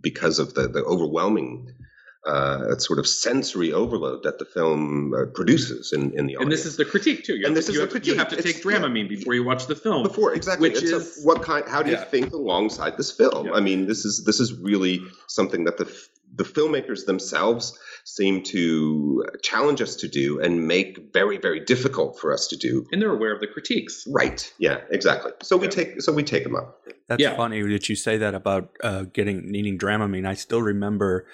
because 0.01 0.39
of 0.39 0.53
the, 0.53 0.67
the 0.67 0.83
overwhelming 0.83 1.73
uh, 2.25 2.77
sort 2.77 2.99
of 2.99 3.07
sensory 3.07 3.73
overload 3.73 4.23
that 4.23 4.37
the 4.37 4.45
film 4.45 5.13
uh, 5.13 5.25
produces 5.33 5.91
in, 5.91 6.17
in 6.17 6.27
the 6.27 6.35
audience. 6.35 6.41
And 6.41 6.51
this 6.51 6.65
is 6.65 6.77
the 6.77 6.85
critique 6.85 7.23
too. 7.23 7.35
You 7.35 7.47
and 7.47 7.55
this 7.55 7.65
to, 7.65 7.71
is 7.71 7.75
you 7.75 7.79
the 7.79 7.85
have, 7.85 7.91
critique. 7.91 8.13
You 8.13 8.19
have 8.19 8.29
to 8.29 8.41
take 8.41 8.61
Dramamine 8.61 9.09
yeah. 9.09 9.17
before 9.17 9.33
you 9.33 9.43
watch 9.43 9.65
the 9.65 9.75
film. 9.75 10.03
Before 10.03 10.33
exactly, 10.33 10.69
which 10.69 10.83
it's 10.83 10.91
is 10.91 11.23
a, 11.23 11.27
what 11.27 11.41
kind? 11.41 11.67
How 11.67 11.81
do 11.81 11.89
you 11.89 11.97
think 11.97 12.31
alongside 12.31 12.97
this 12.97 13.11
film? 13.11 13.47
Yeah. 13.47 13.53
I 13.53 13.59
mean, 13.59 13.87
this 13.87 14.05
is 14.05 14.23
this 14.23 14.39
is 14.39 14.53
really 14.53 15.01
something 15.27 15.63
that 15.63 15.77
the 15.77 15.91
the 16.33 16.43
filmmakers 16.43 17.05
themselves 17.07 17.77
seem 18.05 18.41
to 18.41 19.25
challenge 19.43 19.81
us 19.81 19.95
to 19.97 20.07
do 20.07 20.39
and 20.39 20.67
make 20.67 21.11
very 21.13 21.37
very 21.37 21.59
difficult 21.59 22.19
for 22.19 22.31
us 22.31 22.47
to 22.47 22.55
do. 22.55 22.85
And 22.91 23.01
they're 23.01 23.11
aware 23.11 23.33
of 23.33 23.41
the 23.41 23.47
critiques. 23.47 24.05
Right. 24.07 24.53
Yeah. 24.59 24.81
Exactly. 24.91 25.31
So 25.41 25.57
we 25.57 25.67
take 25.67 26.01
so 26.03 26.13
we 26.13 26.23
take 26.23 26.43
them 26.43 26.55
up. 26.55 26.83
That's 27.07 27.23
funny 27.35 27.61
that 27.63 27.89
you 27.89 27.95
say 27.95 28.17
that 28.17 28.35
about 28.35 28.69
uh, 28.83 29.03
getting 29.11 29.51
needing 29.51 29.79
Dramamine. 29.79 30.27
I 30.27 30.35
still 30.35 30.61
remember 30.61 31.25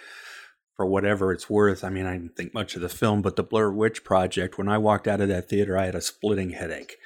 for 0.78 0.86
whatever 0.86 1.34
it's 1.34 1.50
worth. 1.50 1.84
I 1.84 1.90
mean, 1.90 2.06
I 2.06 2.14
didn't 2.14 2.38
think 2.38 2.54
much 2.54 2.76
of 2.76 2.82
the 2.82 2.90
film, 2.90 3.22
but 3.22 3.36
the 3.36 3.44
Blair 3.44 3.72
Witch 3.72 4.04
Project, 4.04 4.58
when 4.58 4.70
I 4.70 4.78
walked 4.78 5.08
out 5.08 5.20
of 5.20 5.28
that 5.28 5.50
theater, 5.50 5.78
I 5.78 5.86
had 5.86 5.96
a 5.96 6.02
splitting 6.02 6.52
headache 6.52 6.98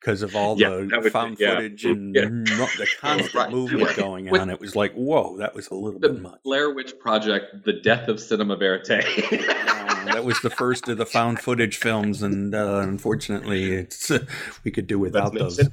because 0.00 0.22
of 0.22 0.34
all 0.34 0.58
yeah, 0.58 0.68
the 0.70 1.10
found 1.12 1.38
yeah. 1.38 1.56
footage 1.56 1.84
and 1.84 2.14
yeah. 2.14 2.22
the 2.24 2.88
constant 3.00 3.34
right. 3.34 3.50
movement 3.50 3.94
going 3.96 4.28
on. 4.28 4.48
With, 4.48 4.50
it 4.50 4.60
was 4.60 4.74
like, 4.74 4.94
whoa, 4.94 5.36
that 5.38 5.54
was 5.54 5.68
a 5.68 5.74
little 5.74 6.00
bit 6.00 6.20
much. 6.20 6.42
Blair 6.42 6.72
Witch 6.72 6.98
Project, 6.98 7.64
the 7.64 7.74
death 7.74 8.08
of 8.08 8.18
cinema 8.18 8.56
verite. 8.56 8.90
um, 8.90 10.06
that 10.06 10.24
was 10.24 10.40
the 10.40 10.48
first 10.48 10.88
of 10.88 10.96
the 10.96 11.04
found 11.04 11.40
footage 11.40 11.76
films, 11.76 12.22
and 12.22 12.54
uh, 12.54 12.80
unfortunately, 12.82 13.74
it's 13.74 14.10
uh, 14.10 14.24
we 14.64 14.70
could 14.70 14.86
do 14.86 14.98
without 14.98 15.34
those. 15.34 15.58
Of 15.58 15.70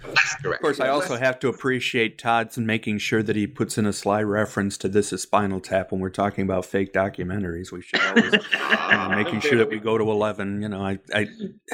course, 0.61 0.81
I 0.81 0.89
also 0.89 1.15
have 1.15 1.39
to 1.39 1.47
appreciate 1.47 2.17
Todd's 2.17 2.57
making 2.57 2.97
sure 2.97 3.23
that 3.23 3.35
he 3.35 3.47
puts 3.47 3.77
in 3.77 3.85
a 3.85 3.93
sly 3.93 4.21
reference 4.21 4.77
to 4.79 4.89
this 4.89 5.13
is 5.13 5.21
Spinal 5.21 5.61
Tap 5.61 5.91
when 5.91 6.01
we're 6.01 6.09
talking 6.09 6.43
about 6.43 6.65
fake 6.65 6.91
documentaries. 6.91 7.71
We 7.71 7.81
should 7.81 8.01
always 8.01 8.33
uh, 8.33 9.09
making 9.15 9.39
sure 9.39 9.57
that 9.57 9.69
we 9.69 9.79
go 9.79 9.97
to 9.97 10.11
eleven. 10.11 10.61
You 10.61 10.69
know, 10.69 10.81
I. 10.81 10.99
I 11.13 11.27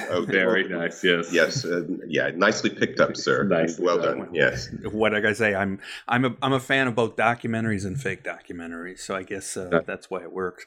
oh, 0.10 0.22
very 0.22 0.68
nice. 0.68 1.04
Yes. 1.04 1.34
Yes. 1.34 1.66
Uh, 1.66 1.82
yeah 2.08 2.30
nicely 2.44 2.70
picked 2.70 3.00
up, 3.00 3.16
sir. 3.16 3.44
nice. 3.60 3.80
Well 3.80 4.00
done. 4.00 4.30
Yes. 4.34 4.70
What 4.92 5.14
I 5.14 5.34
say, 5.34 5.56
I'm 5.56 5.80
I'm 6.08 6.26
a 6.26 6.36
I'm 6.42 6.54
a 6.54 6.60
fan 6.60 6.88
of 6.88 6.96
both 6.96 7.16
documentaries 7.16 7.86
and 7.86 8.00
fake 8.00 8.24
documentaries, 8.24 9.00
so 9.00 9.16
I 9.16 9.24
guess 9.24 9.58
uh, 9.58 9.82
that's 9.86 10.10
why 10.10 10.22
it 10.22 10.32
works. 10.32 10.66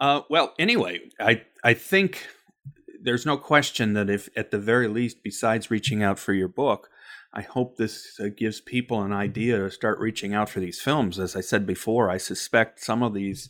Uh, 0.00 0.22
well, 0.28 0.54
anyway, 0.58 1.00
I 1.18 1.42
I 1.64 1.74
think 1.74 2.26
there's 3.00 3.26
no 3.26 3.36
question 3.36 3.94
that 3.94 4.10
if 4.10 4.28
at 4.36 4.50
the 4.50 4.58
very 4.58 4.88
least, 4.88 5.22
besides 5.22 5.70
reaching 5.70 6.02
out 6.02 6.18
for 6.18 6.32
your 6.32 6.48
book, 6.48 6.90
I 7.32 7.42
hope 7.42 7.76
this 7.76 8.18
uh, 8.20 8.28
gives 8.36 8.60
people 8.60 9.02
an 9.02 9.12
idea 9.12 9.58
to 9.58 9.70
start 9.70 9.98
reaching 9.98 10.34
out 10.34 10.48
for 10.48 10.60
these 10.60 10.80
films. 10.80 11.18
As 11.18 11.36
I 11.36 11.40
said 11.40 11.66
before, 11.66 12.10
I 12.10 12.18
suspect 12.18 12.80
some 12.80 13.02
of 13.02 13.14
these 13.14 13.48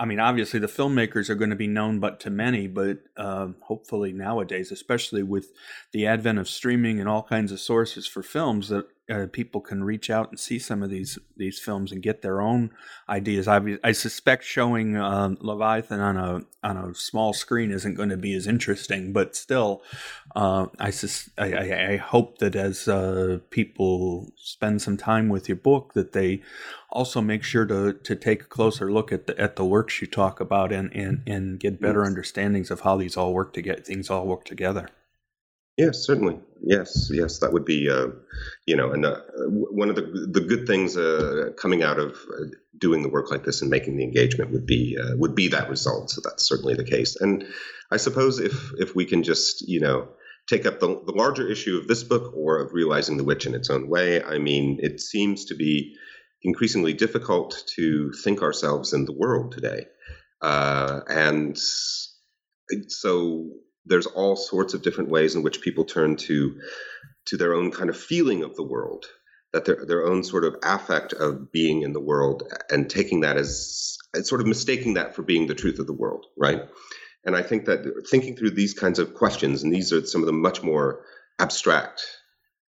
I 0.00 0.06
mean, 0.06 0.18
obviously 0.18 0.58
the 0.58 0.66
filmmakers 0.66 1.28
are 1.28 1.34
going 1.34 1.50
to 1.50 1.56
be 1.56 1.66
known, 1.66 2.00
but 2.00 2.20
to 2.20 2.30
many, 2.30 2.66
but 2.66 3.00
uh, 3.18 3.48
hopefully 3.60 4.14
nowadays, 4.14 4.72
especially 4.72 5.22
with 5.22 5.52
the 5.92 6.06
advent 6.06 6.38
of 6.38 6.48
streaming 6.48 7.00
and 7.00 7.08
all 7.08 7.22
kinds 7.22 7.52
of 7.52 7.60
sources 7.60 8.06
for 8.06 8.22
films, 8.22 8.70
that 8.70 8.86
uh, 9.10 9.26
people 9.32 9.60
can 9.60 9.82
reach 9.82 10.08
out 10.10 10.30
and 10.30 10.38
see 10.38 10.58
some 10.58 10.82
of 10.82 10.90
these 10.90 11.18
these 11.36 11.58
films 11.58 11.90
and 11.90 12.02
get 12.02 12.22
their 12.22 12.40
own 12.40 12.70
ideas. 13.08 13.48
I, 13.48 13.60
I 13.82 13.92
suspect 13.92 14.44
showing 14.44 14.96
uh, 14.96 15.34
Leviathan 15.40 16.00
on 16.00 16.16
a 16.16 16.42
on 16.62 16.76
a 16.76 16.94
small 16.94 17.32
screen 17.32 17.70
isn't 17.70 17.94
going 17.94 18.10
to 18.10 18.16
be 18.16 18.34
as 18.34 18.46
interesting, 18.46 19.12
but 19.12 19.34
still, 19.34 19.82
uh, 20.36 20.66
I, 20.78 20.90
sus- 20.90 21.30
I, 21.38 21.92
I 21.92 21.96
hope 21.96 22.38
that 22.38 22.54
as 22.54 22.86
uh, 22.86 23.38
people 23.48 24.30
spend 24.36 24.82
some 24.82 24.98
time 24.98 25.28
with 25.30 25.48
your 25.48 25.56
book, 25.56 25.94
that 25.94 26.12
they 26.12 26.42
also 26.90 27.20
make 27.20 27.42
sure 27.42 27.64
to 27.66 27.94
to 27.94 28.14
take 28.14 28.42
a 28.42 28.46
closer 28.46 28.92
look 28.92 29.12
at 29.12 29.26
the 29.26 29.38
at 29.40 29.56
the 29.56 29.64
works 29.64 30.00
you 30.00 30.06
talk 30.06 30.40
about 30.40 30.72
and 30.72 30.94
and 30.94 31.22
and 31.26 31.58
get 31.58 31.80
better 31.80 32.04
understandings 32.04 32.70
of 32.70 32.80
how 32.80 32.96
these 32.96 33.16
all 33.16 33.32
work 33.32 33.52
to 33.54 33.62
get 33.62 33.86
things 33.86 34.10
all 34.10 34.26
work 34.26 34.44
together. 34.44 34.88
Yes, 35.80 36.04
certainly. 36.04 36.38
Yes, 36.62 37.10
yes, 37.10 37.38
that 37.38 37.54
would 37.54 37.64
be, 37.64 37.88
uh, 37.88 38.08
you 38.66 38.76
know, 38.76 38.90
and 38.92 39.06
uh, 39.06 39.22
one 39.48 39.88
of 39.88 39.96
the 39.96 40.02
the 40.30 40.42
good 40.42 40.66
things 40.66 40.94
uh, 40.94 41.52
coming 41.56 41.82
out 41.82 41.98
of 41.98 42.10
uh, 42.10 42.48
doing 42.78 43.02
the 43.02 43.08
work 43.08 43.30
like 43.30 43.44
this 43.44 43.62
and 43.62 43.70
making 43.70 43.96
the 43.96 44.04
engagement 44.04 44.50
would 44.50 44.66
be 44.66 44.98
uh, 45.02 45.16
would 45.16 45.34
be 45.34 45.48
that 45.48 45.70
result. 45.70 46.10
So 46.10 46.20
that's 46.22 46.46
certainly 46.46 46.74
the 46.74 46.84
case. 46.84 47.16
And 47.16 47.46
I 47.90 47.96
suppose 47.96 48.38
if 48.40 48.72
if 48.78 48.94
we 48.94 49.06
can 49.06 49.22
just, 49.22 49.66
you 49.66 49.80
know, 49.80 50.08
take 50.50 50.66
up 50.66 50.80
the, 50.80 50.88
the 51.06 51.12
larger 51.12 51.50
issue 51.50 51.78
of 51.78 51.88
this 51.88 52.04
book 52.04 52.34
or 52.36 52.60
of 52.60 52.74
realizing 52.74 53.16
the 53.16 53.24
witch 53.24 53.46
in 53.46 53.54
its 53.54 53.70
own 53.70 53.88
way, 53.88 54.22
I 54.22 54.36
mean, 54.36 54.80
it 54.82 55.00
seems 55.00 55.46
to 55.46 55.54
be 55.54 55.96
increasingly 56.42 56.92
difficult 56.92 57.64
to 57.76 58.12
think 58.22 58.42
ourselves 58.42 58.92
in 58.92 59.06
the 59.06 59.16
world 59.16 59.52
today, 59.52 59.86
uh, 60.42 61.00
and 61.08 61.56
so 62.88 63.48
there's 63.90 64.06
all 64.06 64.36
sorts 64.36 64.72
of 64.72 64.82
different 64.82 65.10
ways 65.10 65.34
in 65.34 65.42
which 65.42 65.60
people 65.60 65.84
turn 65.84 66.16
to 66.16 66.58
to 67.26 67.36
their 67.36 67.52
own 67.52 67.70
kind 67.70 67.90
of 67.90 67.96
feeling 67.96 68.42
of 68.42 68.56
the 68.56 68.62
world 68.62 69.04
that 69.52 69.66
their 69.66 69.84
their 69.84 70.06
own 70.06 70.24
sort 70.24 70.44
of 70.44 70.56
affect 70.62 71.12
of 71.12 71.52
being 71.52 71.82
in 71.82 71.92
the 71.92 72.00
world 72.00 72.44
and 72.70 72.88
taking 72.88 73.20
that 73.20 73.36
as, 73.36 73.98
sort 74.22 74.40
of 74.40 74.46
mistaking 74.46 74.94
that 74.94 75.14
for 75.14 75.22
being 75.22 75.46
the 75.46 75.54
truth 75.54 75.78
of 75.78 75.86
the 75.86 75.92
world 75.92 76.24
right? 76.38 76.62
And 77.26 77.36
i 77.36 77.42
think 77.42 77.66
that 77.66 78.08
thinking 78.08 78.34
through 78.36 78.52
these 78.52 78.72
kinds 78.72 78.98
of 78.98 79.14
questions 79.14 79.62
and 79.62 79.72
these 79.72 79.92
are 79.92 80.06
some 80.06 80.22
of 80.22 80.26
the 80.26 80.32
much 80.32 80.62
more 80.62 81.04
abstract 81.38 82.02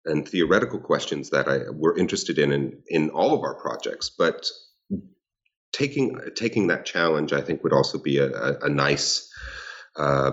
and 0.04 0.28
theoretical 0.28 0.80
questions 0.80 1.30
that 1.30 1.46
I 1.48 1.70
we're 1.70 1.96
interested 1.96 2.38
in 2.38 2.52
in, 2.52 2.82
in 2.88 3.10
all 3.10 3.34
of 3.34 3.44
our 3.44 3.54
projects 3.54 4.10
but 4.10 4.46
taking 5.72 6.18
taking 6.34 6.66
that 6.68 6.84
challenge 6.84 7.32
i 7.32 7.40
think 7.40 7.62
would 7.62 7.72
also 7.72 7.98
be 7.98 8.18
a, 8.18 8.28
a, 8.30 8.58
a 8.62 8.68
nice 8.68 9.30
uh, 9.96 10.32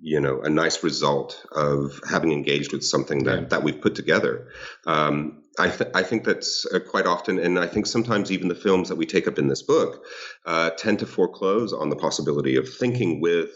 you 0.00 0.20
know 0.20 0.40
a 0.40 0.50
nice 0.50 0.82
result 0.82 1.44
of 1.52 2.00
having 2.08 2.32
engaged 2.32 2.72
with 2.72 2.84
something 2.84 3.24
that, 3.24 3.40
yeah. 3.40 3.48
that 3.48 3.62
we've 3.62 3.80
put 3.80 3.94
together 3.94 4.48
um, 4.86 5.42
I, 5.58 5.68
th- 5.68 5.90
I 5.94 6.02
think 6.02 6.24
that's 6.24 6.66
uh, 6.66 6.80
quite 6.80 7.06
often 7.06 7.38
and 7.38 7.58
i 7.58 7.66
think 7.66 7.86
sometimes 7.86 8.30
even 8.32 8.48
the 8.48 8.54
films 8.54 8.88
that 8.88 8.96
we 8.96 9.06
take 9.06 9.28
up 9.28 9.38
in 9.38 9.48
this 9.48 9.62
book 9.62 10.04
uh, 10.44 10.70
tend 10.70 10.98
to 11.00 11.06
foreclose 11.06 11.72
on 11.72 11.88
the 11.88 11.96
possibility 11.96 12.56
of 12.56 12.68
thinking 12.68 13.20
with 13.20 13.50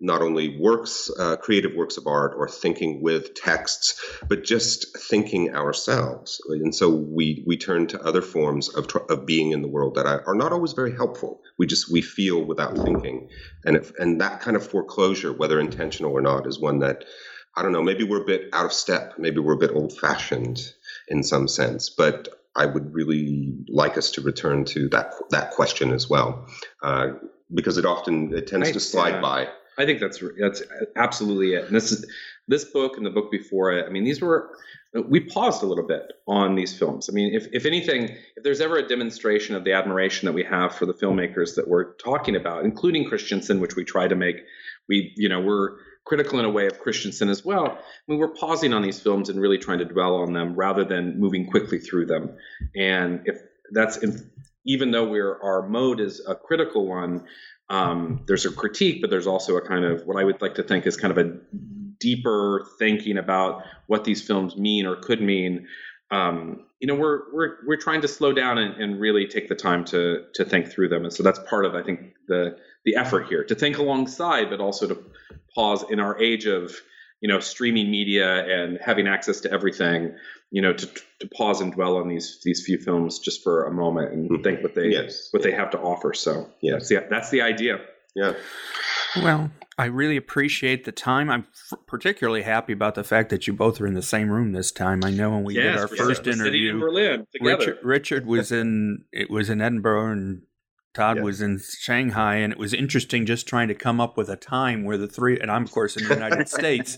not 0.00 0.22
only 0.22 0.58
works, 0.58 1.10
uh, 1.18 1.36
creative 1.36 1.74
works 1.74 1.96
of 1.96 2.06
art, 2.06 2.34
or 2.36 2.48
thinking 2.48 3.02
with 3.02 3.34
texts, 3.34 4.00
but 4.28 4.44
just 4.44 4.96
thinking 4.96 5.54
ourselves. 5.54 6.40
And 6.48 6.74
so 6.74 6.88
we 6.88 7.42
we 7.46 7.56
turn 7.56 7.86
to 7.88 8.02
other 8.02 8.22
forms 8.22 8.68
of 8.74 8.86
of 9.08 9.26
being 9.26 9.52
in 9.52 9.62
the 9.62 9.68
world 9.68 9.96
that 9.96 10.06
are 10.06 10.34
not 10.34 10.52
always 10.52 10.72
very 10.72 10.94
helpful. 10.94 11.40
We 11.58 11.66
just 11.66 11.90
we 11.90 12.00
feel 12.00 12.44
without 12.44 12.76
thinking, 12.76 13.28
and 13.64 13.76
if, 13.76 13.92
and 13.98 14.20
that 14.20 14.40
kind 14.40 14.56
of 14.56 14.66
foreclosure, 14.66 15.32
whether 15.32 15.58
intentional 15.58 16.12
or 16.12 16.20
not, 16.20 16.46
is 16.46 16.60
one 16.60 16.78
that 16.80 17.04
I 17.56 17.62
don't 17.62 17.72
know, 17.72 17.82
maybe 17.82 18.04
we're 18.04 18.22
a 18.22 18.26
bit 18.26 18.50
out 18.52 18.66
of 18.66 18.72
step, 18.72 19.14
maybe 19.18 19.40
we're 19.40 19.54
a 19.54 19.58
bit 19.58 19.72
old 19.74 19.98
fashioned 19.98 20.60
in 21.08 21.24
some 21.24 21.48
sense, 21.48 21.90
but 21.90 22.28
I 22.54 22.66
would 22.66 22.94
really 22.94 23.56
like 23.68 23.98
us 23.98 24.12
to 24.12 24.20
return 24.20 24.64
to 24.66 24.88
that 24.90 25.12
that 25.30 25.50
question 25.52 25.92
as 25.92 26.08
well, 26.08 26.46
uh, 26.82 27.08
because 27.52 27.78
it 27.78 27.84
often 27.84 28.32
it 28.32 28.46
tends 28.46 28.68
Right, 28.68 28.74
to 28.74 28.80
slide 28.80 29.14
yeah. 29.14 29.20
by. 29.20 29.48
I 29.78 29.86
think 29.86 30.00
that's 30.00 30.22
that's 30.38 30.62
absolutely 30.96 31.54
it. 31.54 31.66
And 31.66 31.76
this 31.76 31.92
is 31.92 32.04
this 32.48 32.64
book 32.64 32.96
and 32.96 33.06
the 33.06 33.10
book 33.10 33.30
before 33.30 33.72
it. 33.72 33.86
I 33.86 33.90
mean, 33.90 34.04
these 34.04 34.20
were 34.20 34.50
we 35.06 35.20
paused 35.20 35.62
a 35.62 35.66
little 35.66 35.86
bit 35.86 36.12
on 36.26 36.54
these 36.54 36.76
films. 36.76 37.08
I 37.08 37.12
mean, 37.12 37.34
if 37.34 37.46
if 37.52 37.64
anything, 37.64 38.04
if 38.36 38.42
there's 38.42 38.60
ever 38.60 38.78
a 38.78 38.88
demonstration 38.88 39.54
of 39.54 39.64
the 39.64 39.72
admiration 39.72 40.26
that 40.26 40.32
we 40.32 40.42
have 40.44 40.74
for 40.74 40.86
the 40.86 40.94
filmmakers 40.94 41.54
that 41.54 41.68
we're 41.68 41.94
talking 41.94 42.34
about, 42.34 42.64
including 42.64 43.08
Christensen, 43.08 43.60
which 43.60 43.76
we 43.76 43.84
try 43.84 44.08
to 44.08 44.16
make, 44.16 44.36
we 44.88 45.12
you 45.16 45.28
know 45.28 45.40
we're 45.40 45.76
critical 46.04 46.38
in 46.38 46.44
a 46.44 46.50
way 46.50 46.66
of 46.66 46.80
Christensen 46.80 47.28
as 47.28 47.44
well. 47.44 47.66
I 47.66 47.78
mean, 48.08 48.18
we're 48.18 48.34
pausing 48.34 48.72
on 48.72 48.82
these 48.82 48.98
films 48.98 49.28
and 49.28 49.40
really 49.40 49.58
trying 49.58 49.78
to 49.78 49.84
dwell 49.84 50.16
on 50.16 50.32
them 50.32 50.56
rather 50.56 50.84
than 50.84 51.20
moving 51.20 51.46
quickly 51.46 51.78
through 51.78 52.06
them. 52.06 52.34
And 52.74 53.20
if 53.26 53.40
that's 53.72 53.98
even 54.64 54.90
though 54.90 55.08
we're 55.08 55.40
our 55.42 55.68
mode 55.68 56.00
is 56.00 56.20
a 56.26 56.34
critical 56.34 56.86
one, 56.86 57.24
um, 57.70 58.22
there's 58.26 58.46
a 58.46 58.52
critique, 58.52 59.00
but 59.00 59.10
there's 59.10 59.26
also 59.26 59.56
a 59.56 59.60
kind 59.60 59.84
of 59.84 60.06
what 60.06 60.16
I 60.16 60.24
would 60.24 60.40
like 60.40 60.54
to 60.54 60.62
think 60.62 60.86
is 60.86 60.96
kind 60.96 61.10
of 61.10 61.18
a 61.18 61.36
deeper 62.00 62.66
thinking 62.78 63.18
about 63.18 63.62
what 63.86 64.04
these 64.04 64.26
films 64.26 64.56
mean 64.56 64.86
or 64.86 64.96
could 64.96 65.20
mean. 65.20 65.66
Um, 66.10 66.64
you 66.80 66.86
know, 66.86 66.94
we're 66.94 67.22
we're 67.32 67.56
we're 67.66 67.76
trying 67.76 68.00
to 68.02 68.08
slow 68.08 68.32
down 68.32 68.56
and, 68.56 68.80
and 68.80 69.00
really 69.00 69.26
take 69.26 69.48
the 69.48 69.54
time 69.54 69.84
to 69.86 70.24
to 70.34 70.44
think 70.44 70.70
through 70.70 70.88
them, 70.88 71.04
and 71.04 71.12
so 71.12 71.22
that's 71.22 71.40
part 71.40 71.66
of 71.66 71.74
I 71.74 71.82
think 71.82 72.14
the 72.28 72.56
the 72.84 72.96
effort 72.96 73.26
here 73.28 73.44
to 73.44 73.54
think 73.54 73.78
alongside, 73.78 74.48
but 74.48 74.60
also 74.60 74.86
to 74.86 75.04
pause 75.54 75.84
in 75.90 76.00
our 76.00 76.18
age 76.18 76.46
of 76.46 76.74
you 77.20 77.28
know 77.28 77.40
streaming 77.40 77.90
media 77.90 78.44
and 78.46 78.78
having 78.84 79.06
access 79.08 79.40
to 79.40 79.52
everything. 79.52 80.14
You 80.50 80.62
know, 80.62 80.72
to 80.72 80.86
to 81.20 81.28
pause 81.36 81.60
and 81.60 81.72
dwell 81.72 81.96
on 81.98 82.08
these 82.08 82.40
these 82.42 82.64
few 82.64 82.78
films 82.78 83.18
just 83.18 83.42
for 83.42 83.66
a 83.66 83.70
moment 83.72 84.12
and 84.14 84.30
Mhm. 84.30 84.42
think 84.42 84.62
what 84.62 84.74
they 84.74 84.88
Yes. 84.88 85.28
what 85.30 85.42
they 85.42 85.52
have 85.52 85.70
to 85.72 85.78
offer. 85.78 86.14
So 86.14 86.48
Yes. 86.62 86.88
that's 86.88 86.88
the 86.88 87.06
that's 87.10 87.30
the 87.30 87.42
idea. 87.42 87.80
Yeah. 88.16 88.32
Well, 89.16 89.50
I 89.76 89.84
really 89.86 90.16
appreciate 90.16 90.84
the 90.84 90.92
time. 90.92 91.30
I'm 91.30 91.46
f- 91.72 91.78
particularly 91.86 92.42
happy 92.42 92.72
about 92.72 92.94
the 92.94 93.04
fact 93.04 93.28
that 93.30 93.46
you 93.46 93.52
both 93.52 93.80
are 93.80 93.86
in 93.86 93.92
the 93.94 94.02
same 94.02 94.30
room 94.30 94.52
this 94.52 94.72
time. 94.72 95.04
I 95.04 95.10
know 95.10 95.30
when 95.30 95.44
we 95.44 95.54
did 95.54 95.76
our 95.76 95.86
first 95.86 96.24
sitting 96.24 96.32
in 96.40 96.40
interview, 96.40 96.80
Berlin 96.80 97.26
together. 97.32 97.56
Richard, 97.58 97.78
Richard 97.82 98.26
was 98.26 98.50
in 98.50 99.04
it 99.12 99.30
was 99.30 99.50
in 99.50 99.60
Edinburgh 99.60 100.12
and 100.12 100.42
Todd 100.94 101.18
Yeah. 101.18 101.22
was 101.22 101.40
in 101.40 101.60
Shanghai, 101.60 102.36
and 102.36 102.52
it 102.52 102.58
was 102.58 102.74
interesting 102.74 103.26
just 103.26 103.46
trying 103.46 103.68
to 103.68 103.74
come 103.74 104.00
up 104.00 104.16
with 104.16 104.28
a 104.28 104.36
time 104.36 104.84
where 104.84 104.96
the 104.96 105.06
three 105.06 105.38
and 105.38 105.50
I'm 105.50 105.64
of 105.64 105.70
course 105.70 105.96
in 105.96 106.08
the 106.08 106.14
United 106.14 106.48
States, 106.58 106.96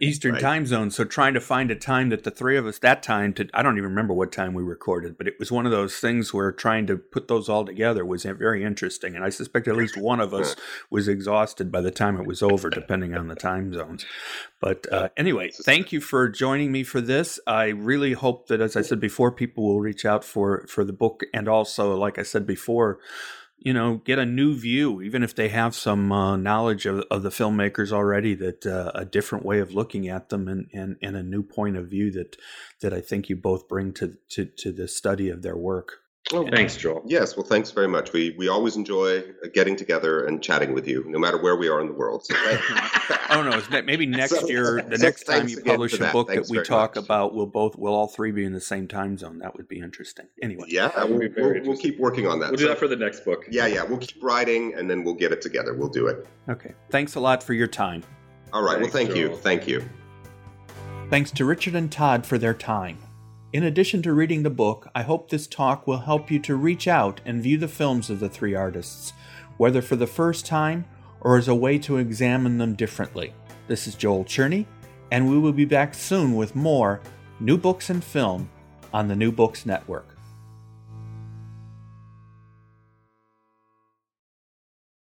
Eastern 0.00 0.32
Right. 0.34 0.40
time 0.40 0.66
zone. 0.66 0.90
So 0.90 1.04
trying 1.04 1.34
to 1.34 1.40
find 1.40 1.70
a 1.70 1.74
time 1.74 2.08
that 2.10 2.24
the 2.24 2.30
three 2.30 2.56
of 2.56 2.64
us 2.66 2.78
that 2.78 3.02
time 3.02 3.32
to 3.34 3.48
I 3.52 3.62
don't 3.62 3.76
even 3.76 3.90
remember 3.90 4.14
what 4.14 4.32
time 4.32 4.54
we 4.54 4.62
recorded, 4.62 5.18
but 5.18 5.26
it 5.26 5.34
was 5.38 5.52
one 5.52 5.66
of 5.66 5.72
those 5.72 5.98
things 5.98 6.32
where 6.32 6.52
trying 6.52 6.86
to 6.86 6.96
put 6.96 7.28
those 7.28 7.48
all 7.48 7.64
together 7.64 8.04
was 8.04 8.24
very 8.24 8.64
interesting, 8.64 9.14
and 9.14 9.24
I 9.24 9.30
suspect 9.30 9.68
at 9.68 9.76
least 9.76 9.96
one 9.96 10.20
of 10.20 10.32
us 10.32 10.56
was 10.90 11.08
exhausted 11.08 11.70
by 11.70 11.80
the 11.80 11.90
time 11.90 12.18
it 12.18 12.26
was 12.26 12.42
over, 12.42 12.70
depending 12.70 13.14
on 13.14 13.28
the 13.28 13.34
time 13.34 13.72
zones. 13.74 14.06
But 14.60 14.86
uh, 14.90 15.10
anyway, 15.16 15.50
thank 15.50 15.92
you 15.92 16.00
for 16.00 16.28
joining 16.28 16.72
me 16.72 16.84
for 16.84 17.00
this. 17.02 17.38
I 17.46 17.66
really 17.66 18.14
hope 18.14 18.46
that, 18.48 18.62
as 18.62 18.76
I 18.76 18.80
said 18.82 19.00
before, 19.00 19.30
people 19.30 19.64
will 19.64 19.80
reach 19.80 20.06
out 20.06 20.24
for 20.24 20.64
for 20.68 20.84
the 20.84 20.92
book, 20.94 21.22
and 21.34 21.48
also, 21.48 21.94
like 21.96 22.18
I 22.18 22.22
said 22.22 22.46
before, 22.46 22.98
you 23.64 23.72
know, 23.72 23.96
get 24.04 24.18
a 24.18 24.26
new 24.26 24.54
view, 24.54 25.00
even 25.00 25.22
if 25.22 25.34
they 25.34 25.48
have 25.48 25.74
some 25.74 26.12
uh, 26.12 26.36
knowledge 26.36 26.84
of, 26.84 27.02
of 27.10 27.22
the 27.22 27.30
filmmakers 27.30 27.92
already. 27.92 28.34
That 28.34 28.66
uh, 28.66 28.92
a 28.94 29.06
different 29.06 29.44
way 29.44 29.58
of 29.58 29.74
looking 29.74 30.06
at 30.06 30.28
them, 30.28 30.46
and, 30.46 30.68
and 30.72 30.96
and 31.02 31.16
a 31.16 31.22
new 31.22 31.42
point 31.42 31.76
of 31.76 31.88
view 31.88 32.12
that 32.12 32.36
that 32.82 32.92
I 32.92 33.00
think 33.00 33.30
you 33.30 33.36
both 33.36 33.66
bring 33.66 33.92
to 33.94 34.18
to 34.30 34.44
to 34.44 34.70
the 34.70 34.86
study 34.86 35.30
of 35.30 35.42
their 35.42 35.56
work. 35.56 36.03
Oh, 36.32 36.40
well, 36.42 36.50
thanks, 36.50 36.74
Joel. 36.78 37.02
Yes, 37.04 37.36
well, 37.36 37.44
thanks 37.44 37.70
very 37.70 37.86
much. 37.86 38.14
We 38.14 38.34
we 38.38 38.48
always 38.48 38.76
enjoy 38.76 39.18
uh, 39.18 39.22
getting 39.52 39.76
together 39.76 40.24
and 40.24 40.42
chatting 40.42 40.72
with 40.72 40.88
you, 40.88 41.04
no 41.06 41.18
matter 41.18 41.36
where 41.36 41.54
we 41.54 41.68
are 41.68 41.82
in 41.82 41.86
the 41.86 41.92
world. 41.92 42.24
So, 42.24 42.34
Oh 43.30 43.42
no! 43.42 43.58
It's 43.58 43.68
maybe 43.68 44.06
next 44.22 44.40
So- 44.40 44.48
year, 44.48 44.80
the 44.88 44.96
so 44.96 45.04
next 45.04 45.24
time 45.24 45.48
you 45.48 45.60
publish 45.60 45.92
a 45.92 45.98
that. 45.98 46.12
book 46.14 46.28
that 46.28 46.48
we 46.48 46.62
talk 46.62 46.96
much. 46.96 47.04
about, 47.04 47.34
we'll 47.34 47.44
both 47.46 47.76
we'll 47.76 47.92
all 47.92 48.06
three 48.06 48.32
be 48.32 48.44
in 48.46 48.54
the 48.54 48.60
same 48.60 48.88
time 48.88 49.18
zone. 49.18 49.38
That 49.40 49.54
would 49.54 49.68
be 49.68 49.80
interesting. 49.80 50.26
Anyway, 50.40 50.64
yeah, 50.68 50.88
That 50.88 51.10
would 51.10 51.18
we'll, 51.18 51.28
be 51.28 51.34
very 51.34 51.60
we'll, 51.60 51.70
we'll 51.72 51.78
keep 51.78 51.98
working 51.98 52.26
on 52.26 52.40
that. 52.40 52.50
We'll 52.52 52.58
do 52.58 52.68
that 52.68 52.78
for 52.78 52.88
the 52.88 52.96
next 52.96 53.26
book. 53.26 53.44
yeah, 53.50 53.66
yeah, 53.66 53.82
we'll 53.82 53.98
keep 53.98 54.22
writing 54.22 54.72
and 54.78 54.88
then 54.90 55.04
we'll 55.04 55.14
get 55.14 55.30
it 55.30 55.42
together. 55.42 55.74
We'll 55.74 55.88
do 55.90 56.06
it. 56.06 56.26
okay. 56.48 56.72
Thanks 56.90 57.16
a 57.16 57.20
lot 57.20 57.42
for 57.42 57.52
your 57.52 57.66
time. 57.68 58.02
All 58.54 58.62
right. 58.62 58.78
Thanks, 58.80 58.94
well, 58.94 59.04
thank 59.04 59.16
you. 59.16 59.36
Thank 59.36 59.68
you. 59.68 59.84
Thanks 61.10 61.30
to 61.32 61.44
Richard 61.44 61.74
and 61.74 61.92
Todd 61.92 62.24
for 62.24 62.38
their 62.38 62.54
time. 62.54 62.96
In 63.54 63.62
addition 63.62 64.02
to 64.02 64.12
reading 64.12 64.42
the 64.42 64.50
book, 64.50 64.88
I 64.96 65.02
hope 65.02 65.30
this 65.30 65.46
talk 65.46 65.86
will 65.86 65.98
help 65.98 66.28
you 66.28 66.40
to 66.40 66.56
reach 66.56 66.88
out 66.88 67.20
and 67.24 67.40
view 67.40 67.56
the 67.56 67.68
films 67.68 68.10
of 68.10 68.18
the 68.18 68.28
three 68.28 68.56
artists, 68.56 69.12
whether 69.58 69.80
for 69.80 69.94
the 69.94 70.08
first 70.08 70.44
time 70.44 70.86
or 71.20 71.36
as 71.36 71.46
a 71.46 71.54
way 71.54 71.78
to 71.78 71.98
examine 71.98 72.58
them 72.58 72.74
differently. 72.74 73.32
This 73.68 73.86
is 73.86 73.94
Joel 73.94 74.24
Cherney, 74.24 74.66
and 75.12 75.30
we 75.30 75.38
will 75.38 75.52
be 75.52 75.66
back 75.66 75.94
soon 75.94 76.34
with 76.34 76.56
more 76.56 77.00
New 77.38 77.56
Books 77.56 77.90
and 77.90 78.02
Film 78.02 78.50
on 78.92 79.06
the 79.06 79.14
New 79.14 79.30
Books 79.30 79.64
Network. 79.64 80.13